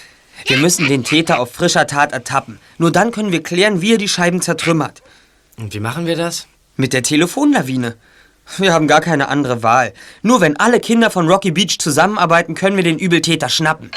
Wir 0.45 0.59
müssen 0.59 0.89
den 0.89 1.03
Täter 1.03 1.41
auf 1.41 1.53
frischer 1.53 1.87
Tat 1.87 2.13
ertappen. 2.13 2.61
Nur 2.79 2.93
dann 2.93 3.11
können 3.11 3.33
wir 3.33 3.43
klären, 3.43 3.81
wie 3.81 3.95
er 3.95 3.99
die 3.99 4.09
Scheiben 4.09 4.43
zertrümmert. 4.43 5.03
Und 5.57 5.75
wie 5.75 5.81
machen 5.81 6.07
wir 6.07 6.17
das? 6.17 6.47
Mit 6.77 6.93
der 6.93 7.03
Telefonlawine. 7.03 7.97
Wir 8.59 8.73
haben 8.73 8.87
gar 8.87 9.01
keine 9.01 9.29
andere 9.29 9.63
Wahl. 9.63 9.93
Nur 10.23 10.41
wenn 10.41 10.57
alle 10.57 10.79
Kinder 10.79 11.11
von 11.11 11.29
Rocky 11.29 11.51
Beach 11.51 11.79
zusammenarbeiten, 11.79 12.55
können 12.55 12.77
wir 12.77 12.85
den 12.85 12.99
Übeltäter 12.99 13.49
schnappen. 13.49 13.91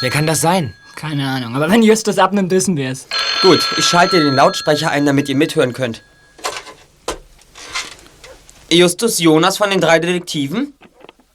Wer 0.00 0.10
kann 0.10 0.26
das 0.26 0.40
sein? 0.40 0.74
Keine 0.96 1.28
Ahnung, 1.28 1.56
aber 1.56 1.70
wenn 1.70 1.82
Justus 1.82 2.18
abnimmt, 2.18 2.50
wissen 2.50 2.76
wir 2.76 2.90
es. 2.90 3.06
Gut, 3.42 3.60
ich 3.76 3.84
schalte 3.84 4.22
den 4.22 4.34
Lautsprecher 4.34 4.90
ein, 4.90 5.04
damit 5.04 5.28
ihr 5.28 5.36
mithören 5.36 5.72
könnt. 5.72 6.02
Justus 8.70 9.18
Jonas 9.18 9.58
von 9.58 9.70
den 9.70 9.80
drei 9.80 9.98
Detektiven? 9.98 10.72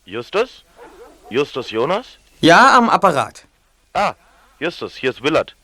Justus? 0.06 0.64
Justus 1.30 1.70
Jonas? 1.70 2.06
Ja, 2.42 2.76
am 2.78 2.90
Apparat. 2.90 3.44
Ah, 3.94 4.14
Justus, 4.60 4.96
hier 4.96 5.10
ist 5.10 5.24
Willard. 5.24 5.56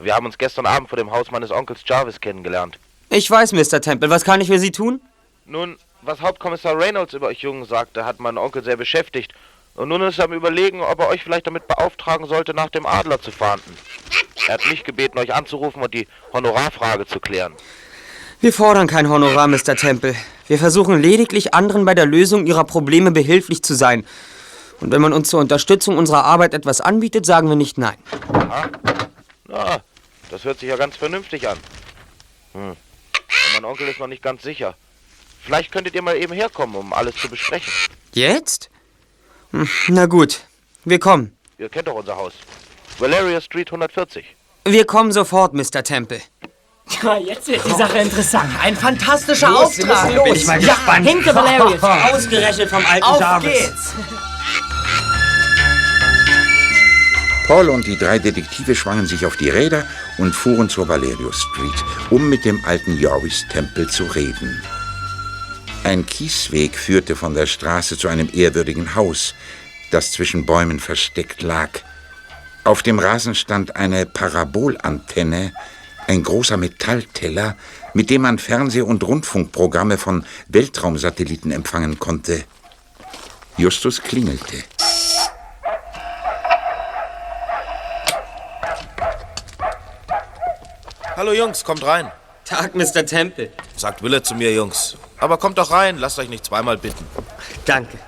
Wir 0.00 0.14
haben 0.14 0.26
uns 0.26 0.36
gestern 0.36 0.66
Abend 0.66 0.88
vor 0.88 0.96
dem 0.96 1.10
Haus 1.10 1.30
meines 1.30 1.50
Onkels 1.50 1.80
Jarvis 1.86 2.20
kennengelernt. 2.20 2.78
Ich 3.10 3.30
weiß, 3.30 3.52
Mr. 3.52 3.80
Temple. 3.80 4.10
Was 4.10 4.24
kann 4.24 4.40
ich 4.40 4.48
für 4.48 4.58
Sie 4.58 4.72
tun? 4.72 5.00
Nun, 5.46 5.76
was 6.02 6.20
Hauptkommissar 6.20 6.76
Reynolds 6.78 7.14
über 7.14 7.28
euch 7.28 7.40
Jungen 7.40 7.64
sagte, 7.64 8.04
hat 8.04 8.20
meinen 8.20 8.38
Onkel 8.38 8.64
sehr 8.64 8.76
beschäftigt. 8.76 9.32
Und 9.74 9.88
nun 9.88 10.02
ist 10.02 10.18
er 10.18 10.24
am 10.24 10.32
Überlegen, 10.32 10.80
ob 10.80 10.98
er 11.00 11.08
euch 11.08 11.22
vielleicht 11.22 11.46
damit 11.46 11.68
beauftragen 11.68 12.26
sollte, 12.26 12.52
nach 12.52 12.68
dem 12.68 12.84
Adler 12.84 13.20
zu 13.20 13.30
fahnden. 13.30 13.76
Er 14.48 14.54
hat 14.54 14.66
mich 14.66 14.82
gebeten, 14.82 15.18
euch 15.18 15.32
anzurufen 15.32 15.82
und 15.82 15.94
die 15.94 16.08
Honorarfrage 16.32 17.06
zu 17.06 17.20
klären. 17.20 17.54
Wir 18.40 18.52
fordern 18.52 18.88
kein 18.88 19.08
Honorar, 19.08 19.46
Mr. 19.46 19.76
Temple. 19.76 20.14
Wir 20.48 20.58
versuchen 20.58 21.00
lediglich, 21.00 21.54
anderen 21.54 21.84
bei 21.84 21.94
der 21.94 22.06
Lösung 22.06 22.46
ihrer 22.46 22.64
Probleme 22.64 23.10
behilflich 23.10 23.62
zu 23.62 23.74
sein. 23.74 24.04
Und 24.80 24.92
wenn 24.92 25.00
man 25.00 25.12
uns 25.12 25.28
zur 25.28 25.40
Unterstützung 25.40 25.98
unserer 25.98 26.24
Arbeit 26.24 26.54
etwas 26.54 26.80
anbietet, 26.80 27.26
sagen 27.26 27.48
wir 27.48 27.56
nicht 27.56 27.78
nein. 27.78 27.96
Aha. 28.32 28.68
Na, 29.48 29.80
das 30.30 30.44
hört 30.44 30.60
sich 30.60 30.68
ja 30.68 30.76
ganz 30.76 30.96
vernünftig 30.96 31.48
an. 31.48 31.58
Hm. 32.52 32.76
Mein 33.54 33.64
Onkel 33.64 33.88
ist 33.88 33.98
noch 33.98 34.06
nicht 34.06 34.22
ganz 34.22 34.42
sicher. 34.42 34.74
Vielleicht 35.42 35.72
könntet 35.72 35.94
ihr 35.94 36.02
mal 36.02 36.16
eben 36.16 36.32
herkommen, 36.32 36.76
um 36.76 36.92
alles 36.92 37.16
zu 37.16 37.28
besprechen. 37.28 37.72
Jetzt? 38.12 38.70
Hm, 39.52 39.68
Na 39.88 40.06
gut, 40.06 40.40
wir 40.84 40.98
kommen. 41.00 41.36
Ihr 41.58 41.68
kennt 41.68 41.88
doch 41.88 41.94
unser 41.94 42.16
Haus. 42.16 42.34
Valeria 42.98 43.40
Street 43.40 43.68
140. 43.68 44.24
Wir 44.64 44.84
kommen 44.86 45.12
sofort, 45.12 45.54
Mr. 45.54 45.82
Temple. 45.82 46.20
Ja, 47.02 47.16
jetzt 47.18 47.48
wird 47.48 47.64
die 47.64 47.70
Sache 47.74 47.98
interessant. 47.98 48.50
Ein 48.62 48.76
fantastischer 48.76 49.50
Los, 49.50 49.78
Auftrag. 49.78 50.14
los. 50.14 50.24
Bin 50.24 50.34
ich 50.34 50.46
mal 50.46 50.62
ja, 50.62 50.74
gespannt. 50.74 51.06
Hinter 51.08 51.34
Valerius. 51.34 51.82
Ausgerechnet 52.12 52.68
vom 52.70 52.84
alten 52.84 53.04
Auf 53.04 53.20
Jarvis. 53.20 53.50
geht's. 53.52 53.94
Paul 57.48 57.70
und 57.70 57.86
die 57.86 57.96
drei 57.96 58.18
Detektive 58.18 58.74
schwangen 58.74 59.06
sich 59.06 59.24
auf 59.24 59.38
die 59.38 59.48
Räder 59.48 59.86
und 60.18 60.34
fuhren 60.34 60.68
zur 60.68 60.86
Valerius 60.86 61.40
Street, 61.40 61.84
um 62.10 62.28
mit 62.28 62.44
dem 62.44 62.62
alten 62.66 63.00
Jarvis-Tempel 63.00 63.88
zu 63.88 64.04
reden. 64.04 64.62
Ein 65.82 66.04
Kiesweg 66.04 66.76
führte 66.76 67.16
von 67.16 67.32
der 67.32 67.46
Straße 67.46 67.96
zu 67.96 68.08
einem 68.08 68.28
ehrwürdigen 68.30 68.94
Haus, 68.94 69.34
das 69.90 70.12
zwischen 70.12 70.44
Bäumen 70.44 70.78
versteckt 70.78 71.40
lag. 71.40 71.70
Auf 72.64 72.82
dem 72.82 72.98
Rasen 72.98 73.34
stand 73.34 73.76
eine 73.76 74.04
Parabolantenne, 74.04 75.54
ein 76.06 76.22
großer 76.22 76.58
Metallteller, 76.58 77.56
mit 77.94 78.10
dem 78.10 78.22
man 78.22 78.38
Fernseh- 78.38 78.82
und 78.82 79.02
Rundfunkprogramme 79.04 79.96
von 79.96 80.26
Weltraumsatelliten 80.48 81.50
empfangen 81.50 81.98
konnte. 81.98 82.44
Justus 83.56 84.02
klingelte. 84.02 84.64
Hallo 91.18 91.32
Jungs, 91.32 91.64
kommt 91.64 91.84
rein. 91.84 92.12
Tag, 92.44 92.76
Mr. 92.76 93.04
Temple. 93.04 93.50
Sagt 93.74 94.04
Willard 94.04 94.24
zu 94.24 94.36
mir, 94.36 94.54
Jungs. 94.54 94.96
Aber 95.18 95.36
kommt 95.36 95.58
doch 95.58 95.72
rein, 95.72 95.98
lasst 95.98 96.16
euch 96.20 96.28
nicht 96.28 96.44
zweimal 96.44 96.78
bitten. 96.78 97.04
Danke. 97.64 97.98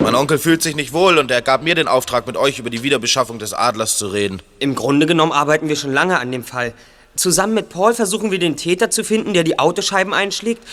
Mein 0.00 0.16
Onkel 0.16 0.40
fühlt 0.40 0.62
sich 0.62 0.74
nicht 0.74 0.92
wohl 0.92 1.16
und 1.16 1.30
er 1.30 1.42
gab 1.42 1.62
mir 1.62 1.76
den 1.76 1.86
Auftrag, 1.86 2.26
mit 2.26 2.36
euch 2.36 2.58
über 2.58 2.70
die 2.70 2.82
Wiederbeschaffung 2.82 3.38
des 3.38 3.54
Adlers 3.54 3.98
zu 3.98 4.08
reden. 4.08 4.42
Im 4.58 4.74
Grunde 4.74 5.06
genommen 5.06 5.30
arbeiten 5.30 5.68
wir 5.68 5.76
schon 5.76 5.92
lange 5.92 6.18
an 6.18 6.32
dem 6.32 6.42
Fall. 6.42 6.74
Zusammen 7.14 7.54
mit 7.54 7.68
Paul 7.68 7.94
versuchen 7.94 8.32
wir 8.32 8.40
den 8.40 8.56
Täter 8.56 8.90
zu 8.90 9.04
finden, 9.04 9.32
der 9.32 9.44
die 9.44 9.60
Autoscheiben 9.60 10.12
einschlägt. 10.12 10.66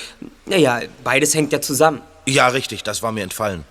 Naja, 0.47 0.81
beides 1.03 1.36
hängt 1.36 1.53
ja 1.53 1.62
zusammen. 1.62 2.01
Ja, 2.25 2.47
richtig, 2.47 2.81
das 2.81 3.03
war 3.03 3.12
mir 3.12 3.21
entfallen. 3.21 3.65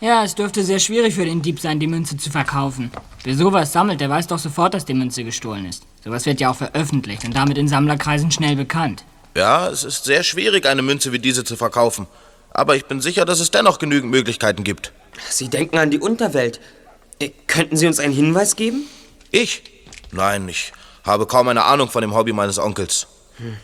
Ja, 0.00 0.24
es 0.24 0.34
dürfte 0.34 0.64
sehr 0.64 0.78
schwierig 0.78 1.14
für 1.14 1.26
den 1.26 1.42
Dieb 1.42 1.60
sein, 1.60 1.78
die 1.78 1.86
Münze 1.86 2.16
zu 2.16 2.30
verkaufen. 2.30 2.90
Wer 3.26 3.34
sowas 3.34 3.72
sammelt, 3.72 4.00
der 4.00 4.08
weiß 4.08 4.28
doch 4.28 4.38
sofort, 4.38 4.72
dass 4.72 4.84
die 4.84 4.94
Münze 4.94 5.24
gestohlen 5.24 5.66
ist. 5.66 5.82
Sowas 6.04 6.26
wird 6.26 6.38
ja 6.38 6.48
auch 6.48 6.54
veröffentlicht 6.54 7.24
und 7.24 7.34
damit 7.34 7.58
in 7.58 7.66
Sammlerkreisen 7.66 8.30
schnell 8.30 8.54
bekannt. 8.54 9.04
Ja, 9.36 9.68
es 9.68 9.82
ist 9.82 10.04
sehr 10.04 10.22
schwierig, 10.22 10.64
eine 10.64 10.82
Münze 10.82 11.10
wie 11.10 11.18
diese 11.18 11.42
zu 11.42 11.56
verkaufen. 11.56 12.06
Aber 12.52 12.76
ich 12.76 12.84
bin 12.84 13.00
sicher, 13.00 13.24
dass 13.24 13.40
es 13.40 13.50
dennoch 13.50 13.80
genügend 13.80 14.12
Möglichkeiten 14.12 14.62
gibt. 14.62 14.92
Sie 15.28 15.48
denken 15.48 15.76
an 15.78 15.90
die 15.90 15.98
Unterwelt. 15.98 16.60
Äh, 17.18 17.30
könnten 17.48 17.76
Sie 17.76 17.88
uns 17.88 17.98
einen 17.98 18.14
Hinweis 18.14 18.54
geben? 18.54 18.84
Ich? 19.32 19.64
Nein, 20.12 20.48
ich 20.48 20.72
habe 21.02 21.26
kaum 21.26 21.48
eine 21.48 21.64
Ahnung 21.64 21.88
von 21.90 22.02
dem 22.02 22.14
Hobby 22.14 22.32
meines 22.32 22.60
Onkels. 22.60 23.08
Hm. 23.38 23.56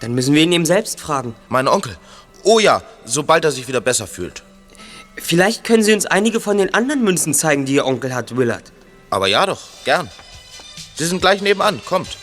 Dann 0.00 0.14
müssen 0.14 0.34
wir 0.34 0.42
ihn 0.42 0.52
eben 0.52 0.66
selbst 0.66 1.00
fragen. 1.00 1.34
Mein 1.48 1.68
Onkel? 1.68 1.96
Oh 2.42 2.58
ja, 2.58 2.82
sobald 3.06 3.46
er 3.46 3.50
sich 3.50 3.66
wieder 3.66 3.80
besser 3.80 4.06
fühlt. 4.06 4.42
Vielleicht 5.16 5.64
können 5.64 5.82
Sie 5.82 5.94
uns 5.94 6.04
einige 6.04 6.38
von 6.38 6.58
den 6.58 6.74
anderen 6.74 7.02
Münzen 7.02 7.32
zeigen, 7.32 7.64
die 7.64 7.76
Ihr 7.76 7.86
Onkel 7.86 8.14
hat, 8.14 8.36
Willard. 8.36 8.72
Aber 9.10 9.28
ja 9.28 9.46
doch, 9.46 9.60
gern. 9.84 10.10
Sie 10.96 11.06
sind 11.06 11.20
gleich 11.20 11.40
nebenan, 11.40 11.80
kommt. 11.84 12.16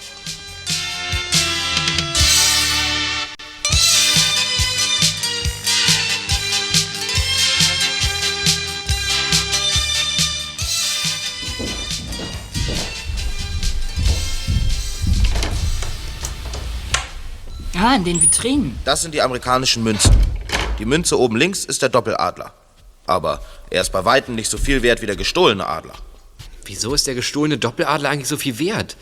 Ja, 17.73 17.95
in 17.95 18.03
den 18.03 18.21
Vitrinen. 18.21 18.79
Das 18.85 19.01
sind 19.01 19.13
die 19.13 19.21
amerikanischen 19.21 19.83
Münzen. 19.83 20.15
Die 20.79 20.85
Münze 20.85 21.19
oben 21.19 21.35
links 21.35 21.65
ist 21.65 21.81
der 21.81 21.89
Doppeladler. 21.89 22.53
Aber 23.05 23.41
er 23.69 23.81
ist 23.81 23.91
bei 23.91 24.05
weitem 24.05 24.35
nicht 24.35 24.49
so 24.49 24.57
viel 24.57 24.81
wert 24.83 25.01
wie 25.01 25.05
der 25.05 25.15
gestohlene 25.15 25.67
Adler. 25.67 25.95
Wieso 26.65 26.93
ist 26.93 27.07
der 27.07 27.15
gestohlene 27.15 27.57
Doppeladler 27.57 28.09
eigentlich 28.09 28.27
so 28.27 28.37
viel 28.37 28.57
wert? 28.59 28.95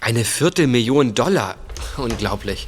Eine 0.00 0.24
Viertelmillion 0.24 1.14
Dollar. 1.14 1.56
Unglaublich. 1.96 2.66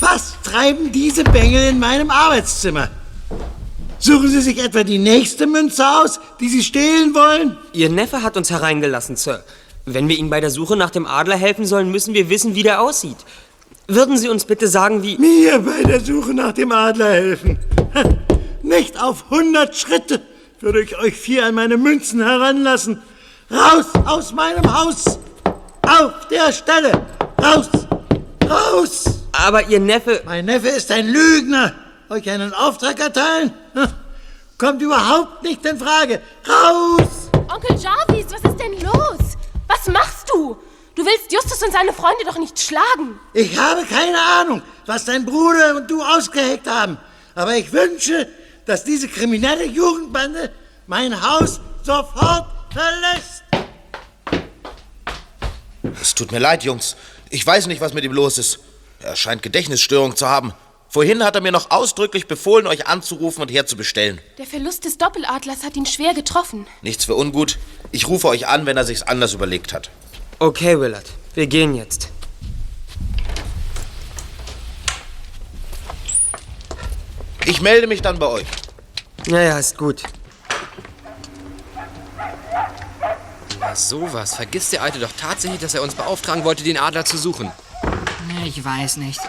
Was 0.00 0.34
treiben 0.42 0.92
diese 0.92 1.24
Bengel 1.24 1.68
in 1.68 1.78
meinem 1.78 2.10
Arbeitszimmer? 2.10 2.90
Suchen 3.98 4.28
Sie 4.28 4.42
sich 4.42 4.58
etwa 4.58 4.84
die 4.84 4.98
nächste 4.98 5.46
Münze 5.46 5.86
aus, 5.88 6.20
die 6.40 6.48
Sie 6.48 6.62
stehlen 6.62 7.14
wollen? 7.14 7.56
Ihr 7.72 7.88
Neffe 7.88 8.22
hat 8.22 8.36
uns 8.36 8.50
hereingelassen, 8.50 9.16
Sir. 9.16 9.42
Wenn 9.86 10.08
wir 10.08 10.18
Ihnen 10.18 10.28
bei 10.30 10.40
der 10.40 10.50
Suche 10.50 10.76
nach 10.76 10.90
dem 10.90 11.06
Adler 11.06 11.36
helfen 11.36 11.64
sollen, 11.64 11.90
müssen 11.90 12.12
wir 12.12 12.28
wissen, 12.28 12.54
wie 12.54 12.62
der 12.62 12.82
aussieht. 12.82 13.16
Würden 13.86 14.18
Sie 14.18 14.28
uns 14.28 14.44
bitte 14.44 14.68
sagen, 14.68 15.02
wie... 15.02 15.16
Mir 15.16 15.58
bei 15.60 15.82
der 15.82 16.00
Suche 16.00 16.34
nach 16.34 16.52
dem 16.52 16.72
Adler 16.72 17.12
helfen? 17.12 17.58
Nicht 18.62 19.00
auf 19.00 19.30
hundert 19.30 19.76
Schritte 19.76 20.20
würde 20.60 20.82
ich 20.82 20.96
euch 20.98 21.14
vier 21.14 21.46
an 21.46 21.54
meine 21.54 21.76
Münzen 21.76 22.22
heranlassen. 22.22 23.02
Raus 23.50 23.86
aus 24.06 24.32
meinem 24.32 24.72
Haus! 24.72 25.18
Auf 25.86 26.28
der 26.28 26.52
Stelle! 26.52 27.06
Raus! 27.42 27.68
Raus! 28.48 29.04
Aber 29.32 29.68
Ihr 29.68 29.80
Neffe... 29.80 30.22
Mein 30.24 30.46
Neffe 30.46 30.68
ist 30.68 30.90
ein 30.90 31.08
Lügner! 31.08 31.74
Euch 32.08 32.28
einen 32.30 32.52
Auftrag 32.54 32.98
erteilen? 33.00 33.52
Kommt 34.58 34.80
überhaupt 34.80 35.42
nicht 35.42 35.64
in 35.66 35.78
Frage! 35.78 36.20
Raus! 36.48 37.30
Onkel 37.52 37.76
Jarvis, 37.76 38.26
was 38.30 38.50
ist 38.50 38.60
denn 38.60 38.80
los? 38.80 39.36
Was 39.68 39.86
machst 39.92 40.30
du? 40.32 40.56
Du 40.94 41.04
willst 41.04 41.32
Justus 41.32 41.62
und 41.62 41.72
seine 41.72 41.92
Freunde 41.92 42.24
doch 42.24 42.38
nicht 42.38 42.58
schlagen. 42.58 43.18
Ich 43.32 43.58
habe 43.58 43.84
keine 43.84 44.18
Ahnung, 44.40 44.62
was 44.86 45.04
dein 45.04 45.24
Bruder 45.24 45.76
und 45.76 45.90
du 45.90 46.02
ausgeheckt 46.02 46.68
haben. 46.68 46.96
Aber 47.34 47.56
ich 47.56 47.72
wünsche, 47.72 48.28
dass 48.66 48.84
diese 48.84 49.08
kriminelle 49.08 49.66
Jugendbande 49.66 50.52
mein 50.86 51.20
Haus 51.20 51.60
sofort 51.82 52.46
verlässt. 52.72 53.44
Es 56.00 56.14
tut 56.14 56.32
mir 56.32 56.38
leid, 56.38 56.64
Jungs. 56.64 56.96
Ich 57.30 57.46
weiß 57.46 57.66
nicht, 57.66 57.80
was 57.80 57.94
mit 57.94 58.04
ihm 58.04 58.12
los 58.12 58.38
ist. 58.38 58.60
Er 59.00 59.16
scheint 59.16 59.42
Gedächtnisstörung 59.42 60.16
zu 60.16 60.28
haben. 60.28 60.52
Vorhin 60.88 61.24
hat 61.24 61.34
er 61.34 61.40
mir 61.40 61.50
noch 61.50 61.70
ausdrücklich 61.70 62.28
befohlen, 62.28 62.66
euch 62.66 62.86
anzurufen 62.86 63.42
und 63.42 63.50
herzubestellen. 63.50 64.20
Der 64.38 64.46
Verlust 64.46 64.84
des 64.84 64.96
Doppeladlers 64.96 65.64
hat 65.64 65.76
ihn 65.76 65.86
schwer 65.86 66.14
getroffen. 66.14 66.66
Nichts 66.82 67.04
für 67.04 67.16
ungut. 67.16 67.58
Ich 67.90 68.06
rufe 68.06 68.28
euch 68.28 68.46
an, 68.46 68.64
wenn 68.64 68.76
er 68.76 68.84
sich's 68.84 69.02
anders 69.02 69.34
überlegt 69.34 69.72
hat. 69.72 69.90
Okay, 70.38 70.78
Willard, 70.78 71.06
wir 71.34 71.48
gehen 71.48 71.74
jetzt. 71.74 72.10
Ich 77.46 77.60
melde 77.60 77.86
mich 77.86 78.00
dann 78.02 78.18
bei 78.18 78.26
euch. 78.26 78.46
Naja, 79.26 79.58
ist 79.58 79.76
gut. 79.76 80.02
Na 83.60 83.74
sowas. 83.74 84.36
Vergisst 84.36 84.72
der 84.72 84.82
Alte 84.82 84.98
doch 84.98 85.12
tatsächlich, 85.18 85.60
dass 85.60 85.74
er 85.74 85.82
uns 85.82 85.94
beauftragen 85.94 86.44
wollte, 86.44 86.64
den 86.64 86.78
Adler 86.78 87.04
zu 87.04 87.18
suchen. 87.18 87.50
Ich 88.44 88.64
weiß 88.64 88.96
nicht. 88.98 89.20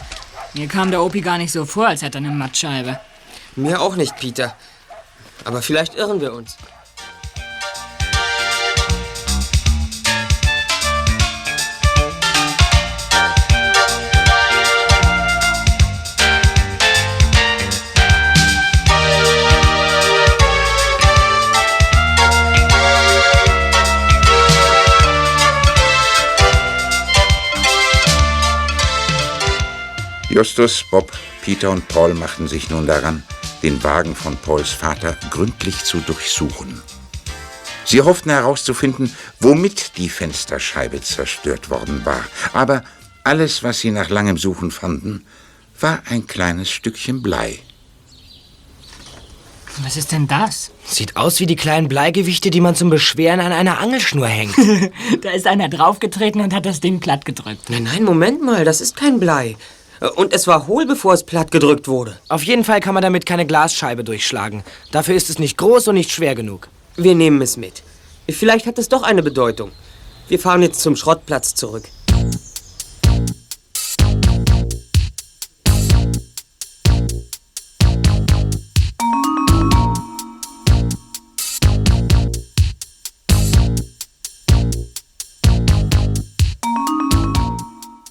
Mir 0.53 0.67
kam 0.67 0.91
der 0.91 1.01
Opi 1.01 1.21
gar 1.21 1.37
nicht 1.37 1.51
so 1.51 1.65
vor, 1.65 1.87
als 1.87 2.01
hätte 2.01 2.17
er 2.17 2.23
eine 2.23 2.31
Mattscheibe. 2.31 2.99
Mir 3.55 3.81
auch 3.81 3.95
nicht, 3.95 4.15
Peter. 4.17 4.55
Aber 5.43 5.61
vielleicht 5.61 5.95
irren 5.95 6.21
wir 6.21 6.33
uns. 6.33 6.57
Justus, 30.35 30.83
Bob, 30.91 31.13
Peter 31.43 31.71
und 31.71 31.87
Paul 31.87 32.13
machten 32.13 32.49
sich 32.49 32.69
nun 32.69 32.85
daran, 32.85 33.23
den 33.63 33.81
Wagen 33.85 34.13
von 34.13 34.35
Pauls 34.35 34.69
Vater 34.69 35.15
gründlich 35.29 35.85
zu 35.85 35.99
durchsuchen. 35.99 36.81
Sie 37.85 38.01
hofften 38.01 38.31
herauszufinden, 38.31 39.15
womit 39.39 39.95
die 39.95 40.09
Fensterscheibe 40.09 40.99
zerstört 40.99 41.69
worden 41.69 42.05
war. 42.05 42.21
Aber 42.51 42.83
alles, 43.23 43.63
was 43.63 43.79
sie 43.79 43.91
nach 43.91 44.09
langem 44.09 44.37
Suchen 44.37 44.71
fanden, 44.71 45.25
war 45.79 46.03
ein 46.09 46.27
kleines 46.27 46.69
Stückchen 46.69 47.21
Blei. 47.21 47.59
Was 49.83 49.95
ist 49.95 50.11
denn 50.11 50.27
das? 50.27 50.71
Sieht 50.83 51.15
aus 51.15 51.39
wie 51.39 51.45
die 51.45 51.55
kleinen 51.55 51.87
Bleigewichte, 51.87 52.49
die 52.49 52.59
man 52.59 52.75
zum 52.75 52.89
Beschweren 52.89 53.39
an 53.39 53.53
einer 53.53 53.79
Angelschnur 53.79 54.27
hängt. 54.27 54.57
da 55.21 55.31
ist 55.31 55.47
einer 55.47 55.69
draufgetreten 55.69 56.41
und 56.41 56.53
hat 56.53 56.65
das 56.65 56.81
Ding 56.81 56.99
platt 56.99 57.23
gedrückt. 57.23 57.69
Nein, 57.69 57.83
nein, 57.83 58.03
Moment 58.03 58.43
mal, 58.43 58.65
das 58.65 58.81
ist 58.81 58.97
kein 58.97 59.17
Blei. 59.21 59.55
Und 60.13 60.33
es 60.33 60.47
war 60.47 60.67
hohl, 60.67 60.85
bevor 60.85 61.13
es 61.13 61.23
platt 61.23 61.51
gedrückt 61.51 61.87
wurde. 61.87 62.17
Auf 62.27 62.43
jeden 62.43 62.63
Fall 62.63 62.79
kann 62.79 62.93
man 62.93 63.03
damit 63.03 63.25
keine 63.25 63.45
Glasscheibe 63.45 64.03
durchschlagen. 64.03 64.63
Dafür 64.91 65.15
ist 65.15 65.29
es 65.29 65.39
nicht 65.39 65.57
groß 65.57 65.87
und 65.87 65.95
nicht 65.95 66.11
schwer 66.11 66.35
genug. 66.35 66.67
Wir 66.95 67.15
nehmen 67.15 67.41
es 67.41 67.57
mit. 67.57 67.83
Vielleicht 68.29 68.65
hat 68.65 68.77
es 68.77 68.89
doch 68.89 69.03
eine 69.03 69.23
Bedeutung. 69.23 69.71
Wir 70.27 70.39
fahren 70.39 70.61
jetzt 70.61 70.81
zum 70.81 70.95
Schrottplatz 70.95 71.55
zurück. 71.55 71.83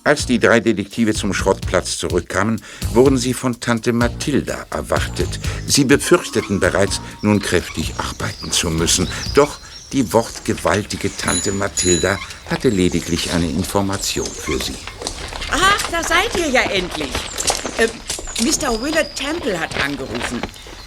Als 0.05 0.27
die 0.27 0.38
drei 0.38 0.61
Detektive 0.61 1.14
zum 1.14 1.33
Schrottplatz 1.33 1.97
zurückkamen, 1.97 2.61
wurden 2.93 3.17
sie 3.17 3.33
von 3.33 3.59
Tante 3.59 3.95
Mathilda 3.95 4.67
erwartet. 4.71 5.40
Sie 5.67 5.85
befürchteten 5.85 6.61
bereits, 6.61 7.01
nun 7.23 7.40
kräftig 7.40 7.95
arbeiten 7.97 8.53
zu 8.53 8.69
müssen. 8.69 9.09
Doch 9.35 9.59
die 9.93 10.12
wortgewaltige 10.12 11.11
Tante 11.17 11.53
Mathilda 11.53 12.19
hatte 12.51 12.69
lediglich 12.69 13.33
eine 13.33 13.49
Information 13.49 14.27
für 14.27 14.62
sie. 14.62 14.77
Ach, 15.51 15.83
da 15.90 16.03
seid 16.03 16.37
ihr 16.37 16.51
ja 16.51 16.62
endlich. 16.62 17.12
Äh, 17.79 17.88
Mr. 18.43 18.83
Willard 18.83 19.17
Temple 19.17 19.59
hat 19.59 19.83
angerufen. 19.83 20.43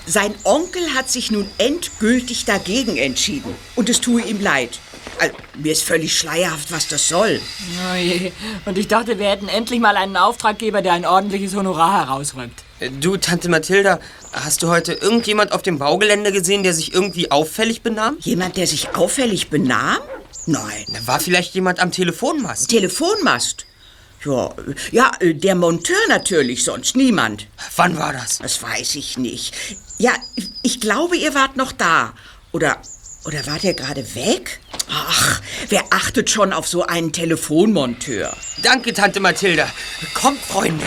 Sein 0.06 0.36
Onkel 0.44 0.94
hat 0.94 1.10
sich 1.10 1.32
nun 1.32 1.50
endgültig 1.58 2.46
dagegen 2.46 2.98
entschieden. 2.98 3.56
Und 3.76 3.90
es 3.90 4.00
tue 4.00 4.22
ihm 4.22 4.40
leid. 4.42 4.80
Also, 5.20 5.36
mir 5.56 5.72
ist 5.72 5.84
völlig 5.84 6.18
schleierhaft, 6.18 6.72
was 6.72 6.88
das 6.88 7.08
soll. 7.08 7.42
Oh. 7.42 8.70
Und 8.70 8.78
ich 8.78 8.88
dachte, 8.88 9.18
wir 9.20 9.30
hätten 9.30 9.48
endlich 9.48 9.80
mal 9.80 9.98
einen 9.98 10.16
Auftraggeber, 10.16 10.82
der 10.82 10.94
ein 10.94 11.06
ordentliches 11.06 11.56
Honorar 11.56 12.08
herausrückt. 12.08 12.64
Du, 13.00 13.18
Tante 13.18 13.50
Mathilda, 13.50 14.00
hast 14.32 14.62
du 14.62 14.68
heute 14.68 14.94
irgendjemand 14.94 15.52
auf 15.52 15.64
dem 15.64 15.80
Baugelände 15.80 16.32
gesehen, 16.32 16.62
der 16.64 16.74
sich 16.74 16.94
irgendwie 16.94 17.32
auffällig 17.32 17.82
benahm? 17.82 18.18
Jemand, 18.20 18.58
der 18.58 18.68
sich 18.68 18.96
auffällig 18.96 19.50
benahm? 19.50 19.98
Nein. 20.46 20.86
War 21.06 21.20
vielleicht 21.20 21.56
jemand 21.56 21.80
am 21.80 21.92
Telefonmast? 21.92 22.70
Telefonmast? 22.70 23.66
Ja, 24.24 24.54
ja, 24.92 25.12
der 25.22 25.56
Monteur 25.56 25.98
natürlich, 26.10 26.64
sonst 26.64 26.96
niemand. 26.96 27.48
Wann 27.76 27.98
war 27.98 28.14
das? 28.14 28.40
Das 28.40 28.62
weiß 28.62 28.96
ich 28.96 29.18
nicht. 29.18 29.54
Ja, 29.98 30.14
ich 30.64 30.80
glaube, 30.80 31.18
ihr 31.18 31.34
wart 31.34 31.56
noch 31.58 31.72
da. 31.72 32.14
Oder, 32.52 32.78
oder 33.28 33.46
war 33.46 33.60
der 33.60 33.74
gerade 33.74 34.16
weg? 34.16 34.62
Ach, 34.90 35.42
wer 35.68 35.84
achtet 35.90 36.30
schon 36.30 36.54
auf 36.54 36.66
so 36.66 36.84
einen 36.84 37.12
Telefonmonteur? 37.12 38.36
Danke, 38.64 38.94
Tante 38.94 39.20
Mathilda. 39.20 39.68
Kommt, 40.14 40.40
Freunde. 40.40 40.86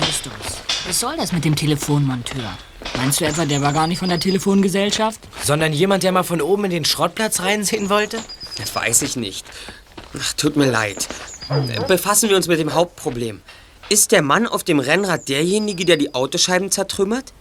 Justus, 0.00 0.32
was 0.88 0.98
soll 0.98 1.16
das 1.16 1.30
mit 1.30 1.44
dem 1.44 1.54
Telefonmonteur? 1.54 2.58
Meinst 2.96 3.20
du 3.20 3.24
etwa, 3.24 3.44
der 3.44 3.62
war 3.62 3.72
gar 3.72 3.86
nicht 3.86 4.00
von 4.00 4.08
der 4.08 4.18
Telefongesellschaft? 4.18 5.20
Sondern 5.44 5.72
jemand, 5.72 6.02
der 6.02 6.10
mal 6.10 6.24
von 6.24 6.42
oben 6.42 6.64
in 6.64 6.72
den 6.72 6.84
Schrottplatz 6.84 7.40
reinsehen 7.40 7.90
wollte? 7.90 8.18
Das 8.58 8.74
weiß 8.74 9.02
ich 9.02 9.14
nicht. 9.14 9.46
Ach, 10.18 10.32
tut 10.32 10.56
mir 10.56 10.68
leid. 10.68 11.06
Befassen 11.86 12.28
wir 12.28 12.36
uns 12.36 12.48
mit 12.48 12.58
dem 12.58 12.74
Hauptproblem. 12.74 13.40
Ist 13.88 14.10
der 14.10 14.22
Mann 14.22 14.48
auf 14.48 14.64
dem 14.64 14.80
Rennrad 14.80 15.28
derjenige, 15.28 15.84
der 15.84 15.96
die 15.96 16.12
Autoscheiben 16.12 16.72
zertrümmert? 16.72 17.32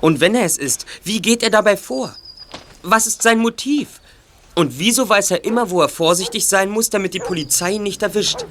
Und 0.00 0.20
wenn 0.20 0.34
er 0.34 0.44
es 0.44 0.58
ist, 0.58 0.86
wie 1.04 1.20
geht 1.20 1.42
er 1.42 1.50
dabei 1.50 1.76
vor? 1.76 2.14
Was 2.82 3.06
ist 3.06 3.22
sein 3.22 3.38
Motiv? 3.38 4.00
Und 4.54 4.78
wieso 4.78 5.08
weiß 5.08 5.32
er 5.32 5.44
immer, 5.44 5.70
wo 5.70 5.82
er 5.82 5.88
vorsichtig 5.88 6.46
sein 6.46 6.70
muss, 6.70 6.88
damit 6.88 7.14
die 7.14 7.18
Polizei 7.20 7.72
ihn 7.72 7.82
nicht 7.82 8.02
erwischt? 8.02 8.46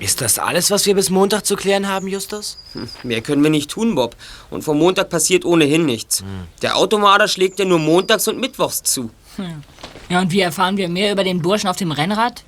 Ist 0.00 0.20
das 0.20 0.38
alles, 0.38 0.70
was 0.70 0.86
wir 0.86 0.94
bis 0.94 1.08
Montag 1.10 1.46
zu 1.46 1.54
klären 1.54 1.88
haben, 1.88 2.08
Justus? 2.08 2.58
Hm, 2.72 2.88
mehr 3.04 3.20
können 3.20 3.42
wir 3.42 3.50
nicht 3.50 3.70
tun, 3.70 3.94
Bob. 3.94 4.16
Und 4.50 4.62
vor 4.62 4.74
Montag 4.74 5.08
passiert 5.08 5.44
ohnehin 5.44 5.86
nichts. 5.86 6.20
Hm. 6.20 6.26
Der 6.62 6.76
Automarder 6.76 7.28
schlägt 7.28 7.60
ja 7.60 7.64
nur 7.64 7.78
montags 7.78 8.26
und 8.26 8.40
mittwochs 8.40 8.82
zu. 8.82 9.10
Hm. 9.36 9.62
Ja, 10.08 10.20
und 10.20 10.32
wie 10.32 10.40
erfahren 10.40 10.76
wir 10.76 10.88
mehr 10.88 11.12
über 11.12 11.24
den 11.24 11.40
Burschen 11.40 11.68
auf 11.68 11.76
dem 11.76 11.92
Rennrad? 11.92 12.44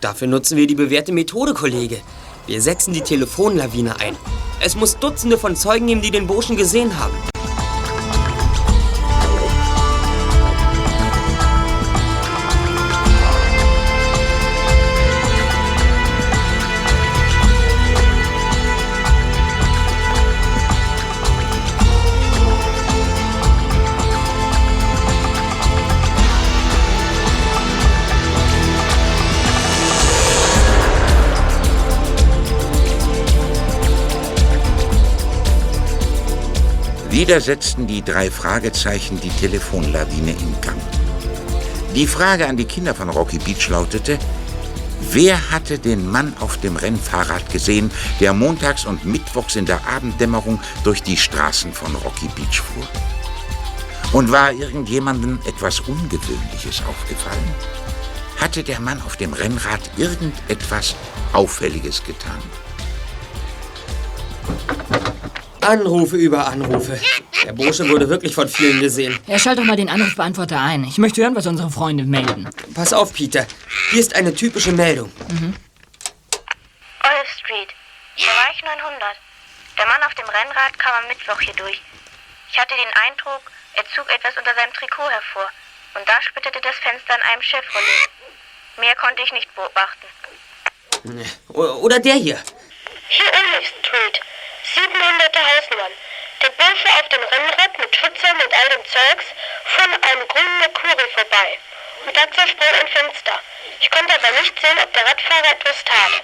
Dafür 0.00 0.28
nutzen 0.28 0.56
wir 0.56 0.66
die 0.66 0.74
bewährte 0.74 1.12
Methode, 1.12 1.54
Kollege. 1.54 2.00
Wir 2.46 2.60
setzen 2.60 2.92
die 2.92 3.00
Telefonlawine 3.00 3.98
ein. 3.98 4.16
Es 4.60 4.76
muss 4.76 4.98
Dutzende 4.98 5.38
von 5.38 5.56
Zeugen 5.56 5.86
geben, 5.86 6.02
die 6.02 6.10
den 6.10 6.26
Burschen 6.26 6.56
gesehen 6.56 6.98
haben. 6.98 7.31
Wieder 37.22 37.40
setzten 37.40 37.86
die 37.86 38.02
drei 38.02 38.32
Fragezeichen 38.32 39.20
die 39.20 39.28
Telefonlawine 39.28 40.32
in 40.32 40.60
Gang. 40.60 40.80
Die 41.94 42.08
Frage 42.08 42.48
an 42.48 42.56
die 42.56 42.64
Kinder 42.64 42.96
von 42.96 43.08
Rocky 43.10 43.38
Beach 43.38 43.68
lautete, 43.68 44.18
wer 45.12 45.52
hatte 45.52 45.78
den 45.78 46.10
Mann 46.10 46.34
auf 46.40 46.56
dem 46.56 46.74
Rennfahrrad 46.74 47.48
gesehen, 47.52 47.92
der 48.18 48.32
montags 48.32 48.84
und 48.84 49.04
mittwochs 49.04 49.54
in 49.54 49.66
der 49.66 49.86
Abenddämmerung 49.86 50.58
durch 50.82 51.00
die 51.04 51.16
Straßen 51.16 51.72
von 51.72 51.94
Rocky 51.94 52.26
Beach 52.34 52.60
fuhr? 52.60 52.88
Und 54.12 54.32
war 54.32 54.52
irgendjemandem 54.52 55.38
etwas 55.46 55.78
Ungewöhnliches 55.78 56.82
aufgefallen? 56.88 57.54
Hatte 58.40 58.64
der 58.64 58.80
Mann 58.80 59.00
auf 59.00 59.16
dem 59.16 59.32
Rennrad 59.32 59.92
irgendetwas 59.96 60.96
Auffälliges 61.32 62.02
getan? 62.02 62.42
Anrufe 65.62 66.16
über 66.16 66.46
Anrufe. 66.46 67.00
Der 67.44 67.52
Bursche 67.52 67.88
wurde 67.88 68.08
wirklich 68.08 68.34
von 68.34 68.48
vielen 68.48 68.80
gesehen. 68.80 69.18
Ja, 69.26 69.38
schalt 69.38 69.58
doch 69.58 69.64
mal 69.64 69.76
den 69.76 69.88
Anrufbeantworter 69.88 70.60
ein. 70.60 70.84
Ich 70.84 70.98
möchte 70.98 71.22
hören, 71.22 71.34
was 71.34 71.46
unsere 71.46 71.70
Freunde 71.70 72.04
melden. 72.04 72.48
Pass 72.74 72.92
auf, 72.92 73.12
Peter. 73.12 73.46
Hier 73.90 74.00
ist 74.00 74.14
eine 74.14 74.34
typische 74.34 74.72
Meldung. 74.72 75.12
Mhm. 75.28 75.54
Olive 77.04 77.30
Street, 77.38 77.68
Bereich 78.16 78.62
900. 78.62 79.00
Der 79.78 79.86
Mann 79.86 80.02
auf 80.02 80.14
dem 80.14 80.26
Rennrad 80.26 80.78
kam 80.78 80.92
am 81.02 81.08
Mittwoch 81.08 81.40
hier 81.40 81.54
durch. 81.54 81.80
Ich 82.50 82.58
hatte 82.58 82.74
den 82.74 82.92
Eindruck, 83.08 83.42
er 83.74 83.84
zog 83.96 84.08
etwas 84.12 84.36
unter 84.36 84.54
seinem 84.54 84.72
Trikot 84.74 85.08
hervor. 85.08 85.48
Und 85.94 86.08
da 86.08 86.20
splitterte 86.22 86.60
das 86.62 86.76
Fenster 86.76 87.14
an 87.14 87.22
einem 87.32 87.42
Chevrolet. 87.42 88.10
Mehr 88.78 88.94
konnte 88.96 89.22
ich 89.22 89.32
nicht 89.32 89.48
beobachten. 89.54 90.06
Oder 91.48 91.98
der 91.98 92.14
hier. 92.14 92.38
Hier 93.08 93.26
Olive 93.26 93.66
Street, 93.66 94.20
700. 94.62 95.36
Hausnummer. 95.36 95.90
Der 96.42 96.50
Bursche 96.50 96.88
auf 96.98 97.08
dem 97.08 97.22
Rennrad 97.22 97.78
mit 97.78 97.94
Schutzhelm 97.94 98.36
und 98.36 98.52
all 98.54 98.68
dem 98.74 98.84
Zeugs 98.86 99.26
fuhr 99.64 99.84
an 99.84 100.02
einem 100.02 100.28
grünen 100.28 100.58
Mercury 100.58 101.08
vorbei. 101.14 101.58
Und 102.06 102.16
da 102.16 102.22
zersprang 102.32 102.74
ein 102.80 102.88
Fenster. 102.88 103.38
Ich 103.80 103.90
konnte 103.90 104.14
aber 104.14 104.30
nicht 104.40 104.54
sehen, 104.60 104.78
ob 104.82 104.92
der 104.92 105.06
Radfahrer 105.06 105.52
etwas 105.52 105.84
tat. 105.84 106.22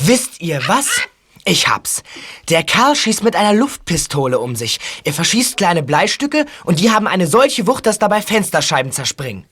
Wisst 0.00 0.40
ihr 0.40 0.66
was? 0.68 1.02
Ich 1.44 1.68
hab's. 1.68 2.02
Der 2.48 2.62
Kerl 2.62 2.94
schießt 2.94 3.22
mit 3.22 3.34
einer 3.34 3.52
Luftpistole 3.52 4.38
um 4.38 4.54
sich. 4.54 4.78
Er 5.04 5.12
verschießt 5.12 5.56
kleine 5.56 5.82
Bleistücke 5.82 6.46
und 6.64 6.78
die 6.78 6.90
haben 6.90 7.08
eine 7.08 7.26
solche 7.26 7.66
Wucht, 7.66 7.86
dass 7.86 7.98
dabei 7.98 8.22
Fensterscheiben 8.22 8.92
zerspringen. 8.92 9.48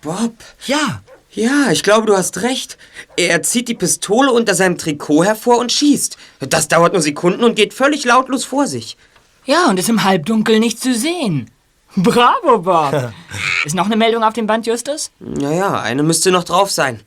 Bob. 0.00 0.34
Ja. 0.66 1.02
Ja, 1.38 1.70
ich 1.70 1.84
glaube, 1.84 2.04
du 2.08 2.16
hast 2.16 2.42
recht. 2.42 2.78
Er 3.16 3.44
zieht 3.44 3.68
die 3.68 3.76
Pistole 3.76 4.32
unter 4.32 4.56
seinem 4.56 4.76
Trikot 4.76 5.22
hervor 5.22 5.58
und 5.58 5.70
schießt. 5.70 6.18
Das 6.40 6.66
dauert 6.66 6.94
nur 6.94 7.02
Sekunden 7.02 7.44
und 7.44 7.54
geht 7.54 7.74
völlig 7.74 8.04
lautlos 8.04 8.44
vor 8.44 8.66
sich. 8.66 8.96
Ja, 9.44 9.66
und 9.68 9.78
ist 9.78 9.88
im 9.88 10.02
Halbdunkel 10.02 10.58
nicht 10.58 10.80
zu 10.80 10.92
sehen. 10.96 11.48
Bravo, 11.94 12.58
Bob. 12.58 13.12
ist 13.64 13.76
noch 13.76 13.86
eine 13.86 13.94
Meldung 13.94 14.24
auf 14.24 14.32
dem 14.34 14.48
Band, 14.48 14.66
Justus? 14.66 15.12
Naja, 15.20 15.80
eine 15.80 16.02
müsste 16.02 16.32
noch 16.32 16.42
drauf 16.42 16.72
sein. 16.72 17.04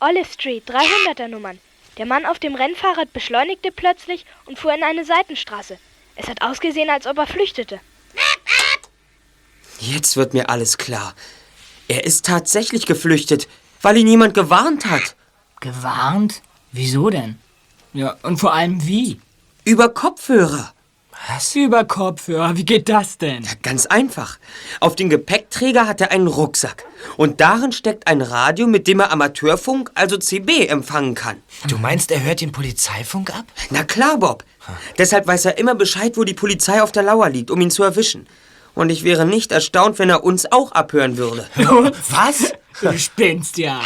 Olive 0.00 0.26
Street, 0.28 0.64
300er 0.68 1.28
Nummern. 1.28 1.60
Der 1.98 2.06
Mann 2.06 2.26
auf 2.26 2.40
dem 2.40 2.56
Rennfahrrad 2.56 3.12
beschleunigte 3.12 3.70
plötzlich 3.70 4.26
und 4.46 4.58
fuhr 4.58 4.74
in 4.74 4.82
eine 4.82 5.04
Seitenstraße. 5.04 5.78
Es 6.16 6.26
hat 6.26 6.42
ausgesehen, 6.42 6.90
als 6.90 7.06
ob 7.06 7.16
er 7.16 7.28
flüchtete. 7.28 7.78
Jetzt 9.78 10.16
wird 10.16 10.34
mir 10.34 10.50
alles 10.50 10.78
klar. 10.78 11.14
Er 11.92 12.04
ist 12.06 12.24
tatsächlich 12.24 12.86
geflüchtet, 12.86 13.48
weil 13.82 13.98
ihn 13.98 14.06
jemand 14.06 14.32
gewarnt 14.32 14.86
hat. 14.86 15.14
Gewarnt? 15.60 16.40
Wieso 16.72 17.10
denn? 17.10 17.38
Ja, 17.92 18.16
und 18.22 18.38
vor 18.38 18.54
allem 18.54 18.86
wie? 18.86 19.20
Über 19.66 19.90
Kopfhörer. 19.90 20.72
Was? 21.28 21.54
Über 21.54 21.84
Kopfhörer? 21.84 22.56
Wie 22.56 22.64
geht 22.64 22.88
das 22.88 23.18
denn? 23.18 23.46
Ganz 23.62 23.84
einfach. 23.84 24.38
Auf 24.80 24.96
dem 24.96 25.10
Gepäckträger 25.10 25.86
hat 25.86 26.00
er 26.00 26.12
einen 26.12 26.28
Rucksack. 26.28 26.86
Und 27.18 27.42
darin 27.42 27.72
steckt 27.72 28.06
ein 28.06 28.22
Radio, 28.22 28.66
mit 28.66 28.86
dem 28.86 29.00
er 29.00 29.12
Amateurfunk, 29.12 29.90
also 29.92 30.16
CB, 30.16 30.68
empfangen 30.68 31.14
kann. 31.14 31.42
Du 31.68 31.76
meinst, 31.76 32.10
er 32.10 32.22
hört 32.22 32.40
den 32.40 32.52
Polizeifunk 32.52 33.36
ab? 33.36 33.44
Na 33.68 33.84
klar, 33.84 34.16
Bob. 34.16 34.44
Deshalb 34.96 35.26
weiß 35.26 35.44
er 35.44 35.58
immer 35.58 35.74
Bescheid, 35.74 36.16
wo 36.16 36.24
die 36.24 36.32
Polizei 36.32 36.80
auf 36.80 36.90
der 36.90 37.02
Lauer 37.02 37.28
liegt, 37.28 37.50
um 37.50 37.60
ihn 37.60 37.70
zu 37.70 37.82
erwischen. 37.82 38.26
Und 38.74 38.90
ich 38.90 39.04
wäre 39.04 39.26
nicht 39.26 39.52
erstaunt, 39.52 39.98
wenn 39.98 40.10
er 40.10 40.24
uns 40.24 40.50
auch 40.50 40.72
abhören 40.72 41.16
würde. 41.16 41.46
Was? 42.10 42.52
Du 42.80 42.98
spinnst 42.98 43.58
ja. 43.58 43.80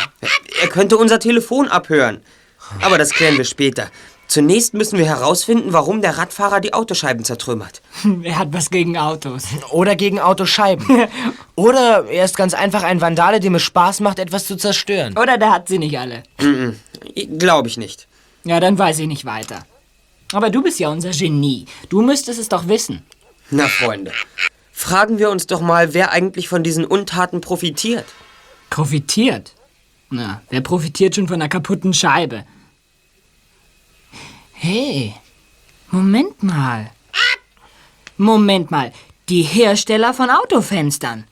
Er 0.63 0.69
könnte 0.69 0.97
unser 0.97 1.19
Telefon 1.19 1.69
abhören. 1.69 2.23
Aber 2.83 2.99
das 2.99 3.11
klären 3.11 3.37
wir 3.37 3.45
später. 3.45 3.91
Zunächst 4.29 4.75
müssen 4.75 4.99
wir 4.99 5.07
herausfinden, 5.07 5.73
warum 5.73 6.03
der 6.03 6.19
Radfahrer 6.19 6.61
die 6.61 6.73
Autoscheiben 6.73 7.25
zertrümmert. 7.25 7.81
Er 8.23 8.39
hat 8.39 8.49
was 8.53 8.71
gegen 8.71 8.99
Autos. 8.99 9.45
Oder 9.71 9.95
gegen 9.95 10.19
Autoscheiben. 10.19 11.07
Oder 11.55 12.07
er 12.07 12.25
ist 12.25 12.37
ganz 12.37 12.55
einfach 12.55 12.83
ein 12.83 13.01
Vandale, 13.01 13.41
dem 13.41 13.55
es 13.55 13.63
Spaß 13.63 14.01
macht, 14.01 14.19
etwas 14.19 14.47
zu 14.47 14.57
zerstören. 14.57 15.17
Oder 15.17 15.39
der 15.39 15.53
hat 15.53 15.69
sie 15.69 15.79
nicht 15.79 15.99
alle. 15.99 16.23
Glaube 17.39 17.69
ich 17.69 17.77
nicht. 17.77 18.09
Ja, 18.45 18.61
dann 18.61 18.79
weiß 18.79 18.99
ich 18.99 19.07
nicht 19.07 19.25
weiter. 19.25 19.65
Aber 20.33 20.51
du 20.51 20.63
bist 20.63 20.81
ja 20.81 20.89
unser 20.89 21.11
Genie. 21.11 21.67
Du 21.89 22.03
müsstest 22.03 22.41
es 22.41 22.49
doch 22.49 22.67
wissen. 22.67 23.05
Na, 23.51 23.69
Freunde, 23.69 24.13
fragen 24.77 25.19
wir 25.19 25.31
uns 25.31 25.47
doch 25.47 25.63
mal, 25.63 25.95
wer 25.95 26.13
eigentlich 26.13 26.49
von 26.49 26.63
diesen 26.63 26.85
Untaten 26.85 27.41
profitiert. 27.41 28.05
Profitiert? 28.69 29.55
Na, 30.11 30.43
wer 30.51 30.61
profitiert 30.61 31.15
schon 31.15 31.27
von 31.27 31.37
einer 31.37 31.49
kaputten 31.49 31.95
Scheibe? 31.95 32.45
Hey, 34.53 35.15
Moment 35.91 36.43
mal. 36.43 36.91
Moment 38.19 38.71
mal, 38.71 38.93
die 39.31 39.43
Hersteller 39.43 40.13
von 40.13 40.29
Autofenstern. 40.29 41.25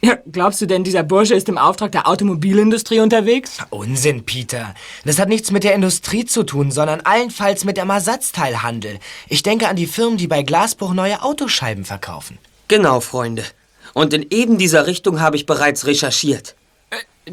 Ja, 0.00 0.16
glaubst 0.30 0.60
du 0.60 0.66
denn, 0.66 0.84
dieser 0.84 1.02
Bursche 1.02 1.34
ist 1.34 1.48
im 1.48 1.58
Auftrag 1.58 1.90
der 1.90 2.06
Automobilindustrie 2.06 3.00
unterwegs? 3.00 3.58
Unsinn, 3.70 4.24
Peter. 4.24 4.74
Das 5.04 5.18
hat 5.18 5.28
nichts 5.28 5.50
mit 5.50 5.64
der 5.64 5.74
Industrie 5.74 6.24
zu 6.24 6.44
tun, 6.44 6.70
sondern 6.70 7.00
allenfalls 7.00 7.64
mit 7.64 7.76
dem 7.76 7.90
Ersatzteilhandel. 7.90 9.00
Ich 9.28 9.42
denke 9.42 9.66
an 9.66 9.74
die 9.74 9.86
Firmen, 9.86 10.16
die 10.16 10.28
bei 10.28 10.42
Glasbruch 10.42 10.94
neue 10.94 11.22
Autoscheiben 11.22 11.84
verkaufen. 11.84 12.38
Genau, 12.68 13.00
Freunde. 13.00 13.44
Und 13.92 14.14
in 14.14 14.26
eben 14.30 14.56
dieser 14.58 14.86
Richtung 14.86 15.20
habe 15.20 15.34
ich 15.34 15.46
bereits 15.46 15.86
recherchiert. 15.86 16.54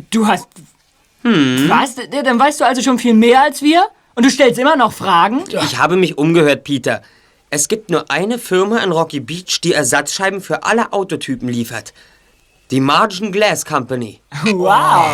Du 0.10 0.26
hast. 0.26 0.48
Hm. 1.22 1.70
Was? 1.70 1.96
Dann 1.96 2.40
weißt 2.40 2.62
du 2.62 2.66
also 2.66 2.82
schon 2.82 2.98
viel 2.98 3.14
mehr 3.14 3.44
als 3.44 3.62
wir? 3.62 3.86
Und 4.16 4.26
du 4.26 4.30
stellst 4.32 4.60
immer 4.60 4.76
noch 4.76 4.94
Fragen? 4.94 5.44
Ich 5.50 5.78
habe 5.78 5.98
mich 5.98 6.18
umgehört, 6.18 6.64
Peter. 6.64 7.04
Es 7.52 7.68
gibt 7.68 7.92
nur 7.92 8.10
eine 8.10 8.40
Firma 8.40 8.80
in 8.80 8.92
Rocky 8.92 9.20
Beach, 9.20 9.62
die 9.62 9.74
Ersatzscheiben 9.74 10.42
für 10.42 10.64
alle 10.64 10.94
Autotypen 10.94 11.48
liefert. 11.48 11.94
Die 12.72 12.80
Margin 12.80 13.32
Glass 13.32 13.64
Company. 13.64 14.22
Wow. 14.46 15.06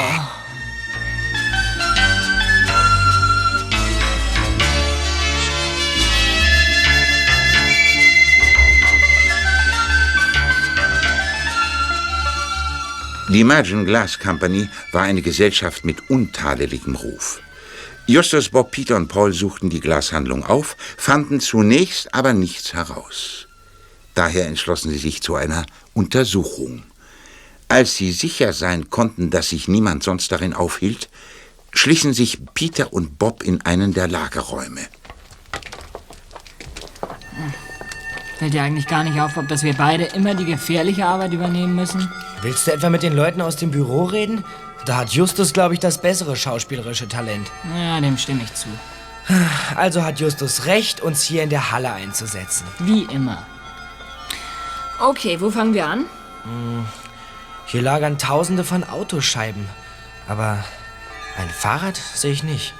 Die 13.27 13.43
Margin 13.43 13.83
Glass 13.83 14.17
Company 14.17 14.69
war 14.93 15.01
eine 15.01 15.21
Gesellschaft 15.21 15.83
mit 15.83 16.09
untadeligem 16.09 16.95
Ruf. 16.95 17.41
Justus, 18.07 18.47
Bob, 18.47 18.71
Peter 18.71 18.95
und 18.95 19.09
Paul 19.09 19.33
suchten 19.33 19.69
die 19.69 19.81
Glashandlung 19.81 20.45
auf, 20.45 20.77
fanden 20.95 21.41
zunächst 21.41 22.13
aber 22.13 22.31
nichts 22.31 22.73
heraus. 22.73 23.47
Daher 24.15 24.47
entschlossen 24.47 24.89
sie 24.89 24.97
sich 24.97 25.21
zu 25.21 25.35
einer 25.35 25.65
Untersuchung. 25.93 26.83
Als 27.71 27.95
sie 27.95 28.11
sicher 28.11 28.51
sein 28.51 28.89
konnten, 28.89 29.29
dass 29.29 29.47
sich 29.47 29.69
niemand 29.69 30.03
sonst 30.03 30.29
darin 30.33 30.53
aufhielt, 30.53 31.07
schlichen 31.71 32.13
sich 32.13 32.39
Peter 32.53 32.91
und 32.91 33.17
Bob 33.17 33.43
in 33.43 33.61
einen 33.61 33.93
der 33.93 34.09
Lagerräume. 34.09 34.81
Fällt 38.39 38.53
dir 38.53 38.63
eigentlich 38.63 38.87
gar 38.87 39.05
nicht 39.05 39.21
auf, 39.21 39.37
ob 39.37 39.47
dass 39.47 39.63
wir 39.63 39.73
beide 39.73 40.03
immer 40.03 40.35
die 40.35 40.43
gefährliche 40.43 41.05
Arbeit 41.05 41.31
übernehmen 41.31 41.73
müssen? 41.73 42.11
Willst 42.41 42.67
du 42.67 42.73
etwa 42.73 42.89
mit 42.89 43.03
den 43.03 43.13
Leuten 43.13 43.39
aus 43.39 43.55
dem 43.55 43.71
Büro 43.71 44.03
reden? 44.03 44.43
Da 44.85 44.97
hat 44.97 45.11
Justus, 45.11 45.53
glaube 45.53 45.73
ich, 45.73 45.79
das 45.79 46.01
bessere 46.01 46.35
schauspielerische 46.35 47.07
Talent. 47.07 47.49
Ja, 47.73 48.01
dem 48.01 48.17
stimme 48.17 48.41
ich 48.43 48.53
zu. 48.53 48.67
Also 49.77 50.03
hat 50.03 50.19
Justus 50.19 50.65
recht, 50.65 50.99
uns 50.99 51.23
hier 51.23 51.41
in 51.41 51.49
der 51.49 51.71
Halle 51.71 51.93
einzusetzen. 51.93 52.65
Wie 52.79 53.03
immer. 53.03 53.45
Okay, 54.99 55.39
wo 55.39 55.49
fangen 55.49 55.73
wir 55.73 55.87
an? 55.87 56.05
Hier 57.71 57.81
lagern 57.81 58.17
tausende 58.17 58.65
von 58.65 58.83
Autoscheiben. 58.83 59.65
Aber 60.27 60.61
ein 61.37 61.49
Fahrrad 61.49 61.95
sehe 61.95 62.33
ich 62.33 62.43
nicht. 62.43 62.73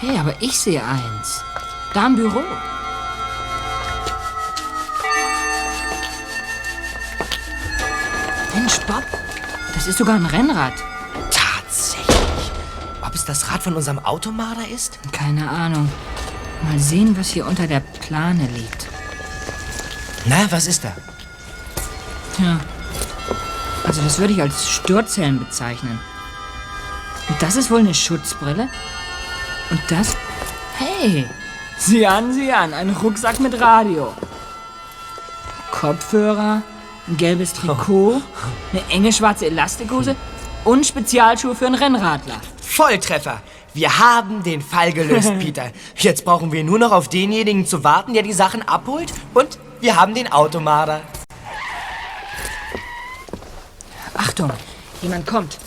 Hey, 0.00 0.18
aber 0.18 0.34
ich 0.40 0.58
sehe 0.58 0.82
eins. 0.84 1.44
Da 1.94 2.08
im 2.08 2.16
Büro. 2.16 2.42
Mensch, 8.54 8.80
Bob, 8.88 9.04
das 9.72 9.86
ist 9.86 9.98
sogar 9.98 10.16
ein 10.16 10.26
Rennrad. 10.26 10.74
Tatsächlich. 11.30 12.50
Ob 13.02 13.14
es 13.14 13.24
das 13.24 13.52
Rad 13.52 13.62
von 13.62 13.74
unserem 13.74 14.00
Automarder 14.00 14.66
ist? 14.66 14.98
Keine 15.12 15.48
Ahnung. 15.48 15.88
Mal 16.62 16.80
sehen, 16.80 17.16
was 17.16 17.28
hier 17.28 17.46
unter 17.46 17.68
der 17.68 17.80
Plane 17.80 18.48
liegt. 18.48 18.88
Na, 20.24 20.50
was 20.50 20.66
ist 20.66 20.82
da? 20.82 20.92
Tja. 22.34 22.58
Also 23.92 24.04
das 24.04 24.18
würde 24.18 24.32
ich 24.32 24.40
als 24.40 24.70
Sturzhelm 24.70 25.38
bezeichnen. 25.38 26.00
Und 27.28 27.42
das 27.42 27.56
ist 27.56 27.70
wohl 27.70 27.80
eine 27.80 27.92
Schutzbrille? 27.92 28.70
Und 29.68 29.80
das... 29.90 30.16
Hey! 30.78 31.26
Sieh 31.76 32.06
an, 32.06 32.32
sieh 32.32 32.50
an, 32.52 32.72
ein 32.72 32.88
Rucksack 32.88 33.38
mit 33.38 33.60
Radio. 33.60 34.14
Kopfhörer, 35.72 36.62
ein 37.06 37.16
gelbes 37.18 37.52
Trikot, 37.52 38.22
eine 38.72 38.82
enge 38.88 39.12
schwarze 39.12 39.44
Elastikhose 39.44 40.16
und 40.64 40.86
Spezialschuhe 40.86 41.54
für 41.54 41.66
einen 41.66 41.74
Rennradler. 41.74 42.40
Volltreffer. 42.62 43.42
Wir 43.74 43.98
haben 43.98 44.42
den 44.42 44.62
Fall 44.62 44.94
gelöst, 44.94 45.34
Peter. 45.38 45.70
Jetzt 45.96 46.24
brauchen 46.24 46.50
wir 46.50 46.64
nur 46.64 46.78
noch 46.78 46.92
auf 46.92 47.08
denjenigen 47.08 47.66
zu 47.66 47.84
warten, 47.84 48.14
der 48.14 48.22
die 48.22 48.32
Sachen 48.32 48.66
abholt. 48.66 49.12
Und 49.34 49.58
wir 49.82 50.00
haben 50.00 50.14
den 50.14 50.32
Automarder. 50.32 51.02
Achtung, 54.14 54.52
jemand 55.00 55.26
kommt. 55.26 55.58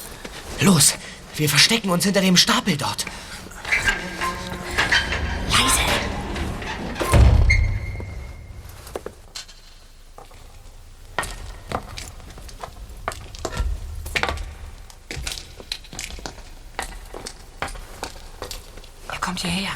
Los, 0.62 0.93
wir 1.36 1.50
verstecken 1.50 1.89
uns 1.89 2.06
hinter 2.06 2.22
dem 2.22 2.38
Stapel 2.38 2.78
dort. 2.78 3.06
Er 19.08 19.20
kommt 19.20 19.39
hierher. 19.39 19.72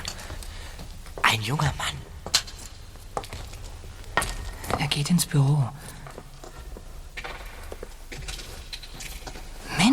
Ein 1.23 1.41
junger 1.41 1.73
Mann. 1.77 1.95
Er 4.77 4.87
geht 4.87 5.09
ins 5.09 5.25
Büro. 5.25 5.69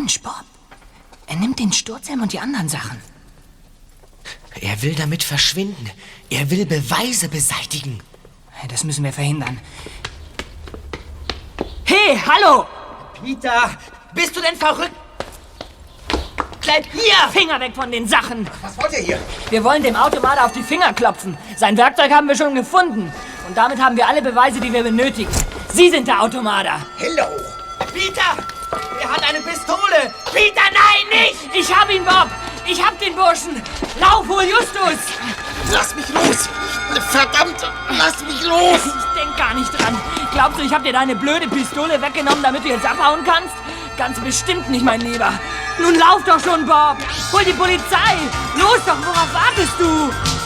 Mensch, 0.07 0.21
Bob. 0.21 0.45
Er 1.27 1.35
nimmt 1.35 1.59
den 1.59 1.73
Sturzhelm 1.73 2.21
und 2.21 2.31
die 2.31 2.39
anderen 2.39 2.69
Sachen. 2.69 3.01
Er 4.61 4.81
will 4.81 4.95
damit 4.95 5.21
verschwinden. 5.21 5.91
Er 6.29 6.49
will 6.49 6.65
Beweise 6.65 7.27
beseitigen. 7.27 7.99
Das 8.69 8.85
müssen 8.85 9.03
wir 9.03 9.11
verhindern. 9.11 9.59
Hey, 11.83 12.17
hallo! 12.25 12.65
Peter, 13.21 13.77
bist 14.13 14.33
du 14.33 14.39
denn 14.39 14.55
verrückt? 14.55 14.95
Bleib 16.61 16.85
hier! 16.93 17.29
Finger 17.33 17.59
weg 17.59 17.75
von 17.75 17.91
den 17.91 18.07
Sachen! 18.07 18.49
Was 18.61 18.77
wollt 18.77 18.93
ihr 18.93 19.03
hier? 19.03 19.19
Wir 19.49 19.61
wollen 19.61 19.83
dem 19.83 19.97
Automater 19.97 20.45
auf 20.45 20.53
die 20.53 20.63
Finger 20.63 20.93
klopfen. 20.93 21.37
Sein 21.57 21.75
Werkzeug 21.75 22.13
haben 22.13 22.29
wir 22.29 22.35
schon 22.37 22.55
gefunden. 22.55 23.11
Und 23.45 23.57
damit 23.57 23.77
haben 23.83 23.97
wir 23.97 24.07
alle 24.07 24.21
Beweise, 24.21 24.61
die 24.61 24.71
wir 24.71 24.83
benötigen. 24.83 25.31
Sie 25.73 25.89
sind 25.89 26.07
der 26.07 26.21
Automater. 26.23 26.79
Hello! 26.97 27.25
Peter! 27.93 28.56
Er 28.71 29.09
hat 29.09 29.23
eine 29.23 29.41
Pistole! 29.41 30.13
Peter, 30.33 30.61
nein, 30.73 31.07
nicht! 31.09 31.55
Ich 31.55 31.75
hab 31.75 31.89
ihn, 31.89 32.03
Bob! 32.03 32.27
Ich 32.65 32.83
hab 32.83 32.99
den 32.99 33.15
Burschen! 33.15 33.61
Lauf, 33.99 34.27
hol 34.27 34.43
Justus! 34.43 34.99
Lass 35.71 35.95
mich 35.95 36.09
los! 36.09 36.49
Verdammt! 37.11 37.61
Lass 37.97 38.21
mich 38.23 38.43
los! 38.43 38.79
Ich 38.85 39.21
denk 39.21 39.37
gar 39.37 39.53
nicht 39.53 39.71
dran. 39.71 39.99
Glaubst 40.33 40.59
du, 40.59 40.63
ich 40.63 40.73
hab 40.73 40.83
dir 40.83 40.93
deine 40.93 41.15
blöde 41.15 41.47
Pistole 41.47 42.01
weggenommen, 42.01 42.43
damit 42.43 42.63
du 42.63 42.69
jetzt 42.69 42.85
abhauen 42.85 43.23
kannst? 43.23 43.55
Ganz 43.97 44.19
bestimmt 44.19 44.69
nicht, 44.69 44.83
mein 44.83 45.01
Lieber. 45.01 45.31
Nun 45.79 45.95
lauf 45.95 46.23
doch 46.25 46.39
schon, 46.39 46.65
Bob! 46.65 46.97
Hol 47.31 47.43
die 47.45 47.53
Polizei! 47.53 48.17
Los 48.57 48.83
doch, 48.85 48.97
worauf 48.99 49.33
wartest 49.33 49.79
du? 49.79 50.36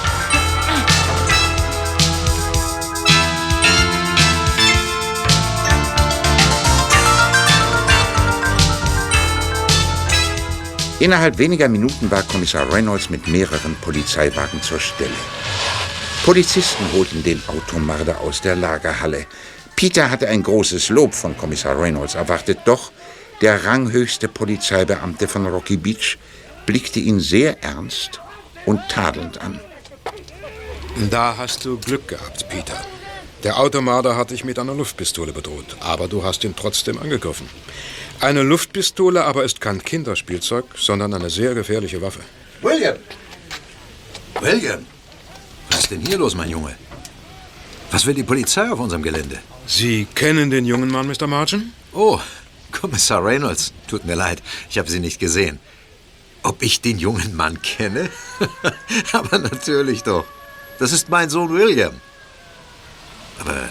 Innerhalb 11.01 11.39
weniger 11.39 11.67
Minuten 11.67 12.11
war 12.11 12.21
Kommissar 12.21 12.71
Reynolds 12.71 13.09
mit 13.09 13.27
mehreren 13.27 13.75
Polizeiwagen 13.81 14.61
zur 14.61 14.79
Stelle. 14.79 15.09
Polizisten 16.23 16.85
holten 16.93 17.23
den 17.23 17.41
Automarder 17.47 18.21
aus 18.21 18.39
der 18.41 18.55
Lagerhalle. 18.55 19.25
Peter 19.75 20.11
hatte 20.11 20.27
ein 20.27 20.43
großes 20.43 20.89
Lob 20.89 21.15
von 21.15 21.35
Kommissar 21.35 21.81
Reynolds 21.81 22.13
erwartet, 22.13 22.59
doch 22.65 22.91
der 23.41 23.65
ranghöchste 23.65 24.27
Polizeibeamte 24.27 25.27
von 25.27 25.47
Rocky 25.47 25.77
Beach 25.77 26.19
blickte 26.67 26.99
ihn 26.99 27.19
sehr 27.19 27.63
ernst 27.63 28.21
und 28.67 28.79
tadelnd 28.87 29.41
an. 29.41 29.59
Da 31.09 31.33
hast 31.35 31.65
du 31.65 31.79
Glück 31.79 32.09
gehabt, 32.09 32.47
Peter. 32.47 32.79
Der 33.43 33.57
Automarder 33.59 34.15
hat 34.15 34.29
dich 34.29 34.43
mit 34.43 34.59
einer 34.59 34.75
Luftpistole 34.75 35.33
bedroht, 35.33 35.77
aber 35.79 36.07
du 36.07 36.23
hast 36.23 36.43
ihn 36.43 36.55
trotzdem 36.55 36.99
angegriffen. 36.99 37.49
Eine 38.21 38.43
Luftpistole 38.43 39.25
aber 39.25 39.43
ist 39.43 39.61
kein 39.61 39.81
Kinderspielzeug, 39.83 40.65
sondern 40.77 41.11
eine 41.15 41.31
sehr 41.31 41.55
gefährliche 41.55 41.99
Waffe. 42.03 42.19
William! 42.61 42.97
William! 44.39 44.85
Was 45.71 45.79
ist 45.79 45.91
denn 45.91 46.01
hier 46.01 46.19
los, 46.19 46.35
mein 46.35 46.51
Junge? 46.51 46.75
Was 47.89 48.05
will 48.05 48.13
die 48.13 48.23
Polizei 48.23 48.69
auf 48.69 48.79
unserem 48.79 49.01
Gelände? 49.01 49.39
Sie 49.65 50.05
kennen 50.13 50.51
den 50.51 50.65
jungen 50.65 50.91
Mann, 50.91 51.07
Mr. 51.07 51.25
Margin? 51.25 51.73
Oh, 51.93 52.19
Kommissar 52.71 53.25
Reynolds. 53.25 53.73
Tut 53.87 54.05
mir 54.05 54.15
leid, 54.15 54.43
ich 54.69 54.77
habe 54.77 54.91
Sie 54.91 54.99
nicht 54.99 55.19
gesehen. 55.19 55.59
Ob 56.43 56.61
ich 56.61 56.79
den 56.79 56.99
jungen 56.99 57.35
Mann 57.35 57.59
kenne? 57.63 58.07
Aber 59.13 59.39
natürlich 59.39 60.03
doch. 60.03 60.25
Das 60.77 60.91
ist 60.91 61.09
mein 61.09 61.31
Sohn 61.31 61.49
William. 61.49 61.99
Aber 63.39 63.67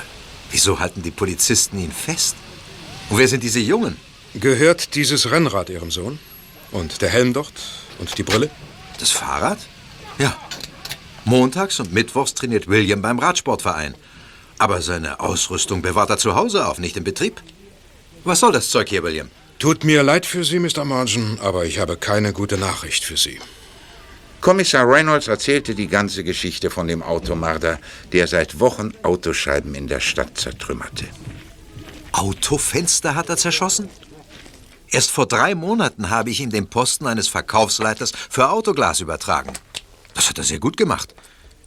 wieso 0.50 0.80
halten 0.80 1.02
die 1.02 1.12
Polizisten 1.12 1.78
ihn 1.78 1.92
fest? 1.92 2.34
Und 3.10 3.18
wer 3.18 3.28
sind 3.28 3.44
diese 3.44 3.60
Jungen? 3.60 3.96
Gehört 4.34 4.94
dieses 4.94 5.32
Rennrad 5.32 5.70
Ihrem 5.70 5.90
Sohn? 5.90 6.20
Und 6.70 7.02
der 7.02 7.08
Helm 7.08 7.32
dort? 7.32 7.52
Und 7.98 8.16
die 8.16 8.22
Brille? 8.22 8.48
Das 9.00 9.10
Fahrrad? 9.10 9.58
Ja. 10.18 10.36
Montags 11.24 11.80
und 11.80 11.92
mittwochs 11.92 12.34
trainiert 12.34 12.68
William 12.68 13.02
beim 13.02 13.18
Radsportverein. 13.18 13.96
Aber 14.58 14.82
seine 14.82 15.18
Ausrüstung 15.18 15.82
bewahrt 15.82 16.10
er 16.10 16.18
zu 16.18 16.36
Hause 16.36 16.66
auf, 16.66 16.78
nicht 16.78 16.96
im 16.96 17.02
Betrieb. 17.02 17.42
Was 18.22 18.40
soll 18.40 18.52
das 18.52 18.70
Zeug 18.70 18.88
hier, 18.88 19.02
William? 19.02 19.30
Tut 19.58 19.82
mir 19.82 20.02
leid 20.04 20.26
für 20.26 20.44
Sie, 20.44 20.60
Mr. 20.60 20.84
Margin, 20.84 21.38
aber 21.42 21.64
ich 21.64 21.80
habe 21.80 21.96
keine 21.96 22.32
gute 22.32 22.56
Nachricht 22.56 23.04
für 23.04 23.16
Sie. 23.16 23.40
Kommissar 24.40 24.88
Reynolds 24.88 25.28
erzählte 25.28 25.74
die 25.74 25.88
ganze 25.88 26.22
Geschichte 26.24 26.70
von 26.70 26.86
dem 26.86 27.02
Automarder, 27.02 27.78
der 28.12 28.26
seit 28.26 28.60
Wochen 28.60 28.92
Autoscheiben 29.02 29.74
in 29.74 29.88
der 29.88 30.00
Stadt 30.00 30.38
zertrümmerte. 30.38 31.04
Autofenster 32.12 33.14
hat 33.14 33.28
er 33.28 33.36
zerschossen? 33.36 33.88
Erst 34.90 35.10
vor 35.10 35.26
drei 35.26 35.54
Monaten 35.54 36.10
habe 36.10 36.30
ich 36.30 36.40
ihm 36.40 36.50
den 36.50 36.68
Posten 36.68 37.06
eines 37.06 37.28
Verkaufsleiters 37.28 38.12
für 38.28 38.50
Autoglas 38.50 39.00
übertragen. 39.00 39.52
Das 40.14 40.28
hat 40.28 40.38
er 40.38 40.44
sehr 40.44 40.58
gut 40.58 40.76
gemacht. 40.76 41.14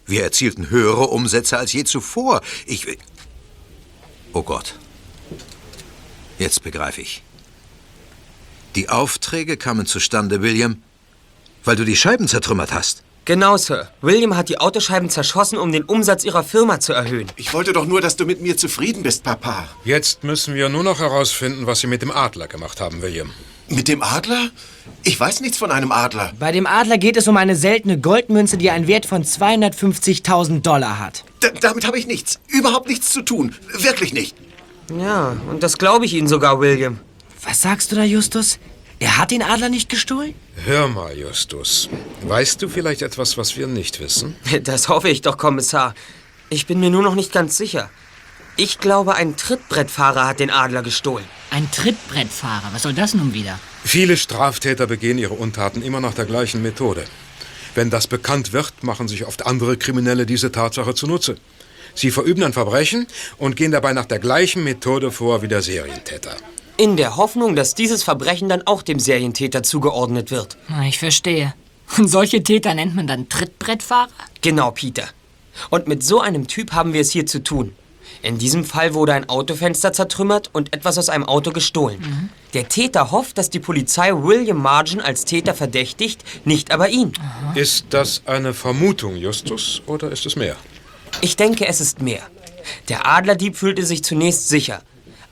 Wir 0.05 0.24
erzielten 0.24 0.69
höhere 0.69 1.07
Umsätze 1.07 1.57
als 1.57 1.71
je 1.71 1.86
zuvor. 1.86 2.41
Ich. 2.65 2.86
Oh 4.34 4.43
Gott. 4.43 4.76
Jetzt 6.38 6.63
begreife 6.63 7.01
ich. 7.01 7.24
Die 8.76 8.89
Aufträge 8.89 9.55
kamen 9.55 9.86
zustande, 9.86 10.41
William, 10.41 10.82
weil 11.63 11.76
du 11.76 11.86
die 11.86 11.95
Scheiben 11.95 12.28
zertrümmert 12.28 12.74
hast. 12.74 13.03
Genau, 13.26 13.55
Sir. 13.55 13.88
William 14.01 14.36
hat 14.36 14.49
die 14.49 14.57
Autoscheiben 14.59 15.09
zerschossen, 15.09 15.57
um 15.57 15.71
den 15.71 15.84
Umsatz 15.84 16.26
ihrer 16.26 16.43
Firma 16.43 16.82
zu 16.82 16.91
erhöhen. 16.91 17.28
Ich 17.38 17.53
wollte 17.53 17.71
doch 17.71 17.86
nur, 17.86 18.01
dass 18.01 18.17
du 18.17 18.26
mit 18.26 18.41
mir 18.41 18.57
zufrieden 18.57 19.01
bist, 19.01 19.24
Papa. 19.24 19.69
Jetzt 19.86 20.26
müssen 20.26 20.55
wir 20.55 20.67
nur 20.67 20.84
noch 20.84 20.99
herausfinden, 20.99 21.65
was 21.65 21.80
Sie 21.80 21.88
mit 21.88 22.01
dem 22.01 22.11
Adler 22.11 22.47
gemacht 22.47 22.82
haben, 22.82 23.01
William. 23.01 23.32
Mit 23.69 23.88
dem 23.88 24.03
Adler? 24.03 24.49
Ich 25.03 25.17
weiß 25.17 25.39
nichts 25.39 25.57
von 25.57 25.71
einem 25.71 25.93
Adler. 25.93 26.34
Bei 26.38 26.51
dem 26.51 26.67
Adler 26.67 26.97
geht 26.97 27.15
es 27.15 27.30
um 27.30 27.38
eine 27.38 27.55
seltene 27.55 27.97
Goldmünze, 27.97 28.57
die 28.57 28.69
einen 28.69 28.88
Wert 28.88 29.05
von 29.05 29.24
250.000 29.24 30.61
Dollar 30.61 30.99
hat. 30.99 31.24
D 31.41 31.49
damit 31.61 31.88
habe 31.88 31.97
ich 31.97 32.05
nichts, 32.05 32.41
überhaupt 32.49 32.89
nichts 32.89 33.11
zu 33.11 33.21
tun. 33.21 33.55
Wirklich 33.78 34.13
nicht. 34.13 34.36
Ja, 34.99 35.38
und 35.49 35.63
das 35.63 35.78
glaube 35.78 36.03
ich 36.03 36.13
Ihnen 36.13 36.28
sogar, 36.28 36.59
William. 36.59 36.99
Was 37.41 37.61
sagst 37.61 37.91
du 37.91 37.95
da, 37.95 38.03
Justus? 38.03 38.59
Er 39.04 39.18
hat 39.18 39.32
den 39.32 39.41
Adler 39.41 39.68
nicht 39.68 39.89
gestohlen? 39.89 40.34
Hör 40.64 40.88
mal, 40.88 41.18
Justus. 41.18 41.89
Weißt 42.22 42.62
du 42.62 42.70
vielleicht 42.70 43.01
etwas, 43.01 43.38
was 43.38 43.58
wir 43.58 43.68
nicht 43.68 43.99
wissen? 43.99 44.38
Das 44.64 44.88
hoffe 44.88 45.10
ich 45.10 45.20
doch, 45.20 45.38
Kommissar. 45.38 45.93
Ich 46.49 46.68
bin 46.68 46.80
mir 46.80 46.89
nur 46.89 47.04
noch 47.04 47.14
nicht 47.14 47.34
ganz 47.34 47.58
sicher. 47.58 47.89
Ich 48.56 48.80
glaube, 48.80 49.16
ein 49.16 49.36
Trittbrettfahrer 49.36 50.26
hat 50.26 50.39
den 50.39 50.49
Adler 50.49 50.84
gestohlen. 50.84 51.26
Ein 51.49 51.70
Trittbrettfahrer? 51.70 52.70
Was 52.72 52.84
soll 52.84 52.93
das 52.93 53.14
nun 53.14 53.34
wieder? 53.34 53.60
Viele 53.84 54.16
Straftäter 54.16 54.88
begehen 54.88 55.18
ihre 55.18 55.34
Untaten 55.34 55.82
immer 55.82 55.99
nach 55.99 56.14
der 56.14 56.26
gleichen 56.26 56.62
Methode. 56.62 57.04
Wenn 57.76 57.89
das 57.89 58.08
bekannt 58.08 58.54
wird, 58.54 58.84
machen 58.84 59.10
sich 59.10 59.26
oft 59.26 59.45
andere 59.45 59.76
Kriminelle 59.76 60.26
diese 60.26 60.54
Tatsache 60.54 60.95
zunutze. 60.95 61.36
Sie 61.93 62.10
verüben 62.10 62.43
ein 62.43 62.54
Verbrechen 62.54 63.08
und 63.38 63.58
gehen 63.58 63.74
dabei 63.74 63.91
nach 63.91 64.06
der 64.06 64.20
gleichen 64.20 64.64
Methode 64.64 65.12
vor 65.12 65.41
wie 65.41 65.49
der 65.49 65.62
Serientäter. 65.62 66.38
In 66.78 66.97
der 66.97 67.17
Hoffnung, 67.17 67.55
dass 67.55 67.76
dieses 67.76 68.03
Verbrechen 68.03 68.49
dann 68.49 68.65
auch 68.65 68.82
dem 68.82 68.99
Serientäter 68.99 69.63
zugeordnet 69.63 70.32
wird. 70.32 70.57
Ich 70.88 70.97
verstehe. 70.99 71.53
Und 71.97 72.07
solche 72.07 72.41
Täter 72.41 72.74
nennt 72.74 72.95
man 72.95 73.05
dann 73.05 73.30
Trittbrettfahrer? 73.30 74.09
Genau, 74.41 74.71
Peter. 74.71 75.03
Und 75.69 75.88
mit 75.88 76.03
so 76.03 76.19
einem 76.19 76.47
Typ 76.47 76.71
haben 76.71 76.93
wir 76.93 77.01
es 77.01 77.11
hier 77.11 77.28
zu 77.28 77.43
tun. 77.43 77.76
In 78.24 78.38
diesem 78.38 78.63
Fall 78.63 78.93
wurde 78.93 79.13
ein 79.13 79.28
Autofenster 79.30 79.91
zertrümmert 79.91 80.49
und 80.53 80.74
etwas 80.74 80.97
aus 80.97 81.09
einem 81.09 81.26
Auto 81.26 81.51
gestohlen. 81.51 81.99
Mhm. 81.99 82.30
Der 82.53 82.69
Täter 82.69 83.11
hofft, 83.11 83.38
dass 83.38 83.49
die 83.49 83.59
Polizei 83.59 84.11
William 84.13 84.61
Margin 84.61 85.01
als 85.01 85.26
Täter 85.26 85.53
verdächtigt, 85.53 86.24
nicht 86.45 86.71
aber 86.71 86.89
ihn. 86.89 87.11
Ist 87.53 87.88
das 87.89 88.24
eine 88.26 88.53
Vermutung, 88.53 89.17
Justus, 89.17 89.82
oder 89.88 90.11
ist 90.11 90.26
es 90.26 90.36
mehr? 90.36 90.55
Ich 91.21 91.36
denke, 91.36 91.67
es 91.67 91.82
ist 91.82 92.01
mehr. 92.01 92.21
Der 92.88 93.05
Adlerdieb 93.07 93.57
fühlte 93.57 93.86
sich 93.86 94.03
zunächst 94.03 94.47
sicher. 94.47 94.82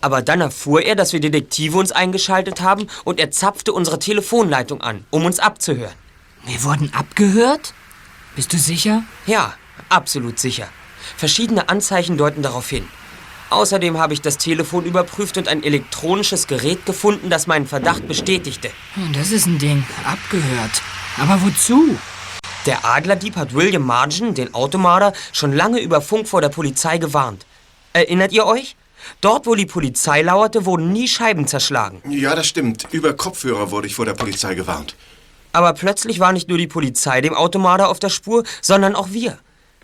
Aber 0.02 0.22
dann 0.22 0.42
erfuhr 0.42 0.82
er, 0.82 0.96
dass 0.96 1.14
wir 1.14 1.20
Detektive 1.20 1.78
uns 1.78 1.92
eingeschaltet 1.92 2.62
haben 2.62 2.88
und 3.04 3.20
er 3.20 3.32
zapfte 3.32 3.72
unsere 3.72 4.00
Telefonleitung 4.00 4.82
an, 4.82 5.06
um 5.12 5.26
uns 5.26 5.40
abzuhören. 5.40 5.94
Wir 6.46 6.64
wurden 6.64 6.92
abgehört? 6.94 7.74
Bist 8.36 8.52
du 8.52 8.58
sicher? 8.58 9.04
Ja, 9.28 9.54
absolut 9.90 10.40
sicher. 10.40 10.68
Verschiedene 11.18 11.70
Anzeichen 11.70 12.18
deuten 12.18 12.42
darauf 12.42 12.68
hin. 12.70 12.88
Außerdem 13.52 13.98
habe 14.00 14.14
ich 14.14 14.22
das 14.22 14.38
Telefon 14.38 14.86
überprüft 14.86 15.38
und 15.38 15.48
ein 15.50 15.62
elektronisches 15.62 16.48
Gerät 16.48 16.86
gefunden, 16.86 17.30
das 17.30 17.48
meinen 17.48 17.68
Verdacht 17.68 18.08
bestätigte. 18.08 18.72
Hm, 18.96 19.12
Das 19.14 19.32
ist 19.32 19.46
ein 19.46 19.60
Ding. 19.60 19.84
Abgehört. 20.06 20.82
Aber 21.18 21.42
wozu? 21.44 21.98
Der 22.66 22.86
Adlerdieb 22.86 23.36
hat 23.36 23.54
William 23.54 23.86
Margin, 23.86 24.34
den 24.34 24.54
Automarder, 24.54 25.14
schon 25.34 25.52
lange 25.52 25.80
über 25.80 26.00
Funk 26.02 26.28
vor 26.28 26.42
der 26.42 26.50
Polizei 26.50 26.98
gewarnt. 26.98 27.46
Erinnert 27.94 28.32
ihr 28.32 28.46
euch? 28.46 28.76
Dort, 29.22 29.46
wo 29.46 29.56
die 29.56 29.66
Polizei 29.66 30.22
lauerte, 30.22 30.66
wurden 30.66 30.92
nie 30.92 31.08
Scheiben 31.08 31.48
zerschlagen. 31.48 32.02
Ja, 32.10 32.36
das 32.36 32.48
stimmt. 32.48 32.88
Über 32.92 33.14
Kopfhörer 33.14 33.72
wurde 33.72 33.88
ich 33.88 33.96
vor 33.96 34.06
der 34.06 34.14
Polizei 34.14 34.56
gewarnt. 34.56 34.96
Aber 35.54 35.74
plötzlich 35.74 36.20
war 36.20 36.32
nicht 36.32 36.48
nur 36.50 36.58
die 36.58 36.68
Polizei 36.68 37.22
dem 37.22 37.34
Automarder 37.34 37.90
auf 37.90 38.00
der 38.00 38.10
Spur, 38.10 38.44
sondern 38.62 38.96
auch 38.96 39.10
wir. 39.12 39.38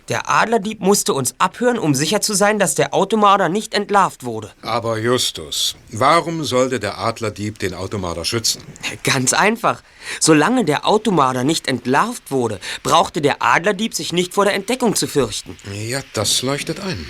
Der 0.08 0.30
Adlerdieb 0.30 0.80
musste 0.80 1.12
uns 1.12 1.34
abhören, 1.36 1.78
um 1.78 1.94
sicher 1.94 2.22
zu 2.22 2.32
sein, 2.32 2.58
dass 2.58 2.74
der 2.74 2.94
Automarder 2.94 3.50
nicht 3.50 3.74
entlarvt 3.74 4.24
wurde. 4.24 4.50
Aber 4.62 4.98
Justus, 4.98 5.76
warum 5.92 6.44
sollte 6.44 6.80
der 6.80 6.96
Adlerdieb 6.96 7.58
den 7.58 7.74
Automarder 7.74 8.24
schützen? 8.24 8.62
Ganz 9.04 9.34
einfach. 9.34 9.82
Solange 10.18 10.64
der 10.64 10.86
Automarder 10.86 11.44
nicht 11.44 11.68
entlarvt 11.68 12.30
wurde, 12.30 12.58
brauchte 12.82 13.20
der 13.20 13.42
Adlerdieb 13.42 13.94
sich 13.94 14.14
nicht 14.14 14.32
vor 14.32 14.46
der 14.46 14.54
Entdeckung 14.54 14.96
zu 14.96 15.06
fürchten. 15.06 15.58
Ja, 15.74 16.00
das 16.14 16.40
leuchtet 16.40 16.80
ein. 16.80 17.04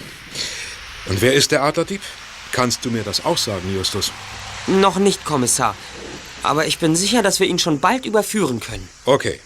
Und 1.09 1.20
wer 1.22 1.34
ist 1.34 1.50
der 1.50 1.62
Adlerdieb? 1.62 2.00
Kannst 2.52 2.84
du 2.84 2.90
mir 2.90 3.02
das 3.02 3.24
auch 3.24 3.38
sagen, 3.38 3.74
Justus? 3.74 4.12
Noch 4.66 4.96
nicht, 4.96 5.24
Kommissar. 5.24 5.74
Aber 6.42 6.66
ich 6.66 6.78
bin 6.78 6.94
sicher, 6.96 7.22
dass 7.22 7.40
wir 7.40 7.46
ihn 7.46 7.59
schon 7.59 7.80
bald 7.80 8.06
überführen 8.06 8.61
können. 8.61 8.88
Okay. 9.04 9.40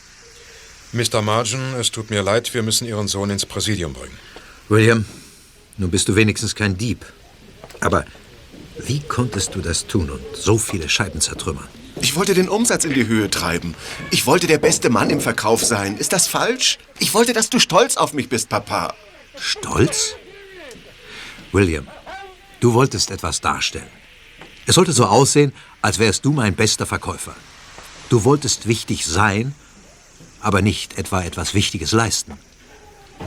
Mr. 0.92 1.22
Margin, 1.22 1.74
es 1.80 1.90
tut 1.90 2.10
mir 2.10 2.22
leid, 2.22 2.52
wir 2.52 2.62
müssen 2.62 2.86
Ihren 2.86 3.08
Sohn 3.08 3.30
ins 3.30 3.46
Präsidium 3.46 3.92
bringen. 3.94 4.18
William, 4.68 5.06
nun 5.78 5.90
bist 5.90 6.08
du 6.08 6.16
wenigstens 6.16 6.54
kein 6.54 6.76
Dieb. 6.76 7.04
Aber 7.80 8.04
wie 8.78 9.00
konntest 9.00 9.54
du 9.54 9.60
das 9.60 9.86
tun 9.86 10.10
und 10.10 10.22
so 10.34 10.58
viele 10.58 10.88
Scheiben 10.88 11.20
zertrümmern? 11.20 11.66
Ich 12.00 12.16
wollte 12.16 12.34
den 12.34 12.48
Umsatz 12.48 12.84
in 12.84 12.94
die 12.94 13.06
Höhe 13.06 13.30
treiben. 13.30 13.74
Ich 14.10 14.26
wollte 14.26 14.46
der 14.46 14.58
beste 14.58 14.90
Mann 14.90 15.10
im 15.10 15.20
Verkauf 15.20 15.64
sein. 15.64 15.96
Ist 15.96 16.12
das 16.12 16.26
falsch? 16.26 16.78
Ich 16.98 17.14
wollte, 17.14 17.32
dass 17.32 17.48
du 17.48 17.58
stolz 17.58 17.96
auf 17.96 18.12
mich 18.12 18.28
bist, 18.28 18.48
Papa. 18.48 18.94
Stolz? 19.38 20.16
William, 21.52 21.86
du 22.60 22.72
wolltest 22.72 23.10
etwas 23.10 23.40
darstellen. 23.40 23.90
Es 24.66 24.74
sollte 24.74 24.92
so 24.92 25.04
aussehen, 25.06 25.52
als 25.82 25.98
wärst 25.98 26.24
du 26.24 26.32
mein 26.32 26.54
bester 26.54 26.86
Verkäufer. 26.86 27.34
Du 28.08 28.24
wolltest 28.24 28.66
wichtig 28.66 29.06
sein, 29.06 29.54
aber 30.40 30.62
nicht 30.62 30.98
etwa 30.98 31.22
etwas 31.22 31.54
Wichtiges 31.54 31.92
leisten. 31.92 32.38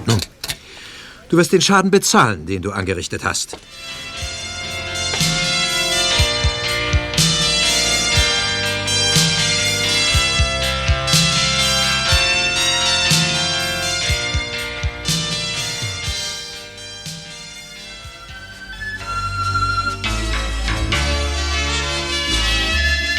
Nun, 0.06 0.20
du 1.30 1.38
wirst 1.38 1.52
den 1.52 1.62
Schaden 1.62 1.92
bezahlen, 1.92 2.46
den 2.46 2.62
du 2.62 2.72
angerichtet 2.72 3.24
hast. 3.24 3.58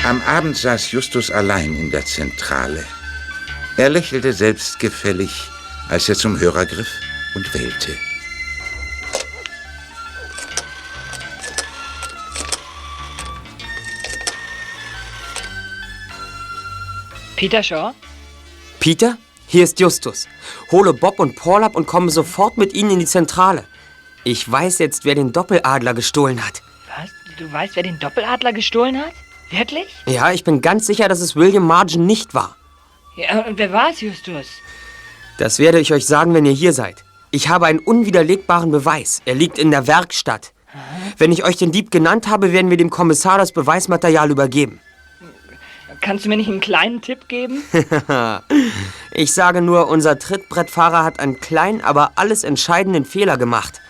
Am 0.06 0.22
Abend 0.22 0.56
saß 0.56 0.92
Justus 0.92 1.32
allein 1.32 1.74
in 1.74 1.90
der 1.90 2.04
Zentrale. 2.04 2.84
Er 3.76 3.88
lächelte 3.88 4.32
selbstgefällig, 4.32 5.50
als 5.88 6.08
er 6.08 6.14
zum 6.14 6.38
Hörer 6.38 6.64
griff 6.64 6.86
und 7.34 7.52
wählte. 7.52 7.96
Peter 17.34 17.64
Shaw? 17.64 17.92
Peter, 18.78 19.18
hier 19.48 19.64
ist 19.64 19.80
Justus. 19.80 20.28
Hole 20.70 20.94
Bob 20.94 21.18
und 21.18 21.34
Paul 21.34 21.64
ab 21.64 21.74
und 21.74 21.88
komme 21.88 22.12
sofort 22.12 22.58
mit 22.58 22.74
ihnen 22.74 22.90
in 22.90 23.00
die 23.00 23.06
Zentrale. 23.06 23.64
Ich 24.22 24.48
weiß 24.48 24.78
jetzt, 24.78 25.04
wer 25.04 25.16
den 25.16 25.32
Doppeladler 25.32 25.94
gestohlen 25.94 26.46
hat. 26.46 26.62
Was? 26.96 27.10
Du 27.38 27.52
weißt, 27.52 27.74
wer 27.74 27.82
den 27.82 27.98
Doppeladler 27.98 28.52
gestohlen 28.52 28.98
hat? 29.04 29.12
Wirklich? 29.50 29.86
Ja, 30.06 30.32
ich 30.32 30.44
bin 30.44 30.60
ganz 30.60 30.86
sicher, 30.86 31.08
dass 31.08 31.20
es 31.20 31.36
William 31.36 31.66
Margin 31.66 32.06
nicht 32.06 32.34
war. 32.34 32.56
Ja, 33.16 33.46
und 33.46 33.58
wer 33.58 33.72
war 33.72 33.90
es, 33.90 34.00
Justus? 34.00 34.46
Das 35.38 35.58
werde 35.58 35.78
ich 35.78 35.92
euch 35.92 36.06
sagen, 36.06 36.34
wenn 36.34 36.46
ihr 36.46 36.52
hier 36.52 36.72
seid. 36.72 37.04
Ich 37.30 37.48
habe 37.48 37.66
einen 37.66 37.78
unwiderlegbaren 37.78 38.70
Beweis. 38.70 39.22
Er 39.24 39.34
liegt 39.34 39.58
in 39.58 39.70
der 39.70 39.86
Werkstatt. 39.86 40.52
Wenn 41.18 41.32
ich 41.32 41.44
euch 41.44 41.56
den 41.56 41.72
Dieb 41.72 41.90
genannt 41.90 42.28
habe, 42.28 42.52
werden 42.52 42.70
wir 42.70 42.76
dem 42.76 42.90
Kommissar 42.90 43.38
das 43.38 43.52
Beweismaterial 43.52 44.30
übergeben. 44.30 44.80
Kannst 46.00 46.24
du 46.24 46.28
mir 46.28 46.36
nicht 46.36 46.48
einen 46.48 46.60
kleinen 46.60 47.00
Tipp 47.00 47.26
geben? 47.28 47.62
ich 49.12 49.32
sage 49.32 49.62
nur, 49.62 49.88
unser 49.88 50.18
Trittbrettfahrer 50.18 51.04
hat 51.04 51.20
einen 51.20 51.40
kleinen, 51.40 51.80
aber 51.80 52.12
alles 52.16 52.44
entscheidenden 52.44 53.04
Fehler 53.04 53.38
gemacht. 53.38 53.80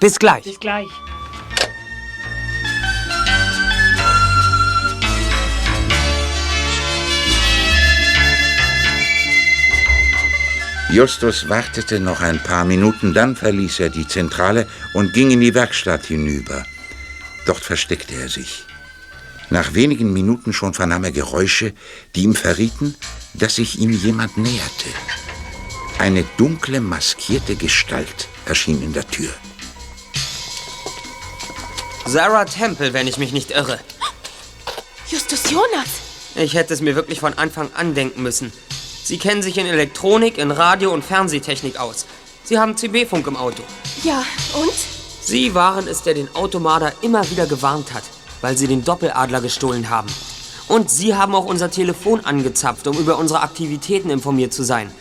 Bis 0.00 0.18
gleich. 0.18 0.44
Bis 0.44 0.60
gleich. 0.60 0.88
Justus 10.92 11.48
wartete 11.48 12.00
noch 12.00 12.20
ein 12.20 12.42
paar 12.42 12.64
Minuten, 12.64 13.14
dann 13.14 13.36
verließ 13.36 13.78
er 13.78 13.90
die 13.90 14.08
Zentrale 14.08 14.66
und 14.92 15.12
ging 15.12 15.30
in 15.30 15.40
die 15.40 15.54
Werkstatt 15.54 16.06
hinüber. 16.06 16.64
Dort 17.46 17.60
versteckte 17.60 18.14
er 18.16 18.28
sich. 18.28 18.64
Nach 19.50 19.74
wenigen 19.74 20.12
Minuten 20.12 20.52
schon 20.52 20.74
vernahm 20.74 21.04
er 21.04 21.12
Geräusche, 21.12 21.74
die 22.16 22.24
ihm 22.24 22.34
verrieten, 22.34 22.96
dass 23.34 23.54
sich 23.56 23.78
ihm 23.78 23.92
jemand 23.92 24.36
näherte. 24.36 24.88
Eine 26.00 26.24
dunkle, 26.36 26.80
maskierte 26.80 27.54
Gestalt 27.54 28.26
erschien 28.46 28.82
in 28.82 28.92
der 28.92 29.06
Tür. 29.06 29.30
Sarah 32.04 32.46
Temple, 32.46 32.92
wenn 32.94 33.06
ich 33.06 33.16
mich 33.16 33.32
nicht 33.32 33.52
irre. 33.52 33.78
Justus 35.08 35.50
Jonas! 35.50 36.00
Ich 36.34 36.54
hätte 36.54 36.74
es 36.74 36.80
mir 36.80 36.96
wirklich 36.96 37.20
von 37.20 37.34
Anfang 37.34 37.72
an 37.74 37.94
denken 37.94 38.24
müssen. 38.24 38.52
Sie 39.10 39.18
kennen 39.18 39.42
sich 39.42 39.58
in 39.58 39.66
Elektronik, 39.66 40.38
in 40.38 40.52
Radio- 40.52 40.94
und 40.94 41.04
Fernsehtechnik 41.04 41.80
aus. 41.80 42.06
Sie 42.44 42.60
haben 42.60 42.76
CB-Funk 42.76 43.26
im 43.26 43.34
Auto. 43.34 43.64
Ja, 44.04 44.22
und? 44.54 44.70
Sie 45.20 45.52
waren 45.52 45.88
es, 45.88 46.04
der 46.04 46.14
den 46.14 46.32
Automarder 46.36 46.92
immer 47.02 47.28
wieder 47.28 47.46
gewarnt 47.46 47.92
hat, 47.92 48.04
weil 48.40 48.56
sie 48.56 48.68
den 48.68 48.84
Doppeladler 48.84 49.40
gestohlen 49.40 49.90
haben. 49.90 50.06
Und 50.68 50.90
Sie 50.90 51.16
haben 51.16 51.34
auch 51.34 51.46
unser 51.46 51.72
Telefon 51.72 52.24
angezapft, 52.24 52.86
um 52.86 52.96
über 52.98 53.18
unsere 53.18 53.40
Aktivitäten 53.40 54.10
informiert 54.10 54.52
zu 54.52 54.62
sein. 54.62 54.92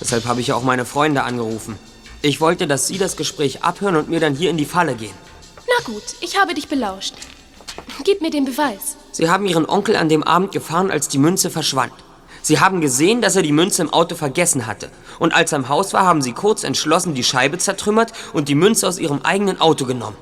Deshalb 0.00 0.24
habe 0.24 0.40
ich 0.40 0.54
auch 0.54 0.62
meine 0.62 0.86
Freunde 0.86 1.24
angerufen. 1.24 1.78
Ich 2.22 2.40
wollte, 2.40 2.66
dass 2.66 2.86
Sie 2.86 2.96
das 2.96 3.14
Gespräch 3.18 3.62
abhören 3.62 3.96
und 3.96 4.08
mir 4.08 4.20
dann 4.20 4.34
hier 4.34 4.48
in 4.48 4.56
die 4.56 4.64
Falle 4.64 4.94
gehen. 4.94 5.14
Na 5.68 5.84
gut, 5.84 6.14
ich 6.22 6.40
habe 6.40 6.54
dich 6.54 6.68
belauscht. 6.68 7.12
Gib 8.04 8.22
mir 8.22 8.30
den 8.30 8.46
Beweis. 8.46 8.96
Sie 9.12 9.28
haben 9.28 9.44
Ihren 9.44 9.68
Onkel 9.68 9.96
an 9.96 10.08
dem 10.08 10.22
Abend 10.22 10.52
gefahren, 10.52 10.90
als 10.90 11.08
die 11.08 11.18
Münze 11.18 11.50
verschwand. 11.50 11.92
Sie 12.44 12.60
haben 12.60 12.82
gesehen, 12.82 13.22
dass 13.22 13.36
er 13.36 13.42
die 13.42 13.52
Münze 13.52 13.80
im 13.80 13.90
Auto 13.90 14.16
vergessen 14.16 14.66
hatte. 14.66 14.90
Und 15.18 15.32
als 15.32 15.52
er 15.52 15.60
im 15.60 15.70
Haus 15.70 15.94
war, 15.94 16.04
haben 16.04 16.20
Sie 16.20 16.32
kurz 16.32 16.62
entschlossen 16.62 17.14
die 17.14 17.24
Scheibe 17.24 17.56
zertrümmert 17.56 18.12
und 18.34 18.50
die 18.50 18.54
Münze 18.54 18.86
aus 18.86 18.98
Ihrem 18.98 19.22
eigenen 19.22 19.62
Auto 19.62 19.86
genommen. 19.86 20.18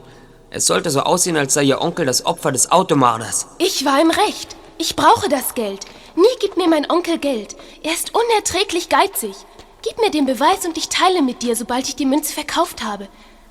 Es 0.50 0.68
sollte 0.68 0.90
so 0.90 1.00
aussehen, 1.00 1.36
als 1.36 1.54
sei 1.54 1.64
Ihr 1.64 1.80
Onkel 1.80 2.06
das 2.06 2.24
Opfer 2.24 2.52
des 2.52 2.70
Automarders. 2.70 3.48
Ich 3.58 3.84
war 3.84 4.00
im 4.00 4.12
Recht. 4.12 4.54
Ich 4.78 4.94
brauche 4.94 5.28
das 5.28 5.54
Geld. 5.54 5.80
Nie 6.14 6.38
gibt 6.38 6.56
mir 6.56 6.68
mein 6.68 6.88
Onkel 6.88 7.18
Geld. 7.18 7.56
Er 7.82 7.92
ist 7.92 8.12
unerträglich 8.14 8.88
geizig. 8.88 9.34
Gib 9.82 9.98
mir 9.98 10.12
den 10.12 10.26
Beweis 10.26 10.64
und 10.64 10.78
ich 10.78 10.88
teile 10.88 11.22
mit 11.22 11.42
dir, 11.42 11.56
sobald 11.56 11.88
ich 11.88 11.96
die 11.96 12.06
Münze 12.06 12.32
verkauft 12.32 12.84
habe. 12.84 13.08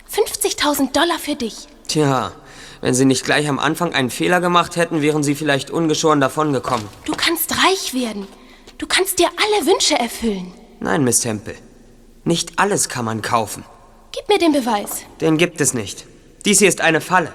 50.000 0.09 0.93
Dollar 0.93 1.19
für 1.19 1.35
dich. 1.35 1.67
Tja, 1.89 2.31
wenn 2.79 2.93
Sie 2.93 3.03
nicht 3.03 3.25
gleich 3.25 3.49
am 3.49 3.59
Anfang 3.59 3.93
einen 3.93 4.09
Fehler 4.09 4.39
gemacht 4.39 4.77
hätten, 4.77 5.01
wären 5.01 5.23
Sie 5.23 5.35
vielleicht 5.35 5.71
ungeschoren 5.71 6.21
davongekommen. 6.21 6.87
Du 7.03 7.11
kannst 7.17 7.51
reich 7.65 7.93
werden. 7.93 8.27
Du 8.81 8.87
kannst 8.87 9.19
dir 9.19 9.27
alle 9.27 9.67
Wünsche 9.67 9.93
erfüllen. 9.93 10.51
Nein, 10.79 11.03
Miss 11.03 11.19
Temple. 11.19 11.53
Nicht 12.23 12.53
alles 12.55 12.89
kann 12.89 13.05
man 13.05 13.21
kaufen. 13.21 13.63
Gib 14.11 14.27
mir 14.27 14.39
den 14.39 14.53
Beweis. 14.53 15.03
Den 15.21 15.37
gibt 15.37 15.61
es 15.61 15.75
nicht. 15.75 16.07
Dies 16.45 16.57
hier 16.57 16.67
ist 16.67 16.81
eine 16.81 16.99
Falle. 16.99 17.31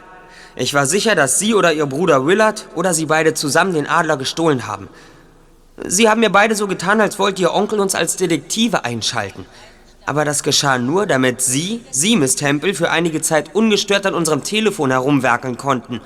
Ich 0.57 0.75
war 0.75 0.87
sicher, 0.87 1.15
dass 1.15 1.39
Sie 1.39 1.55
oder 1.55 1.73
Ihr 1.73 1.87
Bruder 1.87 2.27
Willard 2.27 2.67
oder 2.75 2.93
Sie 2.95 3.07
beide 3.07 3.35
zusammen 3.35 3.75
den 3.75 3.87
Adler 3.87 4.17
gestohlen 4.17 4.67
haben. 4.67 4.89
Sie 5.85 6.09
haben 6.09 6.19
mir 6.19 6.31
beide 6.31 6.57
so 6.57 6.67
getan, 6.67 7.01
als 7.01 7.21
wollte 7.21 7.43
Ihr 7.43 7.55
Onkel 7.55 7.79
uns 7.79 7.95
als 7.95 8.17
Detektive 8.17 8.85
einschalten. 8.85 9.47
Aber 10.05 10.25
das 10.25 10.43
geschah 10.43 10.79
nur, 10.79 11.07
damit 11.07 11.43
Sie, 11.43 11.81
Sie, 11.93 12.17
Miss 12.17 12.35
Temple, 12.35 12.75
für 12.75 12.91
einige 12.91 13.23
Zeit 13.23 13.55
ungestört 13.55 14.05
an 14.05 14.15
unserem 14.15 14.43
Telefon 14.43 14.91
herumwerkeln 14.91 15.57
konnten. 15.57 16.01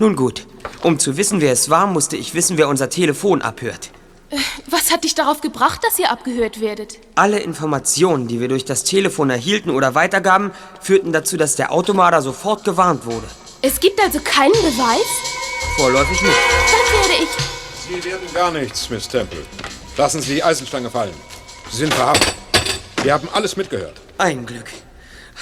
Nun 0.00 0.16
gut, 0.16 0.44
um 0.82 0.98
zu 0.98 1.16
wissen, 1.16 1.40
wer 1.40 1.52
es 1.52 1.70
war, 1.70 1.86
musste 1.86 2.16
ich 2.16 2.34
wissen, 2.34 2.58
wer 2.58 2.68
unser 2.68 2.90
Telefon 2.90 3.42
abhört. 3.42 3.92
Äh, 4.30 4.36
Was 4.68 4.90
hat 4.90 5.04
dich 5.04 5.14
darauf 5.14 5.40
gebracht, 5.40 5.80
dass 5.84 5.98
ihr 5.98 6.10
abgehört 6.10 6.60
werdet? 6.60 6.98
Alle 7.14 7.38
Informationen, 7.40 8.26
die 8.28 8.40
wir 8.40 8.48
durch 8.48 8.64
das 8.64 8.84
Telefon 8.84 9.30
erhielten 9.30 9.70
oder 9.70 9.94
weitergaben, 9.94 10.50
führten 10.80 11.12
dazu, 11.12 11.36
dass 11.36 11.56
der 11.56 11.72
Automater 11.72 12.22
sofort 12.22 12.64
gewarnt 12.64 13.06
wurde. 13.06 13.26
Es 13.62 13.80
gibt 13.80 14.00
also 14.00 14.20
keinen 14.20 14.52
Beweis? 14.52 15.06
Vorläufig 15.76 16.20
nicht. 16.22 16.34
Dann 16.34 17.00
werde 17.00 17.22
ich... 17.22 17.28
Sie 17.88 18.04
werden 18.04 18.34
gar 18.34 18.50
nichts, 18.50 18.90
Miss 18.90 19.08
Temple. 19.08 19.38
Lassen 19.96 20.20
Sie 20.20 20.34
die 20.34 20.42
Eisenstange 20.42 20.90
fallen. 20.90 21.14
Sie 21.70 21.78
sind 21.78 21.94
verhaftet. 21.94 22.34
Wir 23.02 23.12
haben 23.12 23.28
alles 23.32 23.56
mitgehört. 23.56 23.94
Ein 24.18 24.44
Glück. 24.44 24.66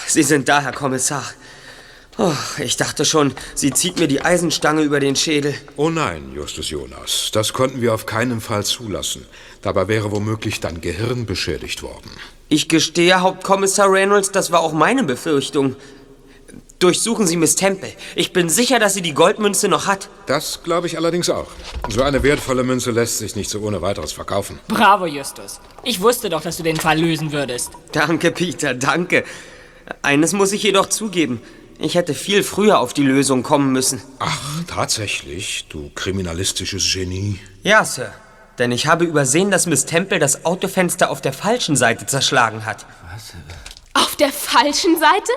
Sie 0.07 0.23
sind 0.23 0.49
da, 0.49 0.61
Herr 0.61 0.73
Kommissar. 0.73 1.25
Oh, 2.17 2.33
ich 2.59 2.77
dachte 2.77 3.05
schon, 3.05 3.35
sie 3.55 3.73
zieht 3.73 3.99
mir 3.99 4.07
die 4.07 4.21
Eisenstange 4.21 4.83
über 4.83 5.01
den 5.01 5.17
Schädel. 5.17 5.55
Oh 5.77 5.91
nein, 5.91 6.33
Justus 6.35 6.71
Jonas. 6.71 7.31
Das 7.33 7.53
konnten 7.53 7.81
wir 7.81 7.93
auf 7.93 8.07
keinen 8.07 8.41
Fall 8.41 8.65
zulassen. 8.65 9.27
Dabei 9.63 9.89
wäre 9.89 10.13
womöglich 10.13 10.61
dein 10.61 10.81
Gehirn 10.81 11.27
beschädigt 11.27 11.83
worden. 11.83 12.11
Ich 12.49 12.69
gestehe, 12.69 13.21
Hauptkommissar 13.21 13.91
Reynolds, 13.91 14.31
das 14.31 14.53
war 14.53 14.61
auch 14.61 14.73
meine 14.73 15.03
Befürchtung. 15.03 15.75
Durchsuchen 16.79 17.27
Sie 17.27 17.37
Miss 17.37 17.57
Temple. 17.57 17.91
Ich 18.15 18.33
bin 18.33 18.49
sicher, 18.49 18.79
dass 18.79 18.95
sie 18.95 19.03
die 19.03 19.15
Goldmünze 19.15 19.69
noch 19.69 19.87
hat. 19.87 20.09
Das 20.27 20.63
glaube 20.63 20.87
ich 20.87 20.97
allerdings 20.97 21.31
auch. 21.31 21.47
So 21.89 22.03
eine 22.03 22.23
wertvolle 22.23 22.63
Münze 22.63 22.91
lässt 22.91 23.19
sich 23.19 23.35
nicht 23.37 23.49
so 23.51 23.61
ohne 23.61 23.81
weiteres 23.81 24.13
verkaufen. 24.13 24.61
Bravo, 24.69 25.07
Justus. 25.07 25.61
Ich 25.83 26.01
wusste 26.01 26.29
doch, 26.29 26.43
dass 26.43 26.59
du 26.59 26.63
den 26.63 26.77
Fall 26.77 27.01
lösen 27.01 27.33
würdest. 27.33 27.71
Danke, 27.93 28.31
Peter, 28.31 28.75
danke. 28.75 29.25
Eines 30.03 30.33
muss 30.33 30.53
ich 30.53 30.63
jedoch 30.63 30.87
zugeben. 30.87 31.41
Ich 31.79 31.97
hätte 31.97 32.15
viel 32.15 32.43
früher 32.43 32.79
auf 32.79 32.95
die 32.95 33.03
Lösung 33.03 33.43
kommen 33.43 33.73
müssen. 33.73 34.01
Ach, 34.19 34.63
tatsächlich, 34.67 35.67
du 35.69 35.91
kriminalistisches 35.95 36.85
Genie. 36.93 37.41
Ja, 37.63 37.85
Sir. 37.85 38.13
Denn 38.59 38.71
ich 38.71 38.87
habe 38.87 39.05
übersehen, 39.05 39.51
dass 39.51 39.67
Miss 39.67 39.85
Temple 39.85 40.21
das 40.21 40.45
Autofenster 40.45 41.11
auf 41.11 41.21
der 41.21 41.33
falschen 41.33 41.75
Seite 41.75 42.07
zerschlagen 42.07 42.65
hat. 42.65 42.87
Auf 43.95 44.15
der 44.17 44.31
falschen 44.31 44.99
Seite? 44.99 45.33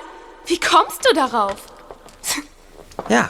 Wie 0.45 0.59
kommst 0.59 1.03
du 1.03 1.13
darauf? 1.15 1.55
Ja, 3.09 3.29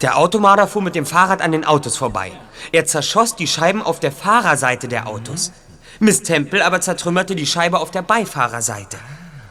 der 0.00 0.16
Automarder 0.16 0.66
fuhr 0.66 0.82
mit 0.82 0.94
dem 0.94 1.06
Fahrrad 1.06 1.42
an 1.42 1.52
den 1.52 1.64
Autos 1.64 1.96
vorbei. 1.96 2.32
Er 2.72 2.86
zerschoss 2.86 3.36
die 3.36 3.46
Scheiben 3.46 3.82
auf 3.82 4.00
der 4.00 4.12
Fahrerseite 4.12 4.88
der 4.88 5.06
Autos. 5.06 5.52
Miss 5.98 6.22
Temple 6.22 6.64
aber 6.64 6.80
zertrümmerte 6.80 7.36
die 7.36 7.46
Scheibe 7.46 7.78
auf 7.78 7.90
der 7.90 8.02
Beifahrerseite. 8.02 8.98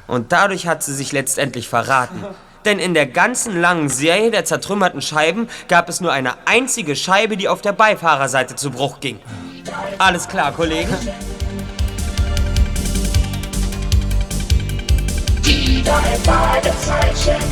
Und 0.08 0.32
dadurch 0.32 0.68
hat 0.68 0.84
sie 0.84 0.94
sich 0.94 1.12
letztendlich 1.12 1.68
verraten. 1.68 2.26
Denn 2.66 2.80
in 2.80 2.96
der 2.96 3.06
ganzen 3.06 3.62
langen 3.62 3.90
Serie 3.90 4.32
der 4.32 4.44
zertrümmerten 4.44 5.02
Scheiben 5.02 5.48
gab 5.68 5.88
es 5.88 6.02
nur 6.02 6.12
eine 6.12 6.34
einzige 6.46 6.96
Scheibe, 6.96 7.38
die 7.38 7.48
auf 7.48 7.62
der 7.62 7.74
Beifahrerseite 7.74 8.56
zu 8.56 8.72
Bruch 8.72 9.00
ging. 9.00 9.20
Alles 10.00 10.28
klar, 10.28 10.52
Kollegen? 10.52 10.96
Die 15.46 15.84
drei 15.84 16.18
Fragezeichen. 16.24 17.44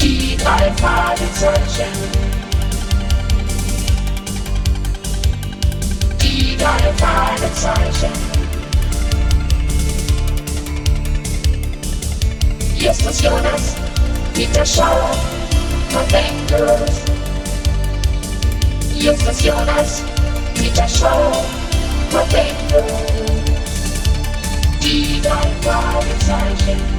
Die 0.00 0.36
drei 0.36 0.72
Fragezeichen. 0.72 1.92
Die 6.20 6.56
drei 6.56 6.92
Fragezeichen. 6.96 8.37
Justus 12.88 13.20
Jonas, 13.20 13.74
Peter 14.32 14.64
Schauer, 14.64 15.10
Verwendlos. 15.90 17.02
Justus 18.94 19.42
Jonas, 19.42 20.02
Peter 20.54 20.88
Schauer, 20.88 21.44
Verwendlos. 22.08 22.90
Die 24.80 25.20
drei 25.20 25.50
Fragezeichen. 25.60 26.97